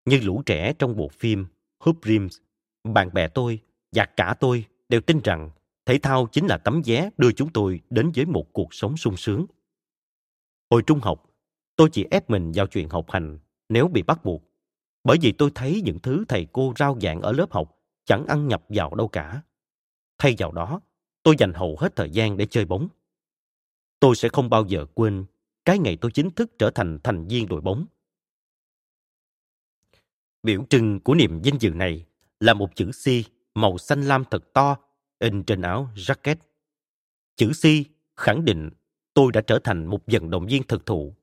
Như 0.05 0.19
lũ 0.23 0.43
trẻ 0.45 0.73
trong 0.79 0.95
bộ 0.95 1.07
phim 1.07 1.45
Hoop 1.79 1.97
Dreams, 2.01 2.37
bạn 2.83 3.13
bè 3.13 3.27
tôi 3.27 3.59
và 3.91 4.05
cả 4.05 4.35
tôi 4.39 4.65
đều 4.89 5.01
tin 5.01 5.19
rằng 5.23 5.49
thể 5.85 5.99
thao 5.99 6.27
chính 6.31 6.45
là 6.45 6.57
tấm 6.57 6.81
vé 6.85 7.09
đưa 7.17 7.31
chúng 7.31 7.53
tôi 7.53 7.81
đến 7.89 8.11
với 8.15 8.25
một 8.25 8.53
cuộc 8.53 8.73
sống 8.73 8.97
sung 8.97 9.17
sướng. 9.17 9.45
Hồi 10.69 10.81
trung 10.87 10.99
học, 10.99 11.29
tôi 11.75 11.89
chỉ 11.91 12.05
ép 12.11 12.29
mình 12.29 12.51
vào 12.55 12.67
chuyện 12.67 12.89
học 12.89 13.11
hành 13.11 13.39
nếu 13.69 13.87
bị 13.87 14.01
bắt 14.01 14.25
buộc, 14.25 14.43
bởi 15.03 15.17
vì 15.21 15.31
tôi 15.31 15.51
thấy 15.55 15.81
những 15.85 15.99
thứ 15.99 16.25
thầy 16.27 16.47
cô 16.53 16.73
rao 16.79 16.97
giảng 17.01 17.21
ở 17.21 17.31
lớp 17.31 17.51
học 17.51 17.79
chẳng 18.05 18.25
ăn 18.25 18.47
nhập 18.47 18.63
vào 18.69 18.95
đâu 18.95 19.07
cả. 19.07 19.41
Thay 20.17 20.35
vào 20.37 20.51
đó, 20.51 20.81
tôi 21.23 21.35
dành 21.37 21.53
hầu 21.53 21.77
hết 21.79 21.95
thời 21.95 22.09
gian 22.09 22.37
để 22.37 22.45
chơi 22.45 22.65
bóng. 22.65 22.87
Tôi 23.99 24.15
sẽ 24.15 24.29
không 24.29 24.49
bao 24.49 24.65
giờ 24.65 24.85
quên 24.93 25.25
cái 25.65 25.79
ngày 25.79 25.97
tôi 26.01 26.11
chính 26.11 26.31
thức 26.31 26.51
trở 26.59 26.71
thành 26.71 26.99
thành 27.03 27.27
viên 27.27 27.47
đội 27.47 27.61
bóng. 27.61 27.85
Biểu 30.43 30.65
trưng 30.69 30.99
của 30.99 31.15
niềm 31.15 31.41
vinh 31.41 31.55
dự 31.59 31.69
này 31.69 32.05
là 32.39 32.53
một 32.53 32.75
chữ 32.75 32.91
C 33.05 33.07
màu 33.55 33.77
xanh 33.77 34.01
lam 34.01 34.23
thật 34.31 34.53
to 34.53 34.75
in 35.19 35.43
trên 35.43 35.61
áo 35.61 35.89
jacket. 35.95 36.35
Chữ 37.35 37.51
C 37.61 37.65
khẳng 38.15 38.45
định 38.45 38.69
tôi 39.13 39.31
đã 39.31 39.41
trở 39.41 39.59
thành 39.59 39.85
một 39.85 40.01
vận 40.07 40.29
động 40.29 40.45
viên 40.45 40.63
thực 40.63 40.85
thụ. 40.85 41.13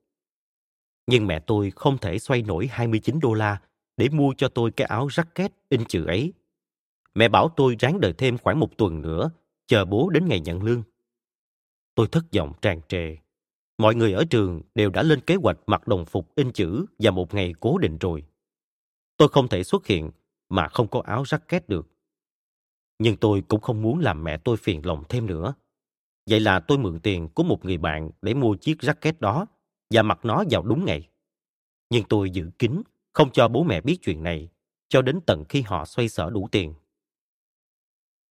Nhưng 1.07 1.27
mẹ 1.27 1.39
tôi 1.39 1.71
không 1.71 1.97
thể 1.97 2.19
xoay 2.19 2.41
nổi 2.41 2.67
29 2.67 3.19
đô 3.19 3.33
la 3.33 3.61
để 3.97 4.09
mua 4.09 4.33
cho 4.37 4.49
tôi 4.49 4.71
cái 4.71 4.87
áo 4.87 5.07
jacket 5.07 5.49
in 5.69 5.85
chữ 5.85 6.05
ấy. 6.05 6.33
Mẹ 7.15 7.29
bảo 7.29 7.49
tôi 7.55 7.75
ráng 7.79 7.99
đợi 7.99 8.13
thêm 8.17 8.37
khoảng 8.37 8.59
một 8.59 8.77
tuần 8.77 9.01
nữa, 9.01 9.31
chờ 9.67 9.85
bố 9.85 10.09
đến 10.09 10.27
ngày 10.27 10.39
nhận 10.39 10.63
lương. 10.63 10.83
Tôi 11.95 12.07
thất 12.11 12.23
vọng 12.33 12.53
tràn 12.61 12.81
trề. 12.87 13.15
Mọi 13.81 13.95
người 13.95 14.13
ở 14.13 14.23
trường 14.29 14.61
đều 14.75 14.89
đã 14.89 15.03
lên 15.03 15.21
kế 15.21 15.35
hoạch 15.35 15.57
mặc 15.67 15.87
đồng 15.87 16.05
phục 16.05 16.35
in 16.35 16.51
chữ 16.51 16.85
và 16.99 17.11
một 17.11 17.33
ngày 17.33 17.53
cố 17.59 17.77
định 17.77 17.97
rồi. 17.97 18.23
Tôi 19.17 19.27
không 19.27 19.47
thể 19.47 19.63
xuất 19.63 19.87
hiện 19.87 20.11
mà 20.49 20.67
không 20.67 20.87
có 20.87 21.01
áo 21.05 21.23
jacket 21.23 21.61
được. 21.67 21.87
Nhưng 22.99 23.17
tôi 23.17 23.43
cũng 23.47 23.61
không 23.61 23.81
muốn 23.81 23.99
làm 23.99 24.23
mẹ 24.23 24.37
tôi 24.37 24.57
phiền 24.57 24.85
lòng 24.85 25.03
thêm 25.09 25.25
nữa. 25.25 25.53
Vậy 26.29 26.39
là 26.39 26.59
tôi 26.59 26.77
mượn 26.77 26.99
tiền 26.99 27.29
của 27.29 27.43
một 27.43 27.65
người 27.65 27.77
bạn 27.77 28.11
để 28.21 28.33
mua 28.33 28.55
chiếc 28.55 28.77
jacket 28.77 29.13
đó 29.19 29.45
và 29.93 30.03
mặc 30.03 30.19
nó 30.23 30.43
vào 30.49 30.63
đúng 30.63 30.85
ngày. 30.85 31.09
Nhưng 31.89 32.03
tôi 32.09 32.29
giữ 32.29 32.49
kín, 32.59 32.81
không 33.13 33.31
cho 33.31 33.47
bố 33.47 33.63
mẹ 33.63 33.81
biết 33.81 33.97
chuyện 34.01 34.23
này, 34.23 34.49
cho 34.89 35.01
đến 35.01 35.19
tận 35.25 35.43
khi 35.49 35.61
họ 35.61 35.85
xoay 35.85 36.09
sở 36.09 36.29
đủ 36.29 36.47
tiền. 36.51 36.73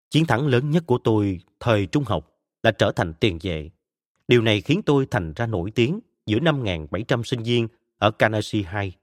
Chiến 0.10 0.26
thắng 0.26 0.48
lớn 0.48 0.70
nhất 0.70 0.84
của 0.88 1.00
tôi 1.04 1.40
thời 1.60 1.86
trung 1.86 2.04
học 2.04 2.38
là 2.64 2.72
trở 2.72 2.92
thành 2.96 3.14
tiền 3.14 3.40
vệ. 3.42 3.70
Điều 4.30 4.42
này 4.42 4.62
khiến 4.62 4.82
tôi 4.86 5.08
thành 5.12 5.34
ra 5.36 5.46
nổi 5.46 5.72
tiếng 5.72 6.00
giữa 6.26 6.38
5.700 6.39 7.24
sinh 7.24 7.44
viên 7.44 7.68
ở 7.98 8.12
Carnegie 8.12 8.63
High. 8.74 8.94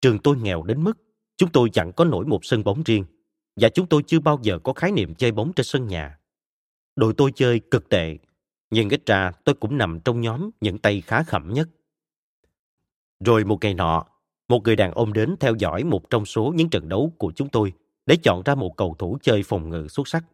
Trường 0.00 0.18
tôi 0.18 0.36
nghèo 0.36 0.62
đến 0.62 0.84
mức 0.84 0.92
chúng 1.36 1.52
tôi 1.52 1.70
chẳng 1.72 1.92
có 1.92 2.04
nổi 2.04 2.26
một 2.26 2.44
sân 2.44 2.64
bóng 2.64 2.82
riêng 2.82 3.04
và 3.56 3.68
chúng 3.68 3.86
tôi 3.86 4.02
chưa 4.06 4.20
bao 4.20 4.38
giờ 4.42 4.58
có 4.58 4.72
khái 4.72 4.92
niệm 4.92 5.14
chơi 5.14 5.32
bóng 5.32 5.52
trên 5.52 5.64
sân 5.64 5.86
nhà. 5.86 6.18
Đội 6.96 7.14
tôi 7.16 7.32
chơi 7.34 7.60
cực 7.70 7.88
tệ, 7.88 8.18
nhưng 8.70 8.88
ít 8.88 9.06
ra 9.06 9.32
tôi 9.44 9.54
cũng 9.54 9.78
nằm 9.78 10.00
trong 10.00 10.20
nhóm 10.20 10.50
những 10.60 10.78
tay 10.78 11.00
khá 11.00 11.22
khẩm 11.22 11.52
nhất. 11.52 11.68
Rồi 13.24 13.44
một 13.44 13.58
ngày 13.60 13.74
nọ, 13.74 14.06
một 14.48 14.62
người 14.64 14.76
đàn 14.76 14.92
ông 14.92 15.12
đến 15.12 15.34
theo 15.40 15.54
dõi 15.58 15.84
một 15.84 16.10
trong 16.10 16.26
số 16.26 16.52
những 16.56 16.70
trận 16.70 16.88
đấu 16.88 17.12
của 17.18 17.32
chúng 17.36 17.48
tôi 17.48 17.72
để 18.06 18.16
chọn 18.16 18.42
ra 18.44 18.54
một 18.54 18.76
cầu 18.76 18.96
thủ 18.98 19.18
chơi 19.22 19.42
phòng 19.42 19.70
ngự 19.70 19.86
xuất 19.88 20.08
sắc. 20.08 20.24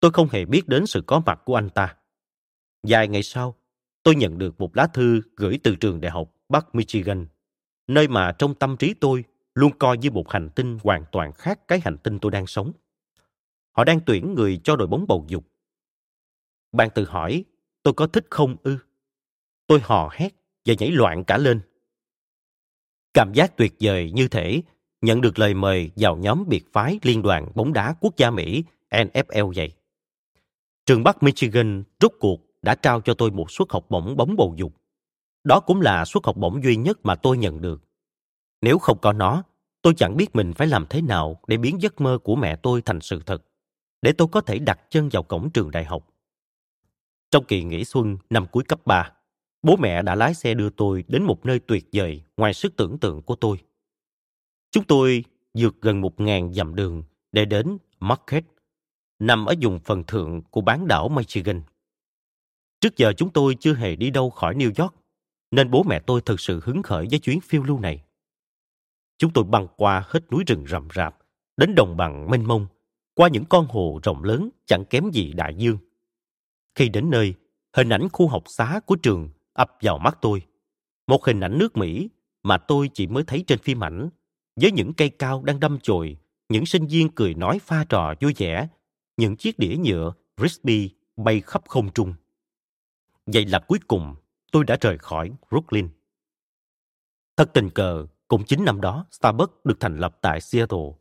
Tôi 0.00 0.10
không 0.10 0.28
hề 0.30 0.44
biết 0.44 0.68
đến 0.68 0.86
sự 0.86 1.02
có 1.06 1.22
mặt 1.26 1.40
của 1.44 1.54
anh 1.54 1.70
ta. 1.70 1.96
Vài 2.88 3.08
ngày 3.08 3.22
sau, 3.22 3.54
tôi 4.02 4.16
nhận 4.16 4.38
được 4.38 4.60
một 4.60 4.76
lá 4.76 4.86
thư 4.86 5.20
gửi 5.36 5.58
từ 5.62 5.76
trường 5.76 6.00
đại 6.00 6.10
học 6.10 6.32
Bắc 6.48 6.74
Michigan, 6.74 7.26
nơi 7.86 8.08
mà 8.08 8.32
trong 8.38 8.54
tâm 8.54 8.76
trí 8.76 8.94
tôi 8.94 9.24
luôn 9.54 9.72
coi 9.78 9.98
như 9.98 10.10
một 10.10 10.30
hành 10.30 10.50
tinh 10.50 10.78
hoàn 10.82 11.04
toàn 11.12 11.32
khác 11.32 11.68
cái 11.68 11.80
hành 11.84 11.98
tinh 11.98 12.18
tôi 12.18 12.30
đang 12.30 12.46
sống. 12.46 12.72
Họ 13.72 13.84
đang 13.84 14.00
tuyển 14.06 14.34
người 14.34 14.60
cho 14.64 14.76
đội 14.76 14.88
bóng 14.88 15.04
bầu 15.08 15.24
dục. 15.28 15.44
Bạn 16.72 16.88
tự 16.94 17.04
hỏi, 17.04 17.44
tôi 17.82 17.94
có 17.94 18.06
thích 18.06 18.26
không 18.30 18.56
ư? 18.62 18.78
Tôi 19.66 19.80
hò 19.82 20.08
hét 20.12 20.34
và 20.64 20.74
nhảy 20.78 20.90
loạn 20.90 21.24
cả 21.24 21.38
lên. 21.38 21.60
Cảm 23.14 23.32
giác 23.32 23.56
tuyệt 23.56 23.74
vời 23.80 24.10
như 24.14 24.28
thể 24.28 24.62
nhận 25.00 25.20
được 25.20 25.38
lời 25.38 25.54
mời 25.54 25.90
vào 25.96 26.16
nhóm 26.16 26.44
biệt 26.48 26.72
phái 26.72 26.98
Liên 27.02 27.22
đoàn 27.22 27.48
bóng 27.54 27.72
đá 27.72 27.94
quốc 28.00 28.16
gia 28.16 28.30
Mỹ 28.30 28.64
NFL 28.90 29.52
vậy. 29.56 29.72
Trường 30.86 31.04
Bắc 31.04 31.22
Michigan 31.22 31.84
rút 32.00 32.12
cuộc 32.20 32.45
đã 32.62 32.74
trao 32.74 33.00
cho 33.00 33.14
tôi 33.14 33.30
một 33.30 33.50
suất 33.50 33.68
học 33.70 33.86
bổng 33.88 34.16
bóng 34.16 34.36
bầu 34.36 34.54
dục. 34.56 34.72
Đó 35.44 35.60
cũng 35.60 35.80
là 35.80 36.04
suất 36.04 36.24
học 36.24 36.36
bổng 36.36 36.64
duy 36.64 36.76
nhất 36.76 36.98
mà 37.02 37.14
tôi 37.14 37.38
nhận 37.38 37.60
được. 37.60 37.82
Nếu 38.60 38.78
không 38.78 38.98
có 38.98 39.12
nó, 39.12 39.42
tôi 39.82 39.94
chẳng 39.96 40.16
biết 40.16 40.36
mình 40.36 40.52
phải 40.52 40.66
làm 40.66 40.86
thế 40.90 41.02
nào 41.02 41.40
để 41.46 41.56
biến 41.56 41.82
giấc 41.82 42.00
mơ 42.00 42.18
của 42.24 42.36
mẹ 42.36 42.56
tôi 42.56 42.82
thành 42.82 43.00
sự 43.00 43.20
thật, 43.26 43.44
để 44.02 44.12
tôi 44.12 44.28
có 44.32 44.40
thể 44.40 44.58
đặt 44.58 44.80
chân 44.90 45.08
vào 45.08 45.22
cổng 45.22 45.50
trường 45.50 45.70
đại 45.70 45.84
học. 45.84 46.08
Trong 47.30 47.44
kỳ 47.44 47.64
nghỉ 47.64 47.84
xuân 47.84 48.16
năm 48.30 48.46
cuối 48.46 48.64
cấp 48.64 48.80
3, 48.86 49.12
bố 49.62 49.76
mẹ 49.76 50.02
đã 50.02 50.14
lái 50.14 50.34
xe 50.34 50.54
đưa 50.54 50.70
tôi 50.70 51.04
đến 51.08 51.22
một 51.22 51.46
nơi 51.46 51.58
tuyệt 51.58 51.84
vời 51.92 52.22
ngoài 52.36 52.54
sức 52.54 52.76
tưởng 52.76 52.98
tượng 52.98 53.22
của 53.22 53.34
tôi. 53.36 53.58
Chúng 54.70 54.84
tôi 54.84 55.24
vượt 55.54 55.76
gần 55.80 56.00
một 56.00 56.20
ngàn 56.20 56.54
dặm 56.54 56.74
đường 56.74 57.02
để 57.32 57.44
đến 57.44 57.78
Marquette, 58.00 58.48
nằm 59.18 59.46
ở 59.46 59.54
vùng 59.60 59.80
phần 59.80 60.04
thượng 60.04 60.42
của 60.42 60.60
bán 60.60 60.88
đảo 60.88 61.08
Michigan. 61.08 61.62
Trước 62.86 62.96
giờ 62.96 63.12
chúng 63.12 63.30
tôi 63.30 63.56
chưa 63.60 63.74
hề 63.74 63.96
đi 63.96 64.10
đâu 64.10 64.30
khỏi 64.30 64.54
New 64.54 64.82
York, 64.82 64.94
nên 65.50 65.70
bố 65.70 65.82
mẹ 65.82 66.00
tôi 66.00 66.20
thực 66.20 66.40
sự 66.40 66.60
hứng 66.64 66.82
khởi 66.82 67.06
với 67.10 67.18
chuyến 67.18 67.40
phiêu 67.40 67.62
lưu 67.62 67.80
này. 67.80 68.02
Chúng 69.18 69.32
tôi 69.32 69.44
băng 69.44 69.68
qua 69.76 70.04
hết 70.08 70.20
núi 70.32 70.44
rừng 70.46 70.64
rậm 70.68 70.88
rạp, 70.94 71.16
đến 71.56 71.74
đồng 71.74 71.96
bằng 71.96 72.30
mênh 72.30 72.44
mông, 72.44 72.66
qua 73.14 73.28
những 73.28 73.44
con 73.44 73.66
hồ 73.68 74.00
rộng 74.02 74.24
lớn 74.24 74.50
chẳng 74.66 74.84
kém 74.84 75.10
gì 75.10 75.32
đại 75.32 75.54
dương. 75.54 75.78
Khi 76.74 76.88
đến 76.88 77.10
nơi, 77.10 77.34
hình 77.76 77.88
ảnh 77.88 78.08
khu 78.12 78.28
học 78.28 78.42
xá 78.46 78.80
của 78.86 78.96
trường 78.96 79.28
ập 79.52 79.70
vào 79.80 79.98
mắt 79.98 80.18
tôi. 80.20 80.42
Một 81.06 81.24
hình 81.24 81.40
ảnh 81.40 81.58
nước 81.58 81.76
Mỹ 81.76 82.08
mà 82.42 82.58
tôi 82.58 82.90
chỉ 82.94 83.06
mới 83.06 83.24
thấy 83.24 83.44
trên 83.46 83.58
phim 83.58 83.84
ảnh, 83.84 84.08
với 84.60 84.72
những 84.72 84.92
cây 84.92 85.10
cao 85.10 85.42
đang 85.42 85.60
đâm 85.60 85.78
chồi, 85.82 86.16
những 86.48 86.66
sinh 86.66 86.86
viên 86.86 87.08
cười 87.08 87.34
nói 87.34 87.58
pha 87.62 87.84
trò 87.88 88.14
vui 88.20 88.34
vẻ, 88.36 88.68
những 89.16 89.36
chiếc 89.36 89.58
đĩa 89.58 89.76
nhựa 89.76 90.12
frisbee 90.36 90.88
bay 91.16 91.40
khắp 91.40 91.62
không 91.68 91.92
trung. 91.92 92.14
Vậy 93.26 93.46
là 93.46 93.58
cuối 93.58 93.78
cùng 93.88 94.14
tôi 94.52 94.64
đã 94.64 94.76
rời 94.80 94.98
khỏi 94.98 95.32
Brooklyn. 95.50 95.88
Thật 97.36 97.50
tình 97.54 97.70
cờ, 97.70 98.06
cũng 98.28 98.44
chính 98.44 98.64
năm 98.64 98.80
đó 98.80 99.06
Starbucks 99.10 99.54
được 99.64 99.80
thành 99.80 99.98
lập 99.98 100.18
tại 100.20 100.40
Seattle, 100.40 100.92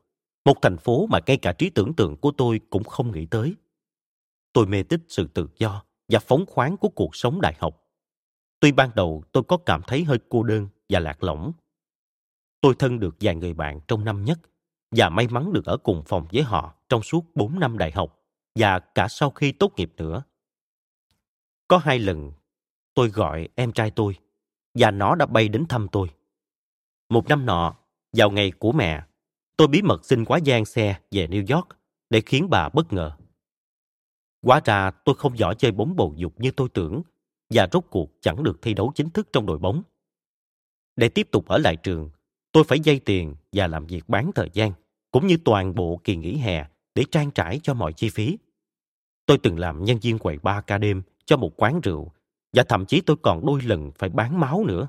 một 0.45 0.61
thành 0.61 0.77
phố 0.77 1.07
mà 1.07 1.19
ngay 1.25 1.37
cả 1.37 1.53
trí 1.53 1.69
tưởng 1.69 1.93
tượng 1.93 2.17
của 2.17 2.31
tôi 2.31 2.59
cũng 2.69 2.83
không 2.83 3.11
nghĩ 3.11 3.25
tới. 3.25 3.55
Tôi 4.53 4.67
mê 4.67 4.83
tích 4.83 5.01
sự 5.07 5.27
tự 5.33 5.47
do 5.57 5.83
và 6.09 6.19
phóng 6.19 6.45
khoáng 6.47 6.77
của 6.77 6.89
cuộc 6.89 7.15
sống 7.15 7.41
đại 7.41 7.55
học. 7.59 7.81
Tuy 8.59 8.71
ban 8.71 8.89
đầu 8.95 9.23
tôi 9.31 9.43
có 9.43 9.57
cảm 9.57 9.81
thấy 9.87 10.03
hơi 10.03 10.19
cô 10.29 10.43
đơn 10.43 10.67
và 10.89 10.99
lạc 10.99 11.23
lõng. 11.23 11.51
Tôi 12.61 12.75
thân 12.79 12.99
được 12.99 13.15
vài 13.19 13.35
người 13.35 13.53
bạn 13.53 13.79
trong 13.87 14.05
năm 14.05 14.25
nhất 14.25 14.39
và 14.91 15.09
may 15.09 15.27
mắn 15.27 15.53
được 15.53 15.65
ở 15.65 15.77
cùng 15.77 16.03
phòng 16.05 16.27
với 16.31 16.43
họ 16.43 16.75
trong 16.89 17.03
suốt 17.03 17.25
4 17.35 17.59
năm 17.59 17.77
đại 17.77 17.91
học 17.91 18.23
và 18.59 18.79
cả 18.79 19.07
sau 19.09 19.29
khi 19.29 19.51
tốt 19.51 19.73
nghiệp 19.77 19.93
nữa. 19.97 20.23
Có 21.67 21.77
hai 21.77 21.99
lần 21.99 22.31
tôi 22.93 23.09
gọi 23.09 23.47
em 23.55 23.71
trai 23.71 23.91
tôi 23.91 24.17
và 24.73 24.91
nó 24.91 25.15
đã 25.15 25.25
bay 25.25 25.47
đến 25.47 25.65
thăm 25.69 25.87
tôi. 25.91 26.07
Một 27.09 27.27
năm 27.27 27.45
nọ, 27.45 27.75
vào 28.13 28.31
ngày 28.31 28.51
của 28.51 28.71
mẹ, 28.71 29.03
tôi 29.57 29.67
bí 29.67 29.81
mật 29.81 30.05
xin 30.05 30.25
quá 30.25 30.37
gian 30.37 30.65
xe 30.65 30.99
về 31.11 31.27
New 31.27 31.55
York 31.55 31.67
để 32.09 32.21
khiến 32.25 32.49
bà 32.49 32.69
bất 32.69 32.93
ngờ. 32.93 33.11
Quá 34.41 34.61
ra 34.65 34.91
tôi 34.91 35.15
không 35.15 35.37
giỏi 35.37 35.55
chơi 35.55 35.71
bóng 35.71 35.95
bầu 35.95 36.13
dục 36.17 36.33
như 36.37 36.51
tôi 36.51 36.69
tưởng 36.73 37.01
và 37.49 37.67
rốt 37.71 37.83
cuộc 37.89 38.11
chẳng 38.21 38.43
được 38.43 38.61
thi 38.61 38.73
đấu 38.73 38.91
chính 38.95 39.09
thức 39.09 39.27
trong 39.33 39.45
đội 39.45 39.57
bóng. 39.57 39.83
Để 40.95 41.09
tiếp 41.09 41.27
tục 41.31 41.47
ở 41.47 41.57
lại 41.57 41.75
trường, 41.75 42.09
tôi 42.51 42.63
phải 42.63 42.79
dây 42.79 42.99
tiền 42.99 43.35
và 43.51 43.67
làm 43.67 43.85
việc 43.85 44.09
bán 44.09 44.31
thời 44.35 44.49
gian, 44.53 44.71
cũng 45.11 45.27
như 45.27 45.37
toàn 45.45 45.75
bộ 45.75 46.01
kỳ 46.03 46.15
nghỉ 46.15 46.37
hè 46.37 46.65
để 46.95 47.03
trang 47.11 47.31
trải 47.31 47.59
cho 47.63 47.73
mọi 47.73 47.93
chi 47.93 48.09
phí. 48.09 48.37
Tôi 49.25 49.37
từng 49.37 49.59
làm 49.59 49.83
nhân 49.83 49.97
viên 50.01 50.19
quầy 50.19 50.37
bar 50.37 50.63
ca 50.67 50.77
đêm 50.77 51.01
cho 51.25 51.37
một 51.37 51.53
quán 51.57 51.81
rượu 51.81 52.11
và 52.53 52.63
thậm 52.63 52.85
chí 52.85 53.01
tôi 53.01 53.17
còn 53.21 53.45
đôi 53.45 53.61
lần 53.61 53.91
phải 53.91 54.09
bán 54.09 54.39
máu 54.39 54.63
nữa. 54.67 54.87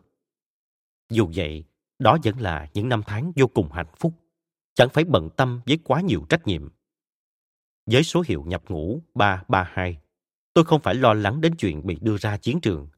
Dù 1.10 1.30
vậy, 1.34 1.64
đó 1.98 2.18
vẫn 2.24 2.40
là 2.40 2.68
những 2.74 2.88
năm 2.88 3.02
tháng 3.06 3.32
vô 3.36 3.46
cùng 3.46 3.72
hạnh 3.72 3.94
phúc, 3.96 4.12
chẳng 4.74 4.88
phải 4.88 5.04
bận 5.04 5.30
tâm 5.36 5.60
với 5.66 5.78
quá 5.84 6.00
nhiều 6.00 6.26
trách 6.28 6.46
nhiệm. 6.46 6.68
Với 7.86 8.02
số 8.02 8.22
hiệu 8.26 8.44
nhập 8.46 8.62
ngũ 8.68 9.02
332, 9.14 9.98
tôi 10.54 10.64
không 10.64 10.80
phải 10.82 10.94
lo 10.94 11.14
lắng 11.14 11.40
đến 11.40 11.54
chuyện 11.58 11.86
bị 11.86 11.98
đưa 12.00 12.16
ra 12.16 12.36
chiến 12.36 12.60
trường. 12.60 12.88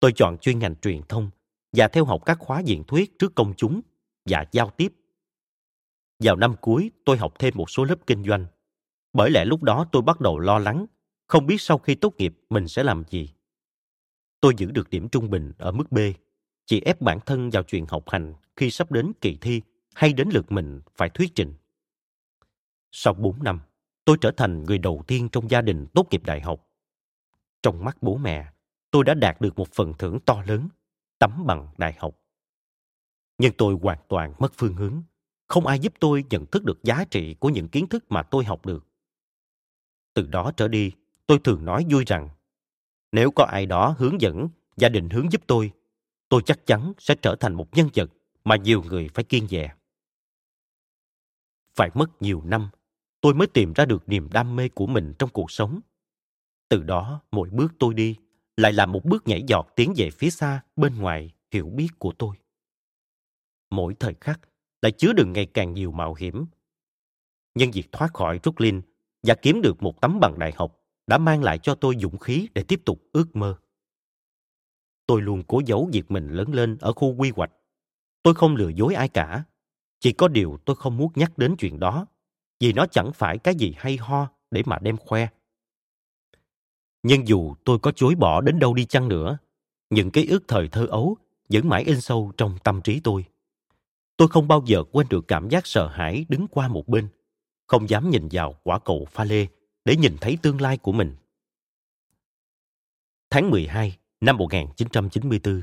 Tôi 0.00 0.12
chọn 0.16 0.38
chuyên 0.38 0.58
ngành 0.58 0.76
truyền 0.76 1.02
thông 1.08 1.30
và 1.72 1.88
theo 1.88 2.04
học 2.04 2.22
các 2.26 2.38
khóa 2.40 2.60
diễn 2.60 2.84
thuyết 2.84 3.18
trước 3.18 3.34
công 3.34 3.54
chúng 3.56 3.80
và 4.24 4.44
giao 4.52 4.70
tiếp. 4.70 4.92
Vào 6.18 6.36
năm 6.36 6.54
cuối, 6.60 6.90
tôi 7.04 7.16
học 7.16 7.32
thêm 7.38 7.54
một 7.56 7.70
số 7.70 7.84
lớp 7.84 7.96
kinh 8.06 8.24
doanh. 8.24 8.46
Bởi 9.12 9.30
lẽ 9.30 9.44
lúc 9.44 9.62
đó 9.62 9.86
tôi 9.92 10.02
bắt 10.02 10.20
đầu 10.20 10.38
lo 10.38 10.58
lắng, 10.58 10.86
không 11.30 11.46
biết 11.46 11.60
sau 11.60 11.78
khi 11.78 11.94
tốt 11.94 12.14
nghiệp 12.18 12.34
mình 12.50 12.68
sẽ 12.68 12.82
làm 12.82 13.04
gì. 13.10 13.30
Tôi 14.40 14.54
giữ 14.56 14.70
được 14.70 14.90
điểm 14.90 15.08
trung 15.08 15.30
bình 15.30 15.52
ở 15.58 15.72
mức 15.72 15.92
B, 15.92 15.98
chỉ 16.66 16.80
ép 16.80 17.00
bản 17.00 17.18
thân 17.26 17.50
vào 17.50 17.62
chuyện 17.62 17.86
học 17.86 18.04
hành 18.08 18.34
khi 18.56 18.70
sắp 18.70 18.92
đến 18.92 19.12
kỳ 19.20 19.38
thi 19.40 19.62
hay 19.94 20.12
đến 20.12 20.28
lượt 20.32 20.52
mình 20.52 20.80
phải 20.96 21.10
thuyết 21.10 21.34
trình. 21.34 21.54
Sau 22.92 23.14
4 23.14 23.42
năm, 23.42 23.60
tôi 24.04 24.16
trở 24.20 24.30
thành 24.36 24.64
người 24.64 24.78
đầu 24.78 25.02
tiên 25.06 25.28
trong 25.32 25.50
gia 25.50 25.60
đình 25.62 25.86
tốt 25.94 26.06
nghiệp 26.10 26.22
đại 26.24 26.40
học. 26.40 26.68
Trong 27.62 27.84
mắt 27.84 27.96
bố 28.00 28.16
mẹ, 28.16 28.52
tôi 28.90 29.04
đã 29.04 29.14
đạt 29.14 29.40
được 29.40 29.58
một 29.58 29.68
phần 29.72 29.94
thưởng 29.98 30.18
to 30.26 30.42
lớn, 30.46 30.68
tấm 31.18 31.46
bằng 31.46 31.68
đại 31.78 31.94
học. 31.98 32.20
Nhưng 33.38 33.52
tôi 33.58 33.76
hoàn 33.82 33.98
toàn 34.08 34.34
mất 34.38 34.52
phương 34.54 34.74
hướng. 34.74 35.02
Không 35.46 35.66
ai 35.66 35.78
giúp 35.78 35.92
tôi 36.00 36.24
nhận 36.30 36.46
thức 36.46 36.64
được 36.64 36.84
giá 36.84 37.04
trị 37.10 37.34
của 37.34 37.48
những 37.48 37.68
kiến 37.68 37.86
thức 37.86 38.04
mà 38.08 38.22
tôi 38.22 38.44
học 38.44 38.66
được. 38.66 38.86
Từ 40.14 40.26
đó 40.26 40.52
trở 40.56 40.68
đi, 40.68 40.92
tôi 41.30 41.38
thường 41.44 41.64
nói 41.64 41.86
vui 41.90 42.04
rằng 42.06 42.28
nếu 43.12 43.30
có 43.30 43.44
ai 43.44 43.66
đó 43.66 43.94
hướng 43.98 44.20
dẫn 44.20 44.48
gia 44.76 44.88
đình 44.88 45.10
hướng 45.10 45.32
giúp 45.32 45.42
tôi, 45.46 45.72
tôi 46.28 46.42
chắc 46.44 46.66
chắn 46.66 46.92
sẽ 46.98 47.14
trở 47.14 47.36
thành 47.40 47.54
một 47.54 47.76
nhân 47.76 47.88
vật 47.94 48.10
mà 48.44 48.56
nhiều 48.56 48.82
người 48.82 49.08
phải 49.14 49.24
kiên 49.24 49.48
dè. 49.48 49.74
Phải 51.74 51.90
mất 51.94 52.22
nhiều 52.22 52.42
năm, 52.44 52.68
tôi 53.20 53.34
mới 53.34 53.46
tìm 53.46 53.72
ra 53.72 53.84
được 53.84 54.08
niềm 54.08 54.28
đam 54.32 54.56
mê 54.56 54.68
của 54.68 54.86
mình 54.86 55.14
trong 55.18 55.30
cuộc 55.30 55.50
sống. 55.50 55.80
Từ 56.68 56.82
đó, 56.82 57.22
mỗi 57.30 57.50
bước 57.50 57.72
tôi 57.78 57.94
đi 57.94 58.16
lại 58.56 58.72
là 58.72 58.86
một 58.86 59.04
bước 59.04 59.28
nhảy 59.28 59.42
giọt 59.46 59.68
tiến 59.76 59.92
về 59.96 60.10
phía 60.10 60.30
xa 60.30 60.62
bên 60.76 60.98
ngoài 60.98 61.32
hiểu 61.50 61.68
biết 61.68 61.88
của 61.98 62.12
tôi. 62.18 62.36
Mỗi 63.70 63.94
thời 64.00 64.14
khắc 64.20 64.40
lại 64.82 64.92
chứa 64.92 65.12
đựng 65.12 65.32
ngày 65.32 65.46
càng 65.46 65.72
nhiều 65.74 65.92
mạo 65.92 66.14
hiểm. 66.14 66.46
nhân 67.54 67.70
việc 67.70 67.92
thoát 67.92 68.14
khỏi 68.14 68.40
Brooklyn 68.42 68.80
và 69.22 69.34
kiếm 69.34 69.60
được 69.62 69.82
một 69.82 70.00
tấm 70.00 70.20
bằng 70.20 70.38
đại 70.38 70.52
học 70.56 70.76
đã 71.10 71.18
mang 71.18 71.42
lại 71.42 71.58
cho 71.58 71.74
tôi 71.74 71.96
dũng 72.00 72.18
khí 72.18 72.48
để 72.54 72.62
tiếp 72.62 72.80
tục 72.84 73.02
ước 73.12 73.36
mơ. 73.36 73.56
Tôi 75.06 75.22
luôn 75.22 75.42
cố 75.48 75.60
giấu 75.66 75.88
việc 75.92 76.10
mình 76.10 76.28
lớn 76.28 76.54
lên 76.54 76.78
ở 76.80 76.92
khu 76.92 77.14
quy 77.18 77.32
hoạch. 77.36 77.50
Tôi 78.22 78.34
không 78.34 78.56
lừa 78.56 78.68
dối 78.68 78.94
ai 78.94 79.08
cả. 79.08 79.44
Chỉ 80.00 80.12
có 80.12 80.28
điều 80.28 80.58
tôi 80.64 80.76
không 80.76 80.96
muốn 80.96 81.12
nhắc 81.14 81.38
đến 81.38 81.54
chuyện 81.58 81.80
đó, 81.80 82.06
vì 82.60 82.72
nó 82.72 82.86
chẳng 82.86 83.12
phải 83.14 83.38
cái 83.38 83.54
gì 83.54 83.74
hay 83.78 83.96
ho 83.96 84.28
để 84.50 84.62
mà 84.66 84.78
đem 84.78 84.96
khoe. 84.96 85.28
Nhưng 87.02 87.28
dù 87.28 87.54
tôi 87.64 87.78
có 87.78 87.92
chối 87.96 88.14
bỏ 88.14 88.40
đến 88.40 88.58
đâu 88.58 88.74
đi 88.74 88.84
chăng 88.84 89.08
nữa, 89.08 89.38
những 89.90 90.10
ký 90.10 90.26
ức 90.26 90.44
thời 90.48 90.68
thơ 90.68 90.86
ấu 90.86 91.16
vẫn 91.48 91.68
mãi 91.68 91.84
in 91.84 92.00
sâu 92.00 92.32
trong 92.36 92.58
tâm 92.64 92.82
trí 92.82 93.00
tôi. 93.00 93.24
Tôi 94.16 94.28
không 94.28 94.48
bao 94.48 94.62
giờ 94.66 94.84
quên 94.92 95.06
được 95.10 95.24
cảm 95.28 95.48
giác 95.48 95.66
sợ 95.66 95.86
hãi 95.86 96.26
đứng 96.28 96.48
qua 96.48 96.68
một 96.68 96.88
bên, 96.88 97.08
không 97.66 97.88
dám 97.88 98.10
nhìn 98.10 98.28
vào 98.30 98.54
quả 98.64 98.78
cầu 98.78 99.06
pha 99.10 99.24
lê 99.24 99.46
để 99.84 99.96
nhìn 99.96 100.16
thấy 100.20 100.38
tương 100.42 100.60
lai 100.60 100.76
của 100.76 100.92
mình. 100.92 101.16
Tháng 103.30 103.50
12 103.50 103.98
năm 104.20 104.36
1994, 104.36 105.62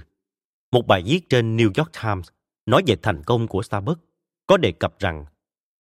một 0.72 0.88
bài 0.88 1.04
viết 1.06 1.30
trên 1.30 1.58
New 1.58 1.72
York 1.78 1.92
Times 2.04 2.28
nói 2.66 2.84
về 2.88 2.96
thành 3.02 3.24
công 3.24 3.48
của 3.48 3.64
Starbucks 3.64 4.02
có 4.48 4.58
đề 4.58 4.72
cập 4.72 5.00
rằng 5.00 5.26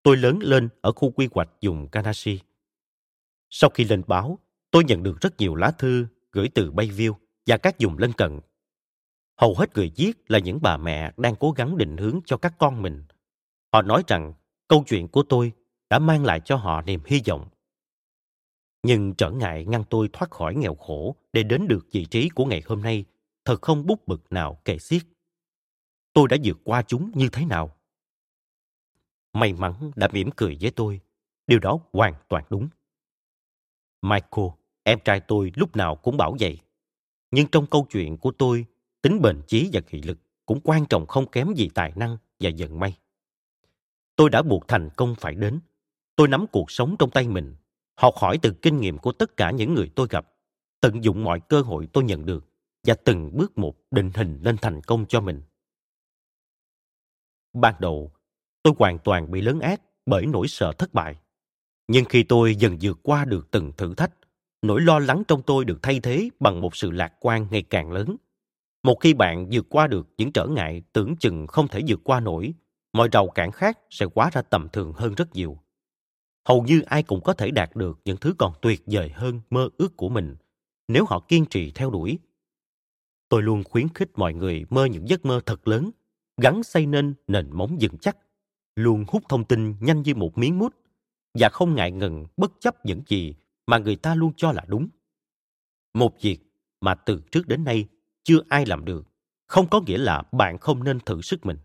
tôi 0.03 0.17
lớn 0.17 0.39
lên 0.43 0.69
ở 0.81 0.93
khu 0.93 1.11
quy 1.11 1.29
hoạch 1.35 1.49
dùng 1.61 1.89
Kanashi. 1.89 2.41
Sau 3.51 3.71
khi 3.71 3.85
lên 3.85 4.03
báo, 4.07 4.39
tôi 4.71 4.85
nhận 4.85 5.03
được 5.03 5.21
rất 5.21 5.37
nhiều 5.39 5.55
lá 5.55 5.71
thư 5.71 6.07
gửi 6.33 6.49
từ 6.55 6.73
Bayview 6.73 7.15
và 7.47 7.57
các 7.57 7.77
vùng 7.79 7.99
lân 7.99 8.13
cận. 8.13 8.41
Hầu 9.37 9.55
hết 9.55 9.77
người 9.77 9.93
viết 9.97 10.31
là 10.31 10.39
những 10.39 10.59
bà 10.63 10.77
mẹ 10.77 11.13
đang 11.17 11.37
cố 11.37 11.51
gắng 11.51 11.79
định 11.79 11.97
hướng 11.97 12.21
cho 12.27 12.37
các 12.37 12.55
con 12.59 12.83
mình. 12.83 13.05
Họ 13.73 13.83
nói 13.83 14.03
rằng 14.07 14.33
câu 14.69 14.85
chuyện 14.87 15.09
của 15.09 15.23
tôi 15.23 15.53
đã 15.91 15.99
mang 15.99 16.25
lại 16.25 16.41
cho 16.45 16.57
họ 16.57 16.83
niềm 16.83 17.01
hy 17.07 17.21
vọng 17.29 17.49
nhưng 18.87 19.15
trở 19.15 19.31
ngại 19.31 19.65
ngăn 19.65 19.85
tôi 19.91 20.09
thoát 20.13 20.31
khỏi 20.31 20.55
nghèo 20.55 20.75
khổ 20.75 21.17
để 21.33 21.43
đến 21.43 21.69
được 21.69 21.87
vị 21.93 22.05
trí 22.05 22.29
của 22.29 22.45
ngày 22.45 22.63
hôm 22.67 22.83
nay 22.83 23.05
thật 23.45 23.63
không 23.63 23.87
bút 23.87 24.07
bực 24.09 24.33
nào 24.33 24.61
kể 24.65 24.79
xiết. 24.79 25.03
Tôi 26.13 26.29
đã 26.29 26.37
vượt 26.45 26.59
qua 26.65 26.83
chúng 26.83 27.11
như 27.15 27.29
thế 27.33 27.45
nào? 27.45 27.77
May 29.33 29.53
mắn 29.53 29.91
đã 29.97 30.09
mỉm 30.13 30.31
cười 30.37 30.59
với 30.61 30.71
tôi. 30.71 31.01
Điều 31.47 31.59
đó 31.59 31.79
hoàn 31.93 32.15
toàn 32.29 32.45
đúng. 32.51 32.69
Michael, 34.03 34.49
em 34.83 34.99
trai 35.05 35.21
tôi 35.21 35.53
lúc 35.55 35.77
nào 35.77 35.97
cũng 35.97 36.17
bảo 36.17 36.37
vậy. 36.41 36.59
Nhưng 37.31 37.47
trong 37.47 37.67
câu 37.67 37.87
chuyện 37.91 38.17
của 38.17 38.33
tôi, 38.39 38.67
tính 39.03 39.21
bền 39.23 39.43
chí 39.47 39.71
và 39.73 39.81
nghị 39.91 40.03
lực 40.03 40.19
cũng 40.47 40.61
quan 40.65 40.87
trọng 40.87 41.07
không 41.07 41.31
kém 41.31 41.55
gì 41.55 41.71
tài 41.75 41.93
năng 41.97 42.17
và 42.41 42.51
vận 42.59 42.81
may. 42.81 42.99
Tôi 44.17 44.31
đã 44.31 44.43
buộc 44.43 44.69
thành 44.69 44.91
công 44.97 45.15
phải 45.15 45.35
đến. 45.35 45.61
Tôi 46.17 46.29
nắm 46.29 46.47
cuộc 46.53 46.71
sống 46.71 46.97
trong 46.99 47.11
tay 47.11 47.29
mình 47.29 47.55
học 47.97 48.15
hỏi 48.17 48.39
từ 48.43 48.53
kinh 48.63 48.81
nghiệm 48.81 48.99
của 48.99 49.13
tất 49.13 49.37
cả 49.37 49.51
những 49.51 49.75
người 49.75 49.91
tôi 49.97 50.07
gặp, 50.11 50.33
tận 50.81 51.05
dụng 51.05 51.25
mọi 51.25 51.41
cơ 51.41 51.61
hội 51.61 51.89
tôi 51.93 52.05
nhận 52.05 52.27
được 52.27 52.45
và 52.87 52.95
từng 53.05 53.37
bước 53.37 53.59
một 53.59 53.77
định 53.91 54.11
hình 54.15 54.39
lên 54.43 54.57
thành 54.63 54.81
công 54.83 55.07
cho 55.07 55.21
mình. 55.21 55.43
Ban 57.53 57.75
đầu, 57.79 58.13
tôi 58.63 58.75
hoàn 58.79 58.99
toàn 58.99 59.31
bị 59.31 59.41
lớn 59.41 59.61
ác 59.61 59.81
bởi 60.07 60.27
nỗi 60.27 60.49
sợ 60.49 60.73
thất 60.73 60.95
bại. 60.95 61.17
Nhưng 61.89 62.05
khi 62.05 62.23
tôi 62.23 62.57
dần 62.57 62.79
vượt 62.81 62.99
qua 63.03 63.25
được 63.25 63.51
từng 63.51 63.73
thử 63.77 63.95
thách, 63.95 64.13
nỗi 64.63 64.81
lo 64.81 64.99
lắng 64.99 65.23
trong 65.29 65.43
tôi 65.43 65.65
được 65.65 65.79
thay 65.83 66.01
thế 66.01 66.29
bằng 66.41 66.61
một 66.61 66.77
sự 66.77 66.91
lạc 66.91 67.13
quan 67.21 67.47
ngày 67.51 67.63
càng 67.63 67.93
lớn. 67.93 68.17
Một 68.83 69.01
khi 69.01 69.15
bạn 69.15 69.49
vượt 69.53 69.67
qua 69.71 69.87
được 69.87 70.09
những 70.19 70.33
trở 70.33 70.47
ngại 70.47 70.83
tưởng 70.93 71.17
chừng 71.17 71.47
không 71.47 71.69
thể 71.69 71.81
vượt 71.89 72.01
qua 72.05 72.21
nổi, 72.21 72.55
mọi 72.93 73.09
rào 73.13 73.29
cản 73.29 73.53
khác 73.53 73.79
sẽ 73.91 74.07
quá 74.07 74.31
ra 74.33 74.43
tầm 74.43 74.69
thường 74.73 74.93
hơn 74.93 75.15
rất 75.15 75.35
nhiều 75.35 75.59
hầu 76.47 76.63
như 76.63 76.81
ai 76.81 77.03
cũng 77.03 77.21
có 77.21 77.33
thể 77.33 77.51
đạt 77.51 77.77
được 77.77 77.99
những 78.05 78.17
thứ 78.17 78.35
còn 78.39 78.53
tuyệt 78.63 78.83
vời 78.87 79.11
hơn 79.15 79.41
mơ 79.51 79.69
ước 79.77 79.97
của 79.97 80.09
mình 80.09 80.37
nếu 80.89 81.05
họ 81.09 81.21
kiên 81.29 81.47
trì 81.47 81.71
theo 81.71 81.91
đuổi. 81.91 82.19
Tôi 83.29 83.43
luôn 83.43 83.65
khuyến 83.65 83.89
khích 83.89 84.11
mọi 84.15 84.35
người 84.35 84.65
mơ 84.71 84.85
những 84.85 85.09
giấc 85.09 85.25
mơ 85.25 85.41
thật 85.47 85.69
lớn, 85.69 85.91
gắn 86.37 86.63
xây 86.63 86.87
nên 86.87 87.15
nền 87.27 87.51
móng 87.53 87.79
vững 87.81 87.99
chắc, 87.99 88.17
luôn 88.77 89.05
hút 89.09 89.23
thông 89.29 89.45
tin 89.45 89.75
nhanh 89.81 90.03
như 90.03 90.15
một 90.15 90.39
miếng 90.39 90.59
mút 90.59 90.75
và 91.35 91.49
không 91.49 91.75
ngại 91.75 91.91
ngần 91.91 92.27
bất 92.37 92.53
chấp 92.61 92.87
những 92.87 93.03
gì 93.07 93.35
mà 93.67 93.79
người 93.79 93.97
ta 93.97 94.15
luôn 94.15 94.33
cho 94.37 94.53
là 94.53 94.65
đúng. 94.69 94.89
Một 95.95 96.15
việc 96.21 96.39
mà 96.81 96.95
từ 96.95 97.21
trước 97.31 97.49
đến 97.49 97.65
nay 97.65 97.89
chưa 98.23 98.39
ai 98.49 98.67
làm 98.67 98.85
được, 98.85 99.07
không 99.47 99.69
có 99.69 99.81
nghĩa 99.81 99.99
là 99.99 100.23
bạn 100.33 100.59
không 100.59 100.85
nên 100.85 101.01
thử 101.01 101.23
sức 101.23 101.47
mình. 101.47 101.59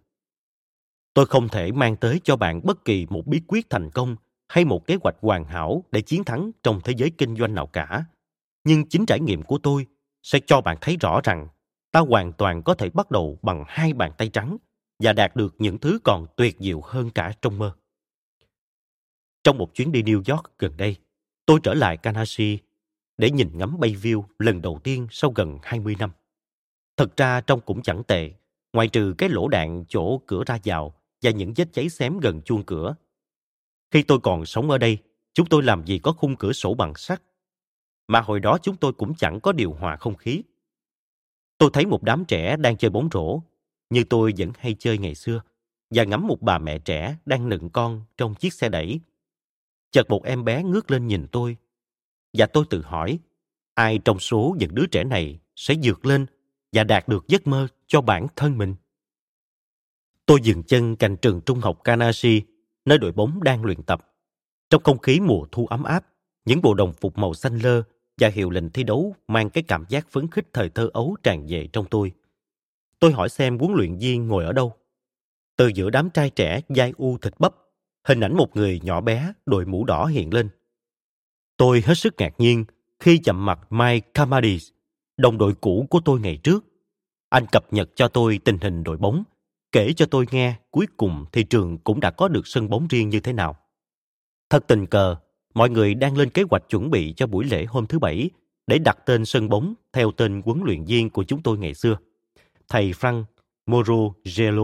Tôi 1.13 1.25
không 1.25 1.49
thể 1.49 1.71
mang 1.71 1.95
tới 1.95 2.21
cho 2.23 2.35
bạn 2.35 2.61
bất 2.63 2.85
kỳ 2.85 3.07
một 3.09 3.27
bí 3.27 3.41
quyết 3.47 3.69
thành 3.69 3.91
công 3.91 4.15
hay 4.51 4.65
một 4.65 4.87
kế 4.87 4.97
hoạch 5.03 5.15
hoàn 5.21 5.45
hảo 5.45 5.83
để 5.91 6.01
chiến 6.01 6.23
thắng 6.23 6.51
trong 6.63 6.81
thế 6.83 6.93
giới 6.97 7.11
kinh 7.17 7.35
doanh 7.35 7.55
nào 7.55 7.67
cả. 7.67 8.05
Nhưng 8.63 8.89
chính 8.89 9.05
trải 9.05 9.19
nghiệm 9.19 9.43
của 9.43 9.57
tôi 9.57 9.85
sẽ 10.23 10.39
cho 10.45 10.61
bạn 10.61 10.77
thấy 10.81 10.97
rõ 11.01 11.21
rằng 11.23 11.47
ta 11.91 11.99
hoàn 11.99 12.33
toàn 12.33 12.63
có 12.63 12.73
thể 12.73 12.89
bắt 12.89 13.11
đầu 13.11 13.39
bằng 13.41 13.63
hai 13.67 13.93
bàn 13.93 14.11
tay 14.17 14.29
trắng 14.29 14.57
và 14.99 15.13
đạt 15.13 15.35
được 15.35 15.55
những 15.59 15.77
thứ 15.77 15.99
còn 16.03 16.25
tuyệt 16.37 16.55
diệu 16.59 16.81
hơn 16.83 17.09
cả 17.09 17.33
trong 17.41 17.59
mơ. 17.59 17.75
Trong 19.43 19.57
một 19.57 19.73
chuyến 19.73 19.91
đi 19.91 20.03
New 20.03 20.35
York 20.35 20.45
gần 20.59 20.77
đây, 20.77 20.95
tôi 21.45 21.59
trở 21.63 21.73
lại 21.73 21.97
Kanashi 21.97 22.59
để 23.17 23.31
nhìn 23.31 23.57
ngắm 23.57 23.77
Bayview 23.79 24.23
lần 24.39 24.61
đầu 24.61 24.79
tiên 24.83 25.07
sau 25.11 25.31
gần 25.35 25.59
20 25.63 25.95
năm. 25.99 26.11
Thật 26.97 27.17
ra 27.17 27.41
trông 27.41 27.61
cũng 27.61 27.81
chẳng 27.81 28.03
tệ, 28.03 28.31
ngoài 28.73 28.87
trừ 28.87 29.13
cái 29.17 29.29
lỗ 29.29 29.47
đạn 29.47 29.85
chỗ 29.87 30.21
cửa 30.27 30.43
ra 30.45 30.59
vào 30.63 30.93
và 31.21 31.31
những 31.31 31.53
vết 31.55 31.73
cháy 31.73 31.89
xém 31.89 32.19
gần 32.19 32.41
chuông 32.41 32.63
cửa. 32.63 32.95
Khi 33.91 34.03
tôi 34.03 34.19
còn 34.23 34.45
sống 34.45 34.69
ở 34.69 34.77
đây, 34.77 34.97
chúng 35.33 35.45
tôi 35.45 35.63
làm 35.63 35.85
gì 35.85 35.99
có 35.99 36.11
khung 36.11 36.35
cửa 36.35 36.53
sổ 36.53 36.73
bằng 36.73 36.95
sắt. 36.95 37.21
Mà 38.07 38.21
hồi 38.21 38.39
đó 38.39 38.57
chúng 38.61 38.77
tôi 38.77 38.93
cũng 38.93 39.13
chẳng 39.15 39.39
có 39.39 39.51
điều 39.51 39.73
hòa 39.73 39.95
không 39.95 40.15
khí. 40.15 40.43
Tôi 41.57 41.69
thấy 41.73 41.85
một 41.85 42.03
đám 42.03 42.25
trẻ 42.25 42.57
đang 42.57 42.77
chơi 42.77 42.91
bóng 42.91 43.09
rổ, 43.11 43.41
như 43.89 44.03
tôi 44.03 44.33
vẫn 44.37 44.51
hay 44.59 44.75
chơi 44.79 44.97
ngày 44.97 45.15
xưa, 45.15 45.41
và 45.89 46.03
ngắm 46.03 46.27
một 46.27 46.41
bà 46.41 46.57
mẹ 46.57 46.79
trẻ 46.79 47.17
đang 47.25 47.49
nựng 47.49 47.69
con 47.69 48.03
trong 48.17 48.35
chiếc 48.35 48.53
xe 48.53 48.69
đẩy. 48.69 48.99
Chợt 49.91 50.09
một 50.09 50.23
em 50.23 50.45
bé 50.45 50.63
ngước 50.63 50.91
lên 50.91 51.07
nhìn 51.07 51.27
tôi, 51.31 51.57
và 52.33 52.45
tôi 52.45 52.65
tự 52.69 52.81
hỏi, 52.81 53.19
ai 53.73 53.99
trong 54.05 54.19
số 54.19 54.55
những 54.59 54.75
đứa 54.75 54.85
trẻ 54.85 55.03
này 55.03 55.39
sẽ 55.55 55.75
vượt 55.83 56.05
lên 56.05 56.25
và 56.71 56.83
đạt 56.83 57.07
được 57.07 57.27
giấc 57.27 57.47
mơ 57.47 57.67
cho 57.87 58.01
bản 58.01 58.27
thân 58.35 58.57
mình? 58.57 58.75
Tôi 60.25 60.39
dừng 60.43 60.63
chân 60.63 60.95
cạnh 60.95 61.17
trường 61.17 61.41
trung 61.41 61.59
học 61.59 61.81
Kanashi, 61.83 62.41
nơi 62.85 62.97
đội 62.97 63.11
bóng 63.11 63.43
đang 63.43 63.65
luyện 63.65 63.83
tập. 63.83 64.07
Trong 64.69 64.83
không 64.83 64.97
khí 64.97 65.19
mùa 65.19 65.45
thu 65.51 65.67
ấm 65.67 65.83
áp, 65.83 66.05
những 66.45 66.61
bộ 66.61 66.73
đồng 66.73 66.93
phục 66.93 67.17
màu 67.17 67.33
xanh 67.33 67.59
lơ 67.59 67.83
và 68.17 68.27
hiệu 68.27 68.49
lệnh 68.49 68.69
thi 68.69 68.83
đấu 68.83 69.15
mang 69.27 69.49
cái 69.49 69.63
cảm 69.67 69.85
giác 69.89 70.07
phấn 70.11 70.27
khích 70.31 70.45
thời 70.53 70.69
thơ 70.69 70.89
ấu 70.93 71.15
tràn 71.23 71.45
về 71.49 71.67
trong 71.73 71.85
tôi. 71.85 72.11
Tôi 72.99 73.11
hỏi 73.11 73.29
xem 73.29 73.59
huấn 73.59 73.71
luyện 73.73 73.97
viên 73.97 74.27
ngồi 74.27 74.45
ở 74.45 74.53
đâu. 74.53 74.73
Từ 75.57 75.67
giữa 75.67 75.89
đám 75.89 76.09
trai 76.09 76.29
trẻ 76.29 76.61
dai 76.69 76.93
u 76.97 77.17
thịt 77.17 77.33
bắp, 77.39 77.53
hình 78.07 78.19
ảnh 78.19 78.37
một 78.37 78.55
người 78.55 78.79
nhỏ 78.83 79.01
bé 79.01 79.33
đội 79.45 79.65
mũ 79.65 79.85
đỏ 79.85 80.05
hiện 80.05 80.33
lên. 80.33 80.49
Tôi 81.57 81.83
hết 81.85 81.93
sức 81.97 82.13
ngạc 82.17 82.33
nhiên 82.37 82.65
khi 82.99 83.17
chạm 83.17 83.45
mặt 83.45 83.59
Mike 83.69 84.09
Kamadis, 84.13 84.69
đồng 85.17 85.37
đội 85.37 85.53
cũ 85.61 85.87
của 85.89 85.99
tôi 86.05 86.19
ngày 86.19 86.37
trước. 86.37 86.65
Anh 87.29 87.45
cập 87.51 87.73
nhật 87.73 87.89
cho 87.95 88.07
tôi 88.07 88.39
tình 88.45 88.57
hình 88.61 88.83
đội 88.83 88.97
bóng 88.97 89.23
kể 89.71 89.93
cho 89.93 90.05
tôi 90.05 90.25
nghe 90.31 90.55
cuối 90.71 90.85
cùng 90.97 91.25
thị 91.31 91.43
trường 91.43 91.77
cũng 91.77 91.99
đã 91.99 92.11
có 92.11 92.27
được 92.27 92.47
sân 92.47 92.69
bóng 92.69 92.87
riêng 92.87 93.09
như 93.09 93.19
thế 93.19 93.33
nào. 93.33 93.55
Thật 94.49 94.63
tình 94.67 94.85
cờ, 94.85 95.15
mọi 95.53 95.69
người 95.69 95.93
đang 95.93 96.17
lên 96.17 96.29
kế 96.29 96.43
hoạch 96.49 96.63
chuẩn 96.69 96.89
bị 96.89 97.13
cho 97.17 97.27
buổi 97.27 97.45
lễ 97.45 97.65
hôm 97.65 97.87
thứ 97.87 97.99
Bảy 97.99 98.29
để 98.67 98.79
đặt 98.79 98.97
tên 99.05 99.25
sân 99.25 99.49
bóng 99.49 99.73
theo 99.93 100.11
tên 100.11 100.41
huấn 100.45 100.61
luyện 100.63 100.85
viên 100.85 101.09
của 101.09 101.23
chúng 101.23 101.43
tôi 101.43 101.57
ngày 101.57 101.73
xưa, 101.73 101.97
thầy 102.67 102.91
Frank 102.91 103.23
Moro 103.65 104.13
Gelo. 104.37 104.63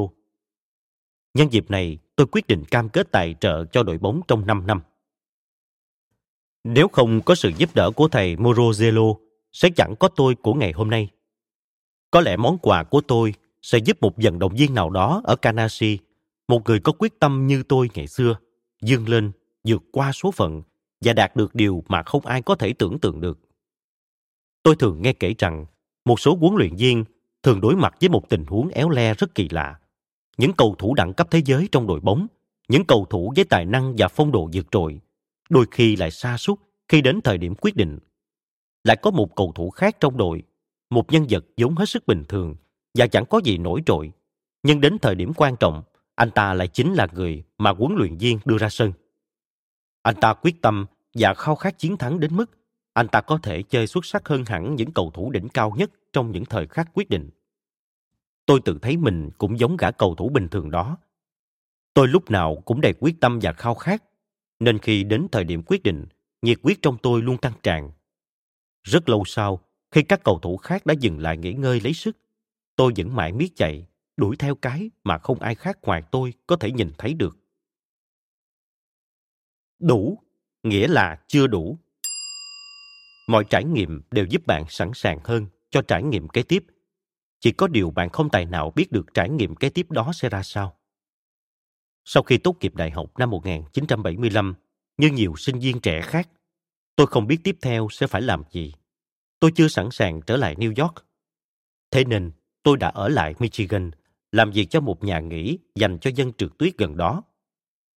Nhân 1.33 1.53
dịp 1.53 1.71
này, 1.71 1.97
tôi 2.15 2.27
quyết 2.27 2.47
định 2.47 2.63
cam 2.71 2.89
kết 2.89 3.11
tài 3.11 3.35
trợ 3.39 3.65
cho 3.65 3.83
đội 3.83 3.97
bóng 3.97 4.21
trong 4.27 4.45
5 4.45 4.67
năm. 4.67 4.81
Nếu 6.63 6.87
không 6.87 7.21
có 7.21 7.35
sự 7.35 7.51
giúp 7.57 7.75
đỡ 7.75 7.91
của 7.91 8.07
thầy 8.07 8.37
Moro 8.37 8.63
Gelo, 8.79 9.13
sẽ 9.51 9.69
chẳng 9.75 9.95
có 9.99 10.07
tôi 10.07 10.35
của 10.35 10.53
ngày 10.53 10.71
hôm 10.71 10.89
nay. 10.89 11.09
Có 12.11 12.21
lẽ 12.21 12.37
món 12.37 12.57
quà 12.57 12.83
của 12.83 13.01
tôi 13.01 13.33
sẽ 13.67 13.77
giúp 13.77 13.97
một 14.01 14.13
vận 14.17 14.39
động 14.39 14.55
viên 14.55 14.73
nào 14.73 14.89
đó 14.89 15.21
ở 15.23 15.35
Kanashi, 15.35 15.97
một 16.47 16.61
người 16.65 16.79
có 16.79 16.91
quyết 16.91 17.19
tâm 17.19 17.47
như 17.47 17.63
tôi 17.63 17.89
ngày 17.93 18.07
xưa, 18.07 18.37
dương 18.81 19.09
lên, 19.09 19.31
vượt 19.67 19.83
qua 19.91 20.11
số 20.11 20.31
phận 20.31 20.61
và 21.01 21.13
đạt 21.13 21.35
được 21.35 21.55
điều 21.55 21.83
mà 21.87 22.03
không 22.03 22.25
ai 22.25 22.41
có 22.41 22.55
thể 22.55 22.73
tưởng 22.73 22.99
tượng 22.99 23.21
được. 23.21 23.39
Tôi 24.63 24.75
thường 24.75 25.01
nghe 25.01 25.13
kể 25.13 25.35
rằng 25.37 25.65
một 26.05 26.19
số 26.19 26.35
huấn 26.35 26.55
luyện 26.55 26.75
viên 26.75 27.05
thường 27.43 27.61
đối 27.61 27.75
mặt 27.75 27.95
với 28.01 28.09
một 28.09 28.29
tình 28.29 28.45
huống 28.45 28.67
éo 28.67 28.89
le 28.89 29.13
rất 29.13 29.35
kỳ 29.35 29.47
lạ. 29.49 29.79
Những 30.37 30.53
cầu 30.53 30.75
thủ 30.77 30.93
đẳng 30.93 31.13
cấp 31.13 31.27
thế 31.31 31.41
giới 31.45 31.69
trong 31.71 31.87
đội 31.87 31.99
bóng, 31.99 32.27
những 32.67 32.85
cầu 32.85 33.05
thủ 33.09 33.33
với 33.35 33.45
tài 33.45 33.65
năng 33.65 33.95
và 33.97 34.07
phong 34.07 34.31
độ 34.31 34.49
vượt 34.53 34.67
trội, 34.71 34.99
đôi 35.49 35.65
khi 35.71 35.95
lại 35.95 36.11
sa 36.11 36.37
sút 36.37 36.59
khi 36.87 37.01
đến 37.01 37.21
thời 37.21 37.37
điểm 37.37 37.55
quyết 37.55 37.75
định. 37.75 37.99
Lại 38.83 38.97
có 39.01 39.11
một 39.11 39.35
cầu 39.35 39.51
thủ 39.55 39.69
khác 39.69 39.97
trong 39.99 40.17
đội, 40.17 40.43
một 40.89 41.11
nhân 41.11 41.25
vật 41.29 41.45
vốn 41.57 41.75
hết 41.75 41.85
sức 41.85 42.07
bình 42.07 42.23
thường 42.27 42.55
và 42.97 43.07
chẳng 43.07 43.25
có 43.25 43.41
gì 43.43 43.57
nổi 43.57 43.81
trội. 43.85 44.11
Nhưng 44.63 44.81
đến 44.81 44.97
thời 45.01 45.15
điểm 45.15 45.31
quan 45.35 45.55
trọng, 45.59 45.83
anh 46.15 46.31
ta 46.31 46.53
lại 46.53 46.67
chính 46.67 46.93
là 46.93 47.07
người 47.13 47.43
mà 47.57 47.71
huấn 47.71 47.95
luyện 47.97 48.17
viên 48.17 48.39
đưa 48.45 48.57
ra 48.57 48.69
sân. 48.69 48.91
Anh 50.01 50.15
ta 50.21 50.33
quyết 50.33 50.61
tâm 50.61 50.85
và 51.13 51.33
khao 51.33 51.55
khát 51.55 51.79
chiến 51.79 51.97
thắng 51.97 52.19
đến 52.19 52.35
mức 52.35 52.57
anh 52.97 53.07
ta 53.07 53.21
có 53.21 53.37
thể 53.43 53.63
chơi 53.63 53.87
xuất 53.87 54.05
sắc 54.05 54.27
hơn 54.27 54.43
hẳn 54.45 54.75
những 54.75 54.91
cầu 54.91 55.11
thủ 55.13 55.31
đỉnh 55.31 55.49
cao 55.49 55.73
nhất 55.77 55.91
trong 56.13 56.31
những 56.31 56.45
thời 56.45 56.67
khắc 56.67 56.89
quyết 56.93 57.09
định. 57.09 57.29
Tôi 58.45 58.59
tự 58.65 58.79
thấy 58.81 58.97
mình 58.97 59.29
cũng 59.37 59.59
giống 59.59 59.77
gã 59.77 59.91
cầu 59.91 60.15
thủ 60.15 60.29
bình 60.29 60.47
thường 60.47 60.71
đó. 60.71 60.97
Tôi 61.93 62.07
lúc 62.07 62.31
nào 62.31 62.61
cũng 62.65 62.81
đầy 62.81 62.93
quyết 62.99 63.15
tâm 63.21 63.39
và 63.41 63.53
khao 63.53 63.75
khát, 63.75 64.03
nên 64.59 64.79
khi 64.79 65.03
đến 65.03 65.27
thời 65.31 65.43
điểm 65.43 65.63
quyết 65.65 65.83
định, 65.83 66.05
nhiệt 66.41 66.57
quyết 66.63 66.81
trong 66.81 66.97
tôi 66.97 67.21
luôn 67.21 67.37
tăng 67.37 67.53
tràn. 67.63 67.91
Rất 68.83 69.09
lâu 69.09 69.23
sau, 69.25 69.59
khi 69.91 70.03
các 70.03 70.23
cầu 70.23 70.39
thủ 70.39 70.57
khác 70.57 70.85
đã 70.85 70.93
dừng 70.99 71.19
lại 71.19 71.37
nghỉ 71.37 71.53
ngơi 71.53 71.81
lấy 71.81 71.93
sức, 71.93 72.17
tôi 72.77 72.93
vẫn 72.97 73.15
mãi 73.15 73.31
miết 73.31 73.49
chạy, 73.55 73.87
đuổi 74.17 74.35
theo 74.35 74.55
cái 74.55 74.89
mà 75.03 75.17
không 75.17 75.39
ai 75.39 75.55
khác 75.55 75.77
ngoài 75.81 76.03
tôi 76.11 76.33
có 76.47 76.55
thể 76.55 76.71
nhìn 76.71 76.91
thấy 76.97 77.13
được. 77.13 77.37
Đủ, 79.79 80.19
nghĩa 80.63 80.87
là 80.87 81.19
chưa 81.27 81.47
đủ. 81.47 81.77
Mọi 83.27 83.45
trải 83.49 83.63
nghiệm 83.63 84.01
đều 84.11 84.25
giúp 84.25 84.47
bạn 84.47 84.65
sẵn 84.69 84.91
sàng 84.93 85.19
hơn 85.23 85.47
cho 85.69 85.81
trải 85.81 86.03
nghiệm 86.03 86.27
kế 86.27 86.43
tiếp. 86.43 86.65
Chỉ 87.39 87.51
có 87.51 87.67
điều 87.67 87.91
bạn 87.91 88.09
không 88.09 88.29
tài 88.29 88.45
nào 88.45 88.71
biết 88.75 88.91
được 88.91 89.13
trải 89.13 89.29
nghiệm 89.29 89.55
kế 89.55 89.69
tiếp 89.69 89.91
đó 89.91 90.11
sẽ 90.13 90.29
ra 90.29 90.43
sao. 90.43 90.77
Sau 92.05 92.23
khi 92.23 92.37
tốt 92.37 92.55
nghiệp 92.61 92.75
đại 92.75 92.91
học 92.91 93.17
năm 93.17 93.29
1975, 93.29 94.53
như 94.97 95.09
nhiều 95.09 95.35
sinh 95.37 95.59
viên 95.59 95.79
trẻ 95.79 96.01
khác, 96.01 96.29
tôi 96.95 97.07
không 97.07 97.27
biết 97.27 97.37
tiếp 97.43 97.57
theo 97.61 97.87
sẽ 97.91 98.07
phải 98.07 98.21
làm 98.21 98.43
gì. 98.51 98.73
Tôi 99.39 99.51
chưa 99.55 99.67
sẵn 99.67 99.91
sàng 99.91 100.21
trở 100.21 100.37
lại 100.37 100.55
New 100.55 100.83
York. 100.83 101.05
Thế 101.91 102.05
nên, 102.05 102.31
tôi 102.67 102.77
đã 102.77 102.87
ở 102.87 103.09
lại 103.09 103.35
Michigan, 103.39 103.91
làm 104.31 104.51
việc 104.51 104.67
cho 104.69 104.81
một 104.81 105.03
nhà 105.03 105.19
nghỉ 105.19 105.57
dành 105.75 105.99
cho 105.99 106.11
dân 106.15 106.33
trượt 106.33 106.49
tuyết 106.57 106.77
gần 106.77 106.97
đó. 106.97 107.23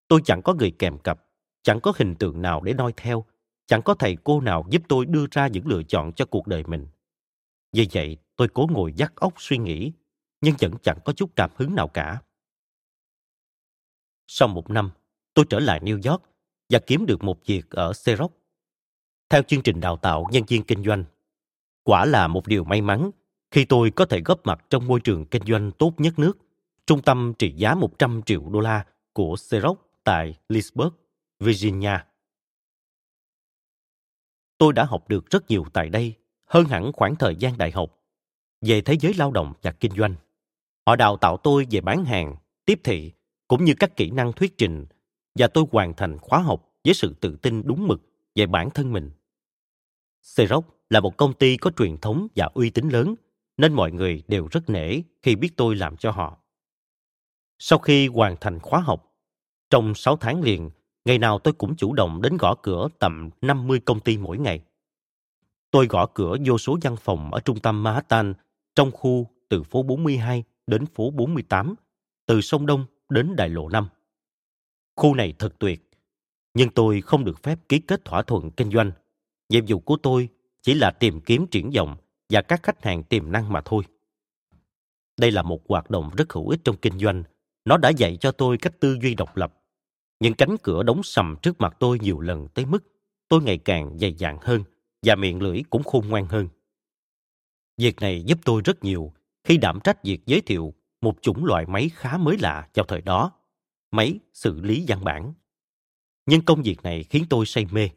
Tôi 0.08 0.20
chẳng 0.24 0.42
có 0.42 0.54
người 0.54 0.70
kèm 0.78 0.98
cặp, 0.98 1.24
chẳng 1.62 1.80
có 1.80 1.92
hình 1.96 2.14
tượng 2.14 2.42
nào 2.42 2.60
để 2.60 2.72
noi 2.72 2.92
theo, 2.96 3.24
chẳng 3.66 3.82
có 3.82 3.94
thầy 3.94 4.16
cô 4.24 4.40
nào 4.40 4.66
giúp 4.70 4.82
tôi 4.88 5.06
đưa 5.06 5.26
ra 5.30 5.46
những 5.46 5.66
lựa 5.66 5.82
chọn 5.82 6.12
cho 6.12 6.24
cuộc 6.26 6.46
đời 6.46 6.64
mình. 6.66 6.86
Vì 7.72 7.88
vậy, 7.92 8.16
tôi 8.36 8.48
cố 8.48 8.68
ngồi 8.70 8.92
dắt 8.92 9.12
óc 9.16 9.34
suy 9.36 9.58
nghĩ, 9.58 9.92
nhưng 10.40 10.54
vẫn 10.60 10.72
chẳng 10.82 10.98
có 11.04 11.12
chút 11.12 11.30
cảm 11.36 11.50
hứng 11.56 11.74
nào 11.74 11.88
cả. 11.88 12.22
Sau 14.26 14.48
một 14.48 14.70
năm, 14.70 14.90
tôi 15.34 15.44
trở 15.50 15.58
lại 15.58 15.80
New 15.80 16.10
York 16.10 16.22
và 16.68 16.78
kiếm 16.78 17.06
được 17.06 17.24
một 17.24 17.46
việc 17.46 17.70
ở 17.70 17.92
Xerox. 17.92 18.30
Theo 19.28 19.42
chương 19.42 19.62
trình 19.62 19.80
đào 19.80 19.96
tạo 19.96 20.26
nhân 20.32 20.42
viên 20.48 20.62
kinh 20.62 20.84
doanh, 20.84 21.04
quả 21.82 22.04
là 22.04 22.28
một 22.28 22.46
điều 22.46 22.64
may 22.64 22.82
mắn 22.82 23.10
khi 23.50 23.64
tôi 23.64 23.90
có 23.90 24.04
thể 24.04 24.20
góp 24.20 24.46
mặt 24.46 24.64
trong 24.70 24.86
môi 24.86 25.00
trường 25.00 25.26
kinh 25.26 25.42
doanh 25.46 25.72
tốt 25.72 25.92
nhất 25.98 26.18
nước, 26.18 26.38
trung 26.86 27.02
tâm 27.02 27.32
trị 27.38 27.52
giá 27.56 27.74
100 27.74 28.22
triệu 28.22 28.48
đô 28.48 28.60
la 28.60 28.84
của 29.12 29.36
Xerox 29.36 29.78
tại 30.04 30.34
Leesburg, 30.48 30.94
Virginia. 31.40 31.98
Tôi 34.58 34.72
đã 34.72 34.84
học 34.84 35.08
được 35.08 35.30
rất 35.30 35.50
nhiều 35.50 35.64
tại 35.72 35.88
đây, 35.88 36.14
hơn 36.44 36.64
hẳn 36.64 36.92
khoảng 36.92 37.16
thời 37.16 37.36
gian 37.36 37.58
đại 37.58 37.70
học, 37.70 37.98
về 38.60 38.80
thế 38.80 38.96
giới 39.00 39.14
lao 39.14 39.30
động 39.30 39.52
và 39.62 39.72
kinh 39.72 39.92
doanh. 39.92 40.14
Họ 40.86 40.96
đào 40.96 41.16
tạo 41.16 41.36
tôi 41.36 41.66
về 41.70 41.80
bán 41.80 42.04
hàng, 42.04 42.36
tiếp 42.64 42.80
thị, 42.84 43.12
cũng 43.48 43.64
như 43.64 43.74
các 43.78 43.96
kỹ 43.96 44.10
năng 44.10 44.32
thuyết 44.32 44.58
trình, 44.58 44.86
và 45.34 45.48
tôi 45.48 45.64
hoàn 45.72 45.94
thành 45.94 46.18
khóa 46.18 46.38
học 46.38 46.72
với 46.84 46.94
sự 46.94 47.14
tự 47.20 47.36
tin 47.36 47.62
đúng 47.66 47.88
mực 47.88 48.02
về 48.34 48.46
bản 48.46 48.70
thân 48.70 48.92
mình. 48.92 49.10
Xerox 50.22 50.64
là 50.90 51.00
một 51.00 51.16
công 51.16 51.34
ty 51.34 51.56
có 51.56 51.70
truyền 51.76 51.96
thống 51.96 52.26
và 52.36 52.48
uy 52.54 52.70
tín 52.70 52.88
lớn 52.88 53.14
nên 53.60 53.72
mọi 53.72 53.92
người 53.92 54.22
đều 54.28 54.48
rất 54.50 54.70
nể 54.70 55.00
khi 55.22 55.36
biết 55.36 55.56
tôi 55.56 55.76
làm 55.76 55.96
cho 55.96 56.10
họ. 56.10 56.38
Sau 57.58 57.78
khi 57.78 58.08
hoàn 58.08 58.36
thành 58.40 58.60
khóa 58.60 58.80
học, 58.80 59.16
trong 59.70 59.94
6 59.94 60.16
tháng 60.16 60.42
liền, 60.42 60.70
ngày 61.04 61.18
nào 61.18 61.38
tôi 61.38 61.54
cũng 61.54 61.76
chủ 61.76 61.92
động 61.92 62.22
đến 62.22 62.36
gõ 62.36 62.54
cửa 62.62 62.88
tầm 62.98 63.30
50 63.40 63.80
công 63.80 64.00
ty 64.00 64.18
mỗi 64.18 64.38
ngày. 64.38 64.60
Tôi 65.70 65.86
gõ 65.86 66.06
cửa 66.06 66.36
vô 66.44 66.58
số 66.58 66.78
văn 66.82 66.96
phòng 66.96 67.34
ở 67.34 67.40
trung 67.40 67.60
tâm 67.60 67.82
Manhattan, 67.82 68.34
trong 68.74 68.90
khu 68.90 69.26
từ 69.48 69.62
phố 69.62 69.82
42 69.82 70.44
đến 70.66 70.86
phố 70.86 71.10
48, 71.10 71.74
từ 72.26 72.40
sông 72.40 72.66
Đông 72.66 72.84
đến 73.08 73.36
Đại 73.36 73.48
lộ 73.48 73.68
5. 73.68 73.88
Khu 74.96 75.14
này 75.14 75.34
thật 75.38 75.54
tuyệt, 75.58 75.90
nhưng 76.54 76.70
tôi 76.70 77.00
không 77.00 77.24
được 77.24 77.42
phép 77.42 77.58
ký 77.68 77.78
kết 77.78 78.04
thỏa 78.04 78.22
thuận 78.22 78.50
kinh 78.50 78.70
doanh. 78.70 78.92
Nhiệm 79.48 79.64
vụ 79.68 79.78
của 79.78 79.96
tôi 79.96 80.28
chỉ 80.62 80.74
là 80.74 80.90
tìm 80.90 81.20
kiếm 81.20 81.46
triển 81.46 81.70
vọng 81.70 81.96
và 82.30 82.42
các 82.42 82.62
khách 82.62 82.84
hàng 82.84 83.02
tiềm 83.02 83.32
năng 83.32 83.52
mà 83.52 83.60
thôi. 83.64 83.84
Đây 85.20 85.30
là 85.30 85.42
một 85.42 85.60
hoạt 85.68 85.90
động 85.90 86.10
rất 86.16 86.32
hữu 86.32 86.48
ích 86.48 86.60
trong 86.64 86.76
kinh 86.76 86.98
doanh. 86.98 87.22
Nó 87.64 87.76
đã 87.76 87.88
dạy 87.88 88.16
cho 88.20 88.32
tôi 88.32 88.58
cách 88.58 88.80
tư 88.80 88.98
duy 89.02 89.14
độc 89.14 89.36
lập. 89.36 89.54
Những 90.20 90.34
cánh 90.34 90.56
cửa 90.62 90.82
đóng 90.82 91.02
sầm 91.02 91.36
trước 91.42 91.60
mặt 91.60 91.76
tôi 91.80 91.98
nhiều 91.98 92.20
lần 92.20 92.48
tới 92.48 92.64
mức 92.64 92.84
tôi 93.28 93.42
ngày 93.42 93.58
càng 93.58 93.98
dày 93.98 94.12
dặn 94.12 94.38
hơn 94.40 94.64
và 95.02 95.14
miệng 95.14 95.42
lưỡi 95.42 95.62
cũng 95.70 95.82
khôn 95.82 96.08
ngoan 96.08 96.26
hơn. 96.26 96.48
Việc 97.76 98.00
này 98.00 98.22
giúp 98.26 98.38
tôi 98.44 98.62
rất 98.64 98.84
nhiều 98.84 99.12
khi 99.44 99.56
đảm 99.56 99.80
trách 99.84 100.04
việc 100.04 100.26
giới 100.26 100.40
thiệu 100.40 100.74
một 101.00 101.16
chủng 101.22 101.44
loại 101.44 101.66
máy 101.66 101.90
khá 101.94 102.16
mới 102.16 102.38
lạ 102.38 102.68
vào 102.74 102.86
thời 102.86 103.00
đó, 103.00 103.32
máy 103.90 104.18
xử 104.32 104.60
lý 104.60 104.84
văn 104.88 105.04
bản. 105.04 105.32
Nhưng 106.26 106.44
công 106.44 106.62
việc 106.62 106.82
này 106.82 107.02
khiến 107.02 107.24
tôi 107.30 107.46
say 107.46 107.66
mê, 107.70 107.88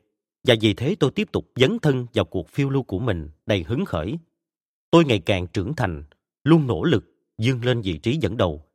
và 0.48 0.56
vì 0.62 0.74
thế 0.74 0.96
tôi 1.00 1.12
tiếp 1.12 1.32
tục 1.32 1.52
dấn 1.56 1.80
thân 1.80 2.06
vào 2.14 2.26
cuộc 2.26 2.50
phiêu 2.50 2.70
lưu 2.70 2.84
của 2.84 3.00
mình 3.00 3.30
đầy 3.46 3.64
hứng 3.64 3.86
khởi. 3.86 4.18
Tôi 4.92 5.06
ngày 5.06 5.20
càng 5.20 5.48
trưởng 5.48 5.76
thành, 5.76 6.04
luôn 6.44 6.68
nỗ 6.68 6.84
lực 6.84 7.06
dương 7.38 7.66
lên 7.66 7.82
vị 7.82 7.98
trí 7.98 8.18
dẫn 8.22 8.38
đầu, 8.38 8.66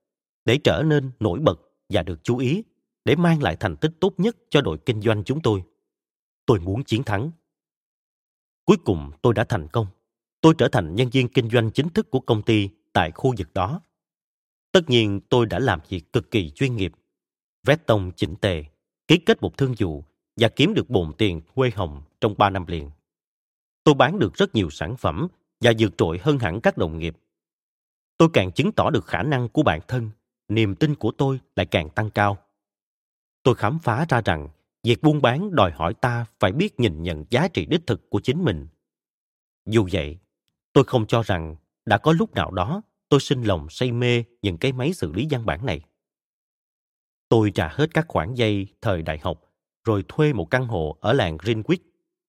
để 0.44 0.58
trở 0.64 0.82
nên 0.86 1.10
nổi 1.20 1.38
bật 1.38 1.60
và 1.88 2.02
được 2.02 2.24
chú 2.24 2.38
ý, 2.38 2.62
để 3.04 3.16
mang 3.16 3.42
lại 3.42 3.56
thành 3.60 3.76
tích 3.76 3.92
tốt 4.00 4.14
nhất 4.18 4.36
cho 4.50 4.60
đội 4.60 4.78
kinh 4.86 5.00
doanh 5.00 5.24
chúng 5.24 5.40
tôi. 5.42 5.62
Tôi 6.46 6.60
muốn 6.60 6.84
chiến 6.84 7.02
thắng. 7.02 7.30
Cuối 8.64 8.76
cùng 8.84 9.10
tôi 9.22 9.34
đã 9.34 9.44
thành 9.44 9.68
công. 9.68 9.86
Tôi 10.40 10.54
trở 10.58 10.68
thành 10.68 10.94
nhân 10.94 11.08
viên 11.12 11.28
kinh 11.28 11.50
doanh 11.50 11.70
chính 11.70 11.88
thức 11.88 12.10
của 12.10 12.20
công 12.20 12.42
ty 12.42 12.68
tại 12.92 13.10
khu 13.10 13.34
vực 13.38 13.54
đó. 13.54 13.80
Tất 14.72 14.90
nhiên 14.90 15.20
tôi 15.28 15.46
đã 15.46 15.58
làm 15.58 15.80
việc 15.88 16.12
cực 16.12 16.30
kỳ 16.30 16.50
chuyên 16.50 16.76
nghiệp. 16.76 16.92
Vét 17.66 17.86
tông 17.86 18.12
chỉnh 18.16 18.36
tề, 18.36 18.64
ký 19.08 19.18
kết 19.18 19.42
một 19.42 19.56
thương 19.56 19.74
vụ 19.78 20.04
và 20.38 20.48
kiếm 20.48 20.74
được 20.74 20.90
bồn 20.90 21.12
tiền 21.18 21.40
quê 21.54 21.70
hồng 21.74 22.02
trong 22.20 22.34
3 22.38 22.50
năm 22.50 22.66
liền. 22.66 22.90
Tôi 23.84 23.94
bán 23.94 24.18
được 24.18 24.34
rất 24.34 24.54
nhiều 24.54 24.70
sản 24.70 24.96
phẩm 24.96 25.28
và 25.60 25.72
vượt 25.78 25.92
trội 25.96 26.18
hơn 26.18 26.38
hẳn 26.38 26.60
các 26.60 26.78
đồng 26.78 26.98
nghiệp. 26.98 27.16
Tôi 28.18 28.28
càng 28.32 28.52
chứng 28.52 28.72
tỏ 28.72 28.90
được 28.90 29.06
khả 29.06 29.22
năng 29.22 29.48
của 29.48 29.62
bản 29.62 29.80
thân, 29.88 30.10
niềm 30.48 30.74
tin 30.74 30.94
của 30.94 31.10
tôi 31.10 31.40
lại 31.56 31.66
càng 31.66 31.90
tăng 31.90 32.10
cao. 32.10 32.38
Tôi 33.42 33.54
khám 33.54 33.78
phá 33.78 34.06
ra 34.08 34.20
rằng 34.24 34.48
việc 34.82 35.02
buôn 35.02 35.22
bán 35.22 35.54
đòi 35.54 35.72
hỏi 35.72 35.94
ta 35.94 36.26
phải 36.40 36.52
biết 36.52 36.80
nhìn 36.80 37.02
nhận 37.02 37.24
giá 37.30 37.48
trị 37.48 37.66
đích 37.66 37.86
thực 37.86 38.10
của 38.10 38.20
chính 38.20 38.44
mình. 38.44 38.66
Dù 39.66 39.88
vậy, 39.92 40.18
tôi 40.72 40.84
không 40.84 41.06
cho 41.06 41.22
rằng 41.22 41.56
đã 41.86 41.98
có 41.98 42.12
lúc 42.12 42.34
nào 42.34 42.50
đó 42.50 42.82
tôi 43.08 43.20
sinh 43.20 43.42
lòng 43.42 43.66
say 43.70 43.92
mê 43.92 44.24
những 44.42 44.58
cái 44.58 44.72
máy 44.72 44.92
xử 44.92 45.12
lý 45.12 45.26
văn 45.30 45.46
bản 45.46 45.66
này. 45.66 45.80
Tôi 47.28 47.50
trả 47.50 47.68
hết 47.68 47.94
các 47.94 48.04
khoản 48.08 48.34
dây 48.34 48.66
thời 48.80 49.02
đại 49.02 49.18
học 49.18 49.47
rồi 49.88 50.04
thuê 50.08 50.32
một 50.32 50.50
căn 50.50 50.66
hộ 50.66 50.96
ở 51.00 51.12
làng 51.12 51.36
Greenwich 51.36 51.78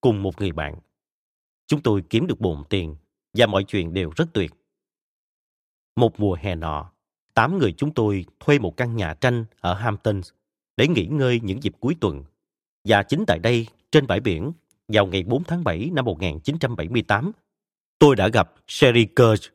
cùng 0.02 0.24
một 0.24 0.42
người 0.42 0.52
bạn. 0.52 0.76
Chúng 1.68 1.82
tôi 1.82 2.04
kiếm 2.10 2.28
được 2.28 2.40
bộn 2.40 2.64
tiền 2.70 2.96
và 3.34 3.46
mọi 3.46 3.64
chuyện 3.64 3.94
đều 3.94 4.12
rất 4.16 4.26
tuyệt. 4.34 4.52
Một 5.96 6.20
mùa 6.20 6.38
hè 6.42 6.56
nọ, 6.56 6.92
tám 7.34 7.58
người 7.58 7.74
chúng 7.78 7.94
tôi 7.94 8.26
thuê 8.40 8.60
một 8.60 8.78
căn 8.78 8.96
nhà 8.96 9.14
tranh 9.14 9.46
ở 9.60 9.74
Hamptons 9.74 10.30
để 10.78 10.88
nghỉ 10.88 11.06
ngơi 11.06 11.40
những 11.44 11.64
dịp 11.64 11.74
cuối 11.80 11.96
tuần. 12.02 12.24
Và 12.88 13.04
chính 13.04 13.24
tại 13.28 13.40
đây, 13.40 13.68
trên 13.92 14.08
bãi 14.08 14.20
biển, 14.20 14.52
vào 14.88 15.06
ngày 15.06 15.24
4 15.24 15.44
tháng 15.44 15.64
7 15.64 15.90
năm 15.94 16.06
1978, 16.06 17.32
tôi 18.00 18.16
đã 18.16 18.28
gặp 18.28 18.54
Sherry 18.68 19.06
Kirsch. 19.06 19.54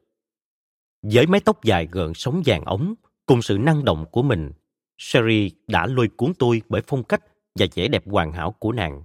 Với 1.02 1.26
mái 1.26 1.40
tóc 1.40 1.64
dài 1.64 1.88
gợn 1.90 2.12
sóng 2.14 2.42
vàng 2.46 2.64
ống, 2.64 2.94
cùng 3.26 3.42
sự 3.42 3.58
năng 3.58 3.84
động 3.84 4.04
của 4.10 4.22
mình, 4.22 4.52
Sherry 4.98 5.50
đã 5.66 5.86
lôi 5.86 6.08
cuốn 6.08 6.32
tôi 6.38 6.62
bởi 6.68 6.82
phong 6.86 7.04
cách 7.04 7.22
và 7.58 7.66
vẻ 7.74 7.88
đẹp 7.88 8.02
hoàn 8.06 8.32
hảo 8.32 8.52
của 8.52 8.72
nàng. 8.72 9.02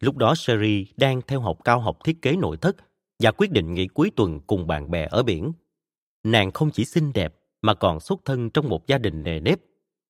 Lúc 0.00 0.16
đó 0.16 0.34
Sherry 0.34 0.86
đang 0.96 1.22
theo 1.22 1.40
học 1.40 1.58
cao 1.64 1.80
học 1.80 1.98
thiết 2.04 2.22
kế 2.22 2.36
nội 2.36 2.56
thất 2.56 2.76
và 3.18 3.32
quyết 3.32 3.50
định 3.50 3.74
nghỉ 3.74 3.86
cuối 3.86 4.10
tuần 4.16 4.40
cùng 4.40 4.66
bạn 4.66 4.90
bè 4.90 5.08
ở 5.10 5.22
biển. 5.22 5.52
Nàng 6.24 6.50
không 6.50 6.70
chỉ 6.70 6.84
xinh 6.84 7.12
đẹp 7.12 7.34
mà 7.62 7.74
còn 7.74 8.00
xuất 8.00 8.20
thân 8.24 8.50
trong 8.50 8.68
một 8.68 8.86
gia 8.86 8.98
đình 8.98 9.22
nề 9.22 9.40
nếp, 9.40 9.58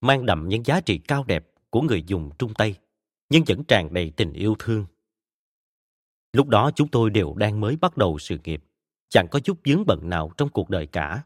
mang 0.00 0.26
đậm 0.26 0.48
những 0.48 0.66
giá 0.66 0.80
trị 0.80 0.98
cao 0.98 1.24
đẹp 1.24 1.48
của 1.70 1.80
người 1.80 2.02
dùng 2.06 2.30
Trung 2.38 2.54
Tây, 2.54 2.74
nhưng 3.30 3.44
vẫn 3.46 3.64
tràn 3.64 3.94
đầy 3.94 4.12
tình 4.16 4.32
yêu 4.32 4.56
thương. 4.58 4.86
Lúc 6.32 6.48
đó 6.48 6.70
chúng 6.74 6.88
tôi 6.88 7.10
đều 7.10 7.34
đang 7.34 7.60
mới 7.60 7.76
bắt 7.76 7.96
đầu 7.96 8.18
sự 8.18 8.38
nghiệp, 8.44 8.64
chẳng 9.08 9.26
có 9.30 9.40
chút 9.40 9.58
vướng 9.66 9.86
bận 9.86 10.08
nào 10.08 10.30
trong 10.36 10.48
cuộc 10.48 10.70
đời 10.70 10.86
cả. 10.86 11.22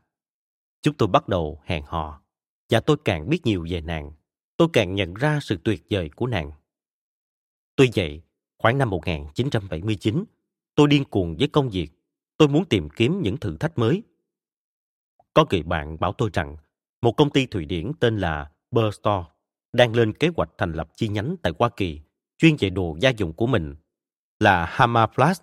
Chúng 0.82 0.94
tôi 0.94 1.08
bắt 1.08 1.28
đầu 1.28 1.60
hẹn 1.64 1.84
hò, 1.86 2.22
và 2.70 2.80
tôi 2.80 2.96
càng 3.04 3.28
biết 3.28 3.46
nhiều 3.46 3.66
về 3.70 3.80
nàng, 3.80 4.12
tôi 4.56 4.68
càng 4.72 4.94
nhận 4.94 5.14
ra 5.14 5.38
sự 5.42 5.58
tuyệt 5.64 5.82
vời 5.90 6.10
của 6.16 6.26
nàng. 6.26 6.52
Tuy 7.76 7.90
vậy, 7.94 8.22
khoảng 8.58 8.78
năm 8.78 8.90
1979, 8.90 10.24
tôi 10.74 10.88
điên 10.88 11.04
cuồng 11.04 11.36
với 11.36 11.48
công 11.48 11.70
việc. 11.70 11.90
Tôi 12.36 12.48
muốn 12.48 12.64
tìm 12.64 12.90
kiếm 12.90 13.22
những 13.22 13.36
thử 13.36 13.56
thách 13.56 13.78
mới. 13.78 14.02
Có 15.34 15.44
người 15.50 15.62
bạn 15.62 16.00
bảo 16.00 16.12
tôi 16.12 16.30
rằng 16.32 16.56
một 17.02 17.12
công 17.12 17.30
ty 17.30 17.46
Thụy 17.46 17.64
Điển 17.64 17.92
tên 18.00 18.18
là 18.18 18.50
Burstore 18.70 19.24
đang 19.72 19.96
lên 19.96 20.12
kế 20.12 20.30
hoạch 20.36 20.50
thành 20.58 20.72
lập 20.72 20.90
chi 20.96 21.08
nhánh 21.08 21.36
tại 21.42 21.52
Hoa 21.58 21.68
Kỳ 21.68 22.00
chuyên 22.38 22.56
về 22.58 22.70
đồ 22.70 22.96
gia 23.00 23.10
dụng 23.10 23.32
của 23.32 23.46
mình 23.46 23.74
là 24.40 24.66
Hammerflash. 24.76 25.42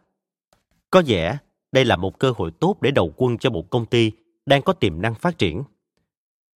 Có 0.89 1.03
vẻ 1.05 1.37
đây 1.71 1.85
là 1.85 1.95
một 1.95 2.19
cơ 2.19 2.33
hội 2.37 2.51
tốt 2.59 2.77
để 2.81 2.91
đầu 2.91 3.13
quân 3.17 3.37
cho 3.37 3.49
một 3.49 3.69
công 3.69 3.85
ty 3.85 4.11
đang 4.45 4.61
có 4.61 4.73
tiềm 4.73 5.01
năng 5.01 5.15
phát 5.15 5.37
triển. 5.37 5.63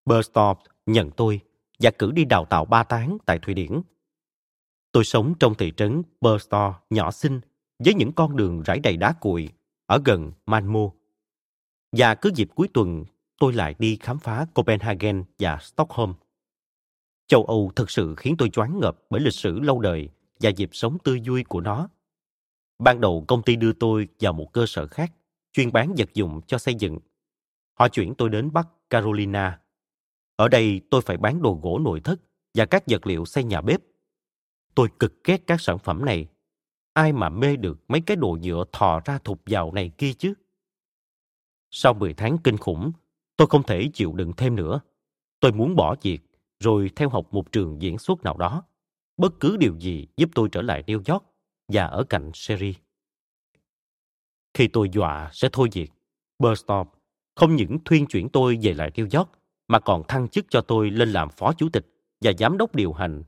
Burstore 0.05 0.61
nhận 0.85 1.11
tôi 1.11 1.41
và 1.79 1.91
cử 1.91 2.11
đi 2.11 2.25
đào 2.25 2.45
tạo 2.45 2.65
3 2.65 2.83
tháng 2.83 3.17
tại 3.25 3.39
Thụy 3.39 3.53
Điển. 3.53 3.81
Tôi 4.91 5.03
sống 5.03 5.33
trong 5.39 5.55
thị 5.55 5.71
trấn 5.77 6.01
Burstore 6.21 6.73
nhỏ 6.89 7.11
xinh 7.11 7.41
với 7.79 7.93
những 7.93 8.11
con 8.11 8.35
đường 8.35 8.61
rải 8.61 8.79
đầy 8.79 8.97
đá 8.97 9.13
cuội 9.13 9.49
ở 9.85 10.01
gần 10.05 10.31
Malmö. 10.45 10.89
Và 11.91 12.15
cứ 12.15 12.31
dịp 12.35 12.49
cuối 12.55 12.67
tuần 12.73 13.05
tôi 13.39 13.53
lại 13.53 13.75
đi 13.79 13.97
khám 14.01 14.19
phá 14.19 14.45
Copenhagen 14.53 15.23
và 15.39 15.57
Stockholm. 15.61 16.13
Châu 17.27 17.43
Âu 17.43 17.71
thực 17.75 17.91
sự 17.91 18.15
khiến 18.17 18.35
tôi 18.37 18.49
choáng 18.49 18.79
ngợp 18.79 18.97
bởi 19.09 19.21
lịch 19.21 19.33
sử 19.33 19.59
lâu 19.59 19.79
đời 19.79 20.09
và 20.39 20.49
dịp 20.49 20.69
sống 20.71 20.97
tươi 21.03 21.21
vui 21.25 21.43
của 21.43 21.61
nó. 21.61 21.89
Ban 22.79 23.01
đầu 23.01 23.25
công 23.27 23.43
ty 23.43 23.55
đưa 23.55 23.73
tôi 23.73 24.07
vào 24.19 24.33
một 24.33 24.53
cơ 24.53 24.65
sở 24.67 24.87
khác, 24.87 25.11
chuyên 25.53 25.71
bán 25.71 25.93
vật 25.97 26.13
dụng 26.13 26.41
cho 26.47 26.57
xây 26.57 26.75
dựng. 26.75 26.99
Họ 27.73 27.87
chuyển 27.87 28.15
tôi 28.15 28.29
đến 28.29 28.53
Bắc 28.53 28.67
Carolina. 28.89 29.59
Ở 30.35 30.47
đây 30.47 30.81
tôi 30.91 31.01
phải 31.01 31.17
bán 31.17 31.41
đồ 31.41 31.59
gỗ 31.63 31.79
nội 31.79 31.99
thất 31.99 32.19
và 32.53 32.65
các 32.65 32.83
vật 32.87 33.07
liệu 33.07 33.25
xây 33.25 33.43
nhà 33.43 33.61
bếp. 33.61 33.81
Tôi 34.75 34.89
cực 34.99 35.23
ghét 35.23 35.41
các 35.47 35.61
sản 35.61 35.79
phẩm 35.79 36.05
này. 36.05 36.27
Ai 36.93 37.13
mà 37.13 37.29
mê 37.29 37.55
được 37.55 37.77
mấy 37.87 38.01
cái 38.01 38.17
đồ 38.17 38.37
nhựa 38.41 38.63
thò 38.71 39.01
ra 39.05 39.17
thục 39.17 39.41
vào 39.45 39.71
này 39.71 39.91
kia 39.97 40.13
chứ? 40.13 40.33
Sau 41.71 41.93
10 41.93 42.13
tháng 42.13 42.37
kinh 42.43 42.57
khủng, 42.57 42.91
tôi 43.37 43.47
không 43.47 43.63
thể 43.63 43.89
chịu 43.93 44.13
đựng 44.13 44.33
thêm 44.37 44.55
nữa. 44.55 44.79
Tôi 45.39 45.51
muốn 45.51 45.75
bỏ 45.75 45.95
việc, 46.01 46.19
rồi 46.59 46.91
theo 46.95 47.09
học 47.09 47.27
một 47.33 47.51
trường 47.51 47.81
diễn 47.81 47.97
xuất 47.97 48.23
nào 48.23 48.37
đó. 48.37 48.63
Bất 49.17 49.39
cứ 49.39 49.57
điều 49.57 49.79
gì 49.79 50.07
giúp 50.17 50.29
tôi 50.35 50.49
trở 50.51 50.61
lại 50.61 50.83
New 50.87 51.13
York 51.13 51.23
và 51.67 51.85
ở 51.85 52.03
cạnh 52.03 52.31
Sherry. 52.33 52.75
Khi 54.53 54.67
tôi 54.67 54.89
dọa 54.93 55.29
sẽ 55.33 55.49
thôi 55.51 55.69
việc, 55.73 55.91
Burstorm 56.39 56.87
không 57.35 57.55
những 57.55 57.77
thuyên 57.85 58.07
chuyển 58.07 58.29
tôi 58.29 58.59
về 58.61 58.73
lại 58.73 58.91
New 58.95 59.17
York, 59.19 59.29
mà 59.67 59.79
còn 59.79 60.03
thăng 60.07 60.27
chức 60.27 60.45
cho 60.49 60.61
tôi 60.61 60.89
lên 60.89 61.09
làm 61.09 61.29
phó 61.29 61.53
chủ 61.53 61.69
tịch 61.69 61.85
và 62.21 62.31
giám 62.39 62.57
đốc 62.57 62.75
điều 62.75 62.93
hành 62.93 63.23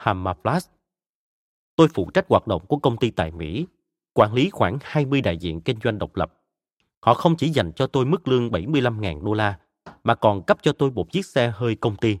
Hammerflash. 0.00 0.68
Tôi 1.76 1.88
phụ 1.94 2.10
trách 2.14 2.24
hoạt 2.28 2.46
động 2.46 2.66
của 2.66 2.76
công 2.76 2.96
ty 2.96 3.10
tại 3.10 3.30
Mỹ, 3.30 3.66
quản 4.14 4.34
lý 4.34 4.50
khoảng 4.50 4.78
20 4.82 5.20
đại 5.20 5.36
diện 5.36 5.60
kinh 5.60 5.78
doanh 5.84 5.98
độc 5.98 6.16
lập. 6.16 6.34
Họ 7.00 7.14
không 7.14 7.36
chỉ 7.36 7.48
dành 7.48 7.72
cho 7.72 7.86
tôi 7.86 8.04
mức 8.04 8.28
lương 8.28 8.50
75.000 8.50 9.24
đô 9.24 9.32
la, 9.32 9.58
mà 10.04 10.14
còn 10.14 10.42
cấp 10.42 10.58
cho 10.62 10.72
tôi 10.72 10.90
một 10.90 11.12
chiếc 11.12 11.26
xe 11.26 11.52
hơi 11.54 11.74
công 11.74 11.96
ty, 11.96 12.18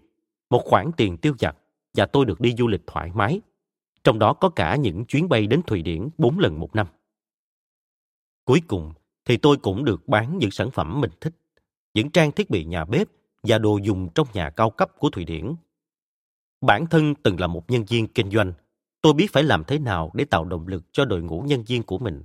một 0.50 0.62
khoản 0.64 0.90
tiền 0.96 1.16
tiêu 1.16 1.34
vặt 1.38 1.56
và 1.94 2.06
tôi 2.06 2.24
được 2.24 2.40
đi 2.40 2.54
du 2.58 2.68
lịch 2.68 2.86
thoải 2.86 3.10
mái 3.14 3.40
trong 4.04 4.18
đó 4.18 4.32
có 4.32 4.48
cả 4.48 4.76
những 4.76 5.04
chuyến 5.04 5.28
bay 5.28 5.46
đến 5.46 5.62
Thụy 5.62 5.82
Điển 5.82 6.08
4 6.18 6.38
lần 6.38 6.60
một 6.60 6.76
năm. 6.76 6.86
Cuối 8.44 8.62
cùng 8.68 8.92
thì 9.24 9.36
tôi 9.36 9.56
cũng 9.56 9.84
được 9.84 10.08
bán 10.08 10.38
những 10.38 10.50
sản 10.50 10.70
phẩm 10.70 11.00
mình 11.00 11.10
thích, 11.20 11.34
những 11.94 12.10
trang 12.10 12.32
thiết 12.32 12.50
bị 12.50 12.64
nhà 12.64 12.84
bếp 12.84 13.08
và 13.42 13.58
đồ 13.58 13.78
dùng 13.82 14.08
trong 14.14 14.26
nhà 14.32 14.50
cao 14.50 14.70
cấp 14.70 14.90
của 14.98 15.10
Thụy 15.10 15.24
Điển. 15.24 15.54
Bản 16.60 16.86
thân 16.86 17.14
từng 17.14 17.40
là 17.40 17.46
một 17.46 17.70
nhân 17.70 17.84
viên 17.84 18.08
kinh 18.08 18.30
doanh, 18.30 18.52
tôi 19.00 19.12
biết 19.12 19.32
phải 19.32 19.42
làm 19.42 19.64
thế 19.64 19.78
nào 19.78 20.10
để 20.14 20.24
tạo 20.24 20.44
động 20.44 20.66
lực 20.66 20.84
cho 20.92 21.04
đội 21.04 21.22
ngũ 21.22 21.40
nhân 21.40 21.64
viên 21.64 21.82
của 21.82 21.98
mình. 21.98 22.24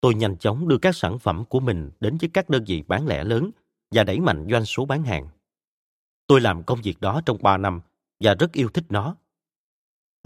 Tôi 0.00 0.14
nhanh 0.14 0.36
chóng 0.38 0.68
đưa 0.68 0.78
các 0.78 0.96
sản 0.96 1.18
phẩm 1.18 1.44
của 1.44 1.60
mình 1.60 1.90
đến 2.00 2.16
với 2.20 2.30
các 2.32 2.50
đơn 2.50 2.64
vị 2.66 2.82
bán 2.82 3.06
lẻ 3.06 3.24
lớn 3.24 3.50
và 3.90 4.04
đẩy 4.04 4.20
mạnh 4.20 4.46
doanh 4.50 4.64
số 4.64 4.84
bán 4.84 5.04
hàng. 5.04 5.28
Tôi 6.26 6.40
làm 6.40 6.62
công 6.62 6.82
việc 6.82 7.00
đó 7.00 7.20
trong 7.26 7.38
3 7.42 7.56
năm 7.56 7.80
và 8.20 8.34
rất 8.34 8.52
yêu 8.52 8.68
thích 8.68 8.84
nó 8.88 9.16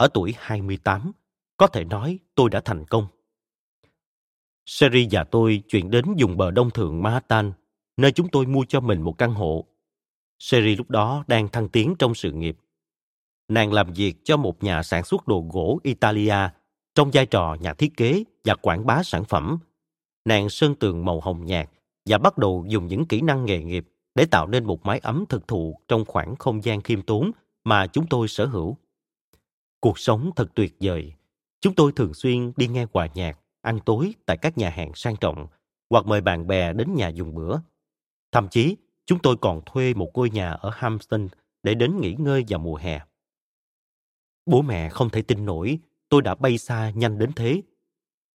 ở 0.00 0.08
tuổi 0.14 0.34
28, 0.38 1.12
có 1.56 1.66
thể 1.66 1.84
nói 1.84 2.18
tôi 2.34 2.50
đã 2.50 2.60
thành 2.64 2.84
công. 2.84 3.06
Sherry 4.66 5.08
và 5.10 5.24
tôi 5.24 5.62
chuyển 5.68 5.90
đến 5.90 6.04
vùng 6.18 6.36
bờ 6.36 6.50
đông 6.50 6.70
thượng 6.70 7.02
Manhattan, 7.02 7.52
nơi 7.96 8.12
chúng 8.12 8.28
tôi 8.28 8.46
mua 8.46 8.64
cho 8.68 8.80
mình 8.80 9.02
một 9.02 9.18
căn 9.18 9.34
hộ. 9.34 9.66
Sherry 10.40 10.76
lúc 10.76 10.90
đó 10.90 11.24
đang 11.26 11.48
thăng 11.48 11.68
tiến 11.68 11.94
trong 11.98 12.14
sự 12.14 12.32
nghiệp. 12.32 12.56
Nàng 13.48 13.72
làm 13.72 13.92
việc 13.92 14.14
cho 14.24 14.36
một 14.36 14.62
nhà 14.62 14.82
sản 14.82 15.04
xuất 15.04 15.28
đồ 15.28 15.46
gỗ 15.52 15.78
Italia 15.82 16.36
trong 16.94 17.10
vai 17.12 17.26
trò 17.26 17.56
nhà 17.60 17.74
thiết 17.74 17.96
kế 17.96 18.24
và 18.44 18.54
quảng 18.54 18.86
bá 18.86 19.02
sản 19.02 19.24
phẩm. 19.24 19.58
Nàng 20.24 20.48
sơn 20.48 20.74
tường 20.74 21.04
màu 21.04 21.20
hồng 21.20 21.46
nhạt 21.46 21.70
và 22.06 22.18
bắt 22.18 22.38
đầu 22.38 22.64
dùng 22.68 22.86
những 22.86 23.04
kỹ 23.04 23.20
năng 23.20 23.44
nghề 23.44 23.62
nghiệp 23.62 23.86
để 24.14 24.26
tạo 24.26 24.46
nên 24.46 24.64
một 24.64 24.86
mái 24.86 24.98
ấm 24.98 25.24
thực 25.28 25.48
thụ 25.48 25.76
trong 25.88 26.04
khoảng 26.04 26.36
không 26.36 26.64
gian 26.64 26.80
khiêm 26.80 27.02
tốn 27.02 27.30
mà 27.64 27.86
chúng 27.86 28.06
tôi 28.06 28.28
sở 28.28 28.46
hữu. 28.46 28.76
Cuộc 29.80 29.98
sống 29.98 30.30
thật 30.36 30.50
tuyệt 30.54 30.76
vời. 30.80 31.12
Chúng 31.60 31.74
tôi 31.74 31.92
thường 31.96 32.14
xuyên 32.14 32.52
đi 32.56 32.68
nghe 32.68 32.86
hòa 32.92 33.08
nhạc, 33.14 33.38
ăn 33.60 33.78
tối 33.86 34.14
tại 34.26 34.36
các 34.36 34.58
nhà 34.58 34.70
hàng 34.70 34.92
sang 34.94 35.16
trọng 35.16 35.46
hoặc 35.90 36.06
mời 36.06 36.20
bạn 36.20 36.46
bè 36.46 36.72
đến 36.72 36.94
nhà 36.94 37.08
dùng 37.08 37.34
bữa. 37.34 37.56
Thậm 38.32 38.48
chí, 38.48 38.76
chúng 39.10 39.18
tôi 39.18 39.36
còn 39.40 39.60
thuê 39.66 39.94
một 39.94 40.10
ngôi 40.14 40.30
nhà 40.30 40.50
ở 40.50 40.70
Hampton 40.74 41.28
để 41.62 41.74
đến 41.74 42.00
nghỉ 42.00 42.14
ngơi 42.18 42.44
vào 42.48 42.60
mùa 42.60 42.76
hè. 42.76 43.00
Bố 44.46 44.62
mẹ 44.62 44.88
không 44.88 45.10
thể 45.10 45.22
tin 45.22 45.44
nổi 45.44 45.78
tôi 46.08 46.22
đã 46.22 46.34
bay 46.34 46.58
xa 46.58 46.90
nhanh 46.90 47.18
đến 47.18 47.32
thế. 47.36 47.62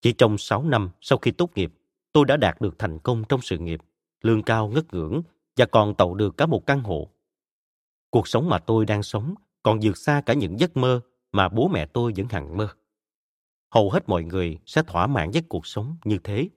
Chỉ 0.01 0.13
trong 0.13 0.37
6 0.37 0.63
năm 0.63 0.89
sau 1.01 1.17
khi 1.17 1.31
tốt 1.31 1.49
nghiệp, 1.55 1.73
tôi 2.13 2.25
đã 2.25 2.37
đạt 2.37 2.61
được 2.61 2.79
thành 2.79 2.99
công 2.99 3.23
trong 3.29 3.41
sự 3.41 3.57
nghiệp, 3.57 3.79
lương 4.21 4.43
cao 4.43 4.67
ngất 4.67 4.93
ngưỡng 4.93 5.21
và 5.57 5.65
còn 5.65 5.95
tậu 5.95 6.13
được 6.13 6.37
cả 6.37 6.45
một 6.45 6.65
căn 6.65 6.83
hộ. 6.83 7.09
Cuộc 8.09 8.27
sống 8.27 8.49
mà 8.49 8.59
tôi 8.59 8.85
đang 8.85 9.03
sống 9.03 9.35
còn 9.63 9.79
vượt 9.81 9.97
xa 9.97 10.21
cả 10.25 10.33
những 10.33 10.59
giấc 10.59 10.77
mơ 10.77 11.01
mà 11.31 11.49
bố 11.49 11.67
mẹ 11.67 11.85
tôi 11.85 12.13
vẫn 12.17 12.27
hằng 12.29 12.57
mơ. 12.57 12.67
Hầu 13.71 13.91
hết 13.91 14.09
mọi 14.09 14.23
người 14.23 14.59
sẽ 14.65 14.83
thỏa 14.83 15.07
mãn 15.07 15.31
với 15.31 15.41
cuộc 15.49 15.67
sống 15.67 15.97
như 16.03 16.17
thế. 16.23 16.49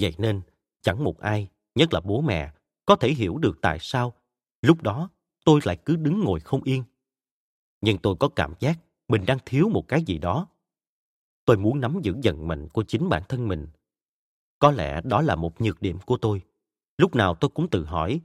Vậy 0.00 0.14
nên, 0.18 0.40
chẳng 0.82 1.04
một 1.04 1.18
ai, 1.18 1.48
nhất 1.74 1.92
là 1.92 2.00
bố 2.00 2.20
mẹ, 2.20 2.52
có 2.86 2.96
thể 2.96 3.08
hiểu 3.08 3.38
được 3.38 3.58
tại 3.62 3.78
sao 3.80 4.14
lúc 4.62 4.82
đó 4.82 5.10
tôi 5.44 5.60
lại 5.64 5.78
cứ 5.84 5.96
đứng 5.96 6.20
ngồi 6.20 6.40
không 6.40 6.62
yên. 6.62 6.84
Nhưng 7.80 7.98
tôi 7.98 8.16
có 8.20 8.28
cảm 8.28 8.54
giác 8.60 8.78
mình 9.08 9.24
đang 9.26 9.38
thiếu 9.46 9.68
một 9.68 9.88
cái 9.88 10.02
gì 10.02 10.18
đó. 10.18 10.46
Tôi 11.44 11.56
muốn 11.56 11.80
nắm 11.80 12.00
giữ 12.02 12.14
vận 12.24 12.48
mệnh 12.48 12.68
của 12.68 12.82
chính 12.82 13.08
bản 13.08 13.22
thân 13.28 13.48
mình. 13.48 13.68
Có 14.58 14.70
lẽ 14.70 15.00
đó 15.04 15.22
là 15.22 15.36
một 15.36 15.60
nhược 15.60 15.82
điểm 15.82 15.98
của 16.06 16.16
tôi. 16.16 16.42
Lúc 16.98 17.14
nào 17.14 17.34
tôi 17.34 17.50
cũng 17.54 17.70
tự 17.70 17.84
hỏi, 17.84 18.20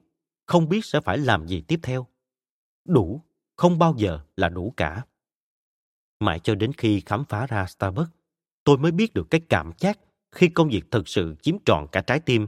không 0.45 0.69
biết 0.69 0.85
sẽ 0.85 1.01
phải 1.01 1.17
làm 1.17 1.47
gì 1.47 1.61
tiếp 1.61 1.79
theo. 1.83 2.07
Đủ, 2.85 3.21
không 3.55 3.79
bao 3.79 3.95
giờ 3.97 4.19
là 4.35 4.49
đủ 4.49 4.73
cả. 4.77 5.05
Mãi 6.19 6.39
cho 6.39 6.55
đến 6.55 6.73
khi 6.73 7.01
khám 7.01 7.25
phá 7.25 7.47
ra 7.47 7.65
Starbucks, 7.65 8.11
tôi 8.63 8.77
mới 8.77 8.91
biết 8.91 9.13
được 9.13 9.27
cái 9.29 9.41
cảm 9.49 9.71
giác 9.79 9.99
khi 10.31 10.47
công 10.47 10.69
việc 10.69 10.91
thực 10.91 11.07
sự 11.07 11.35
chiếm 11.41 11.55
trọn 11.65 11.87
cả 11.91 12.01
trái 12.01 12.19
tim 12.19 12.47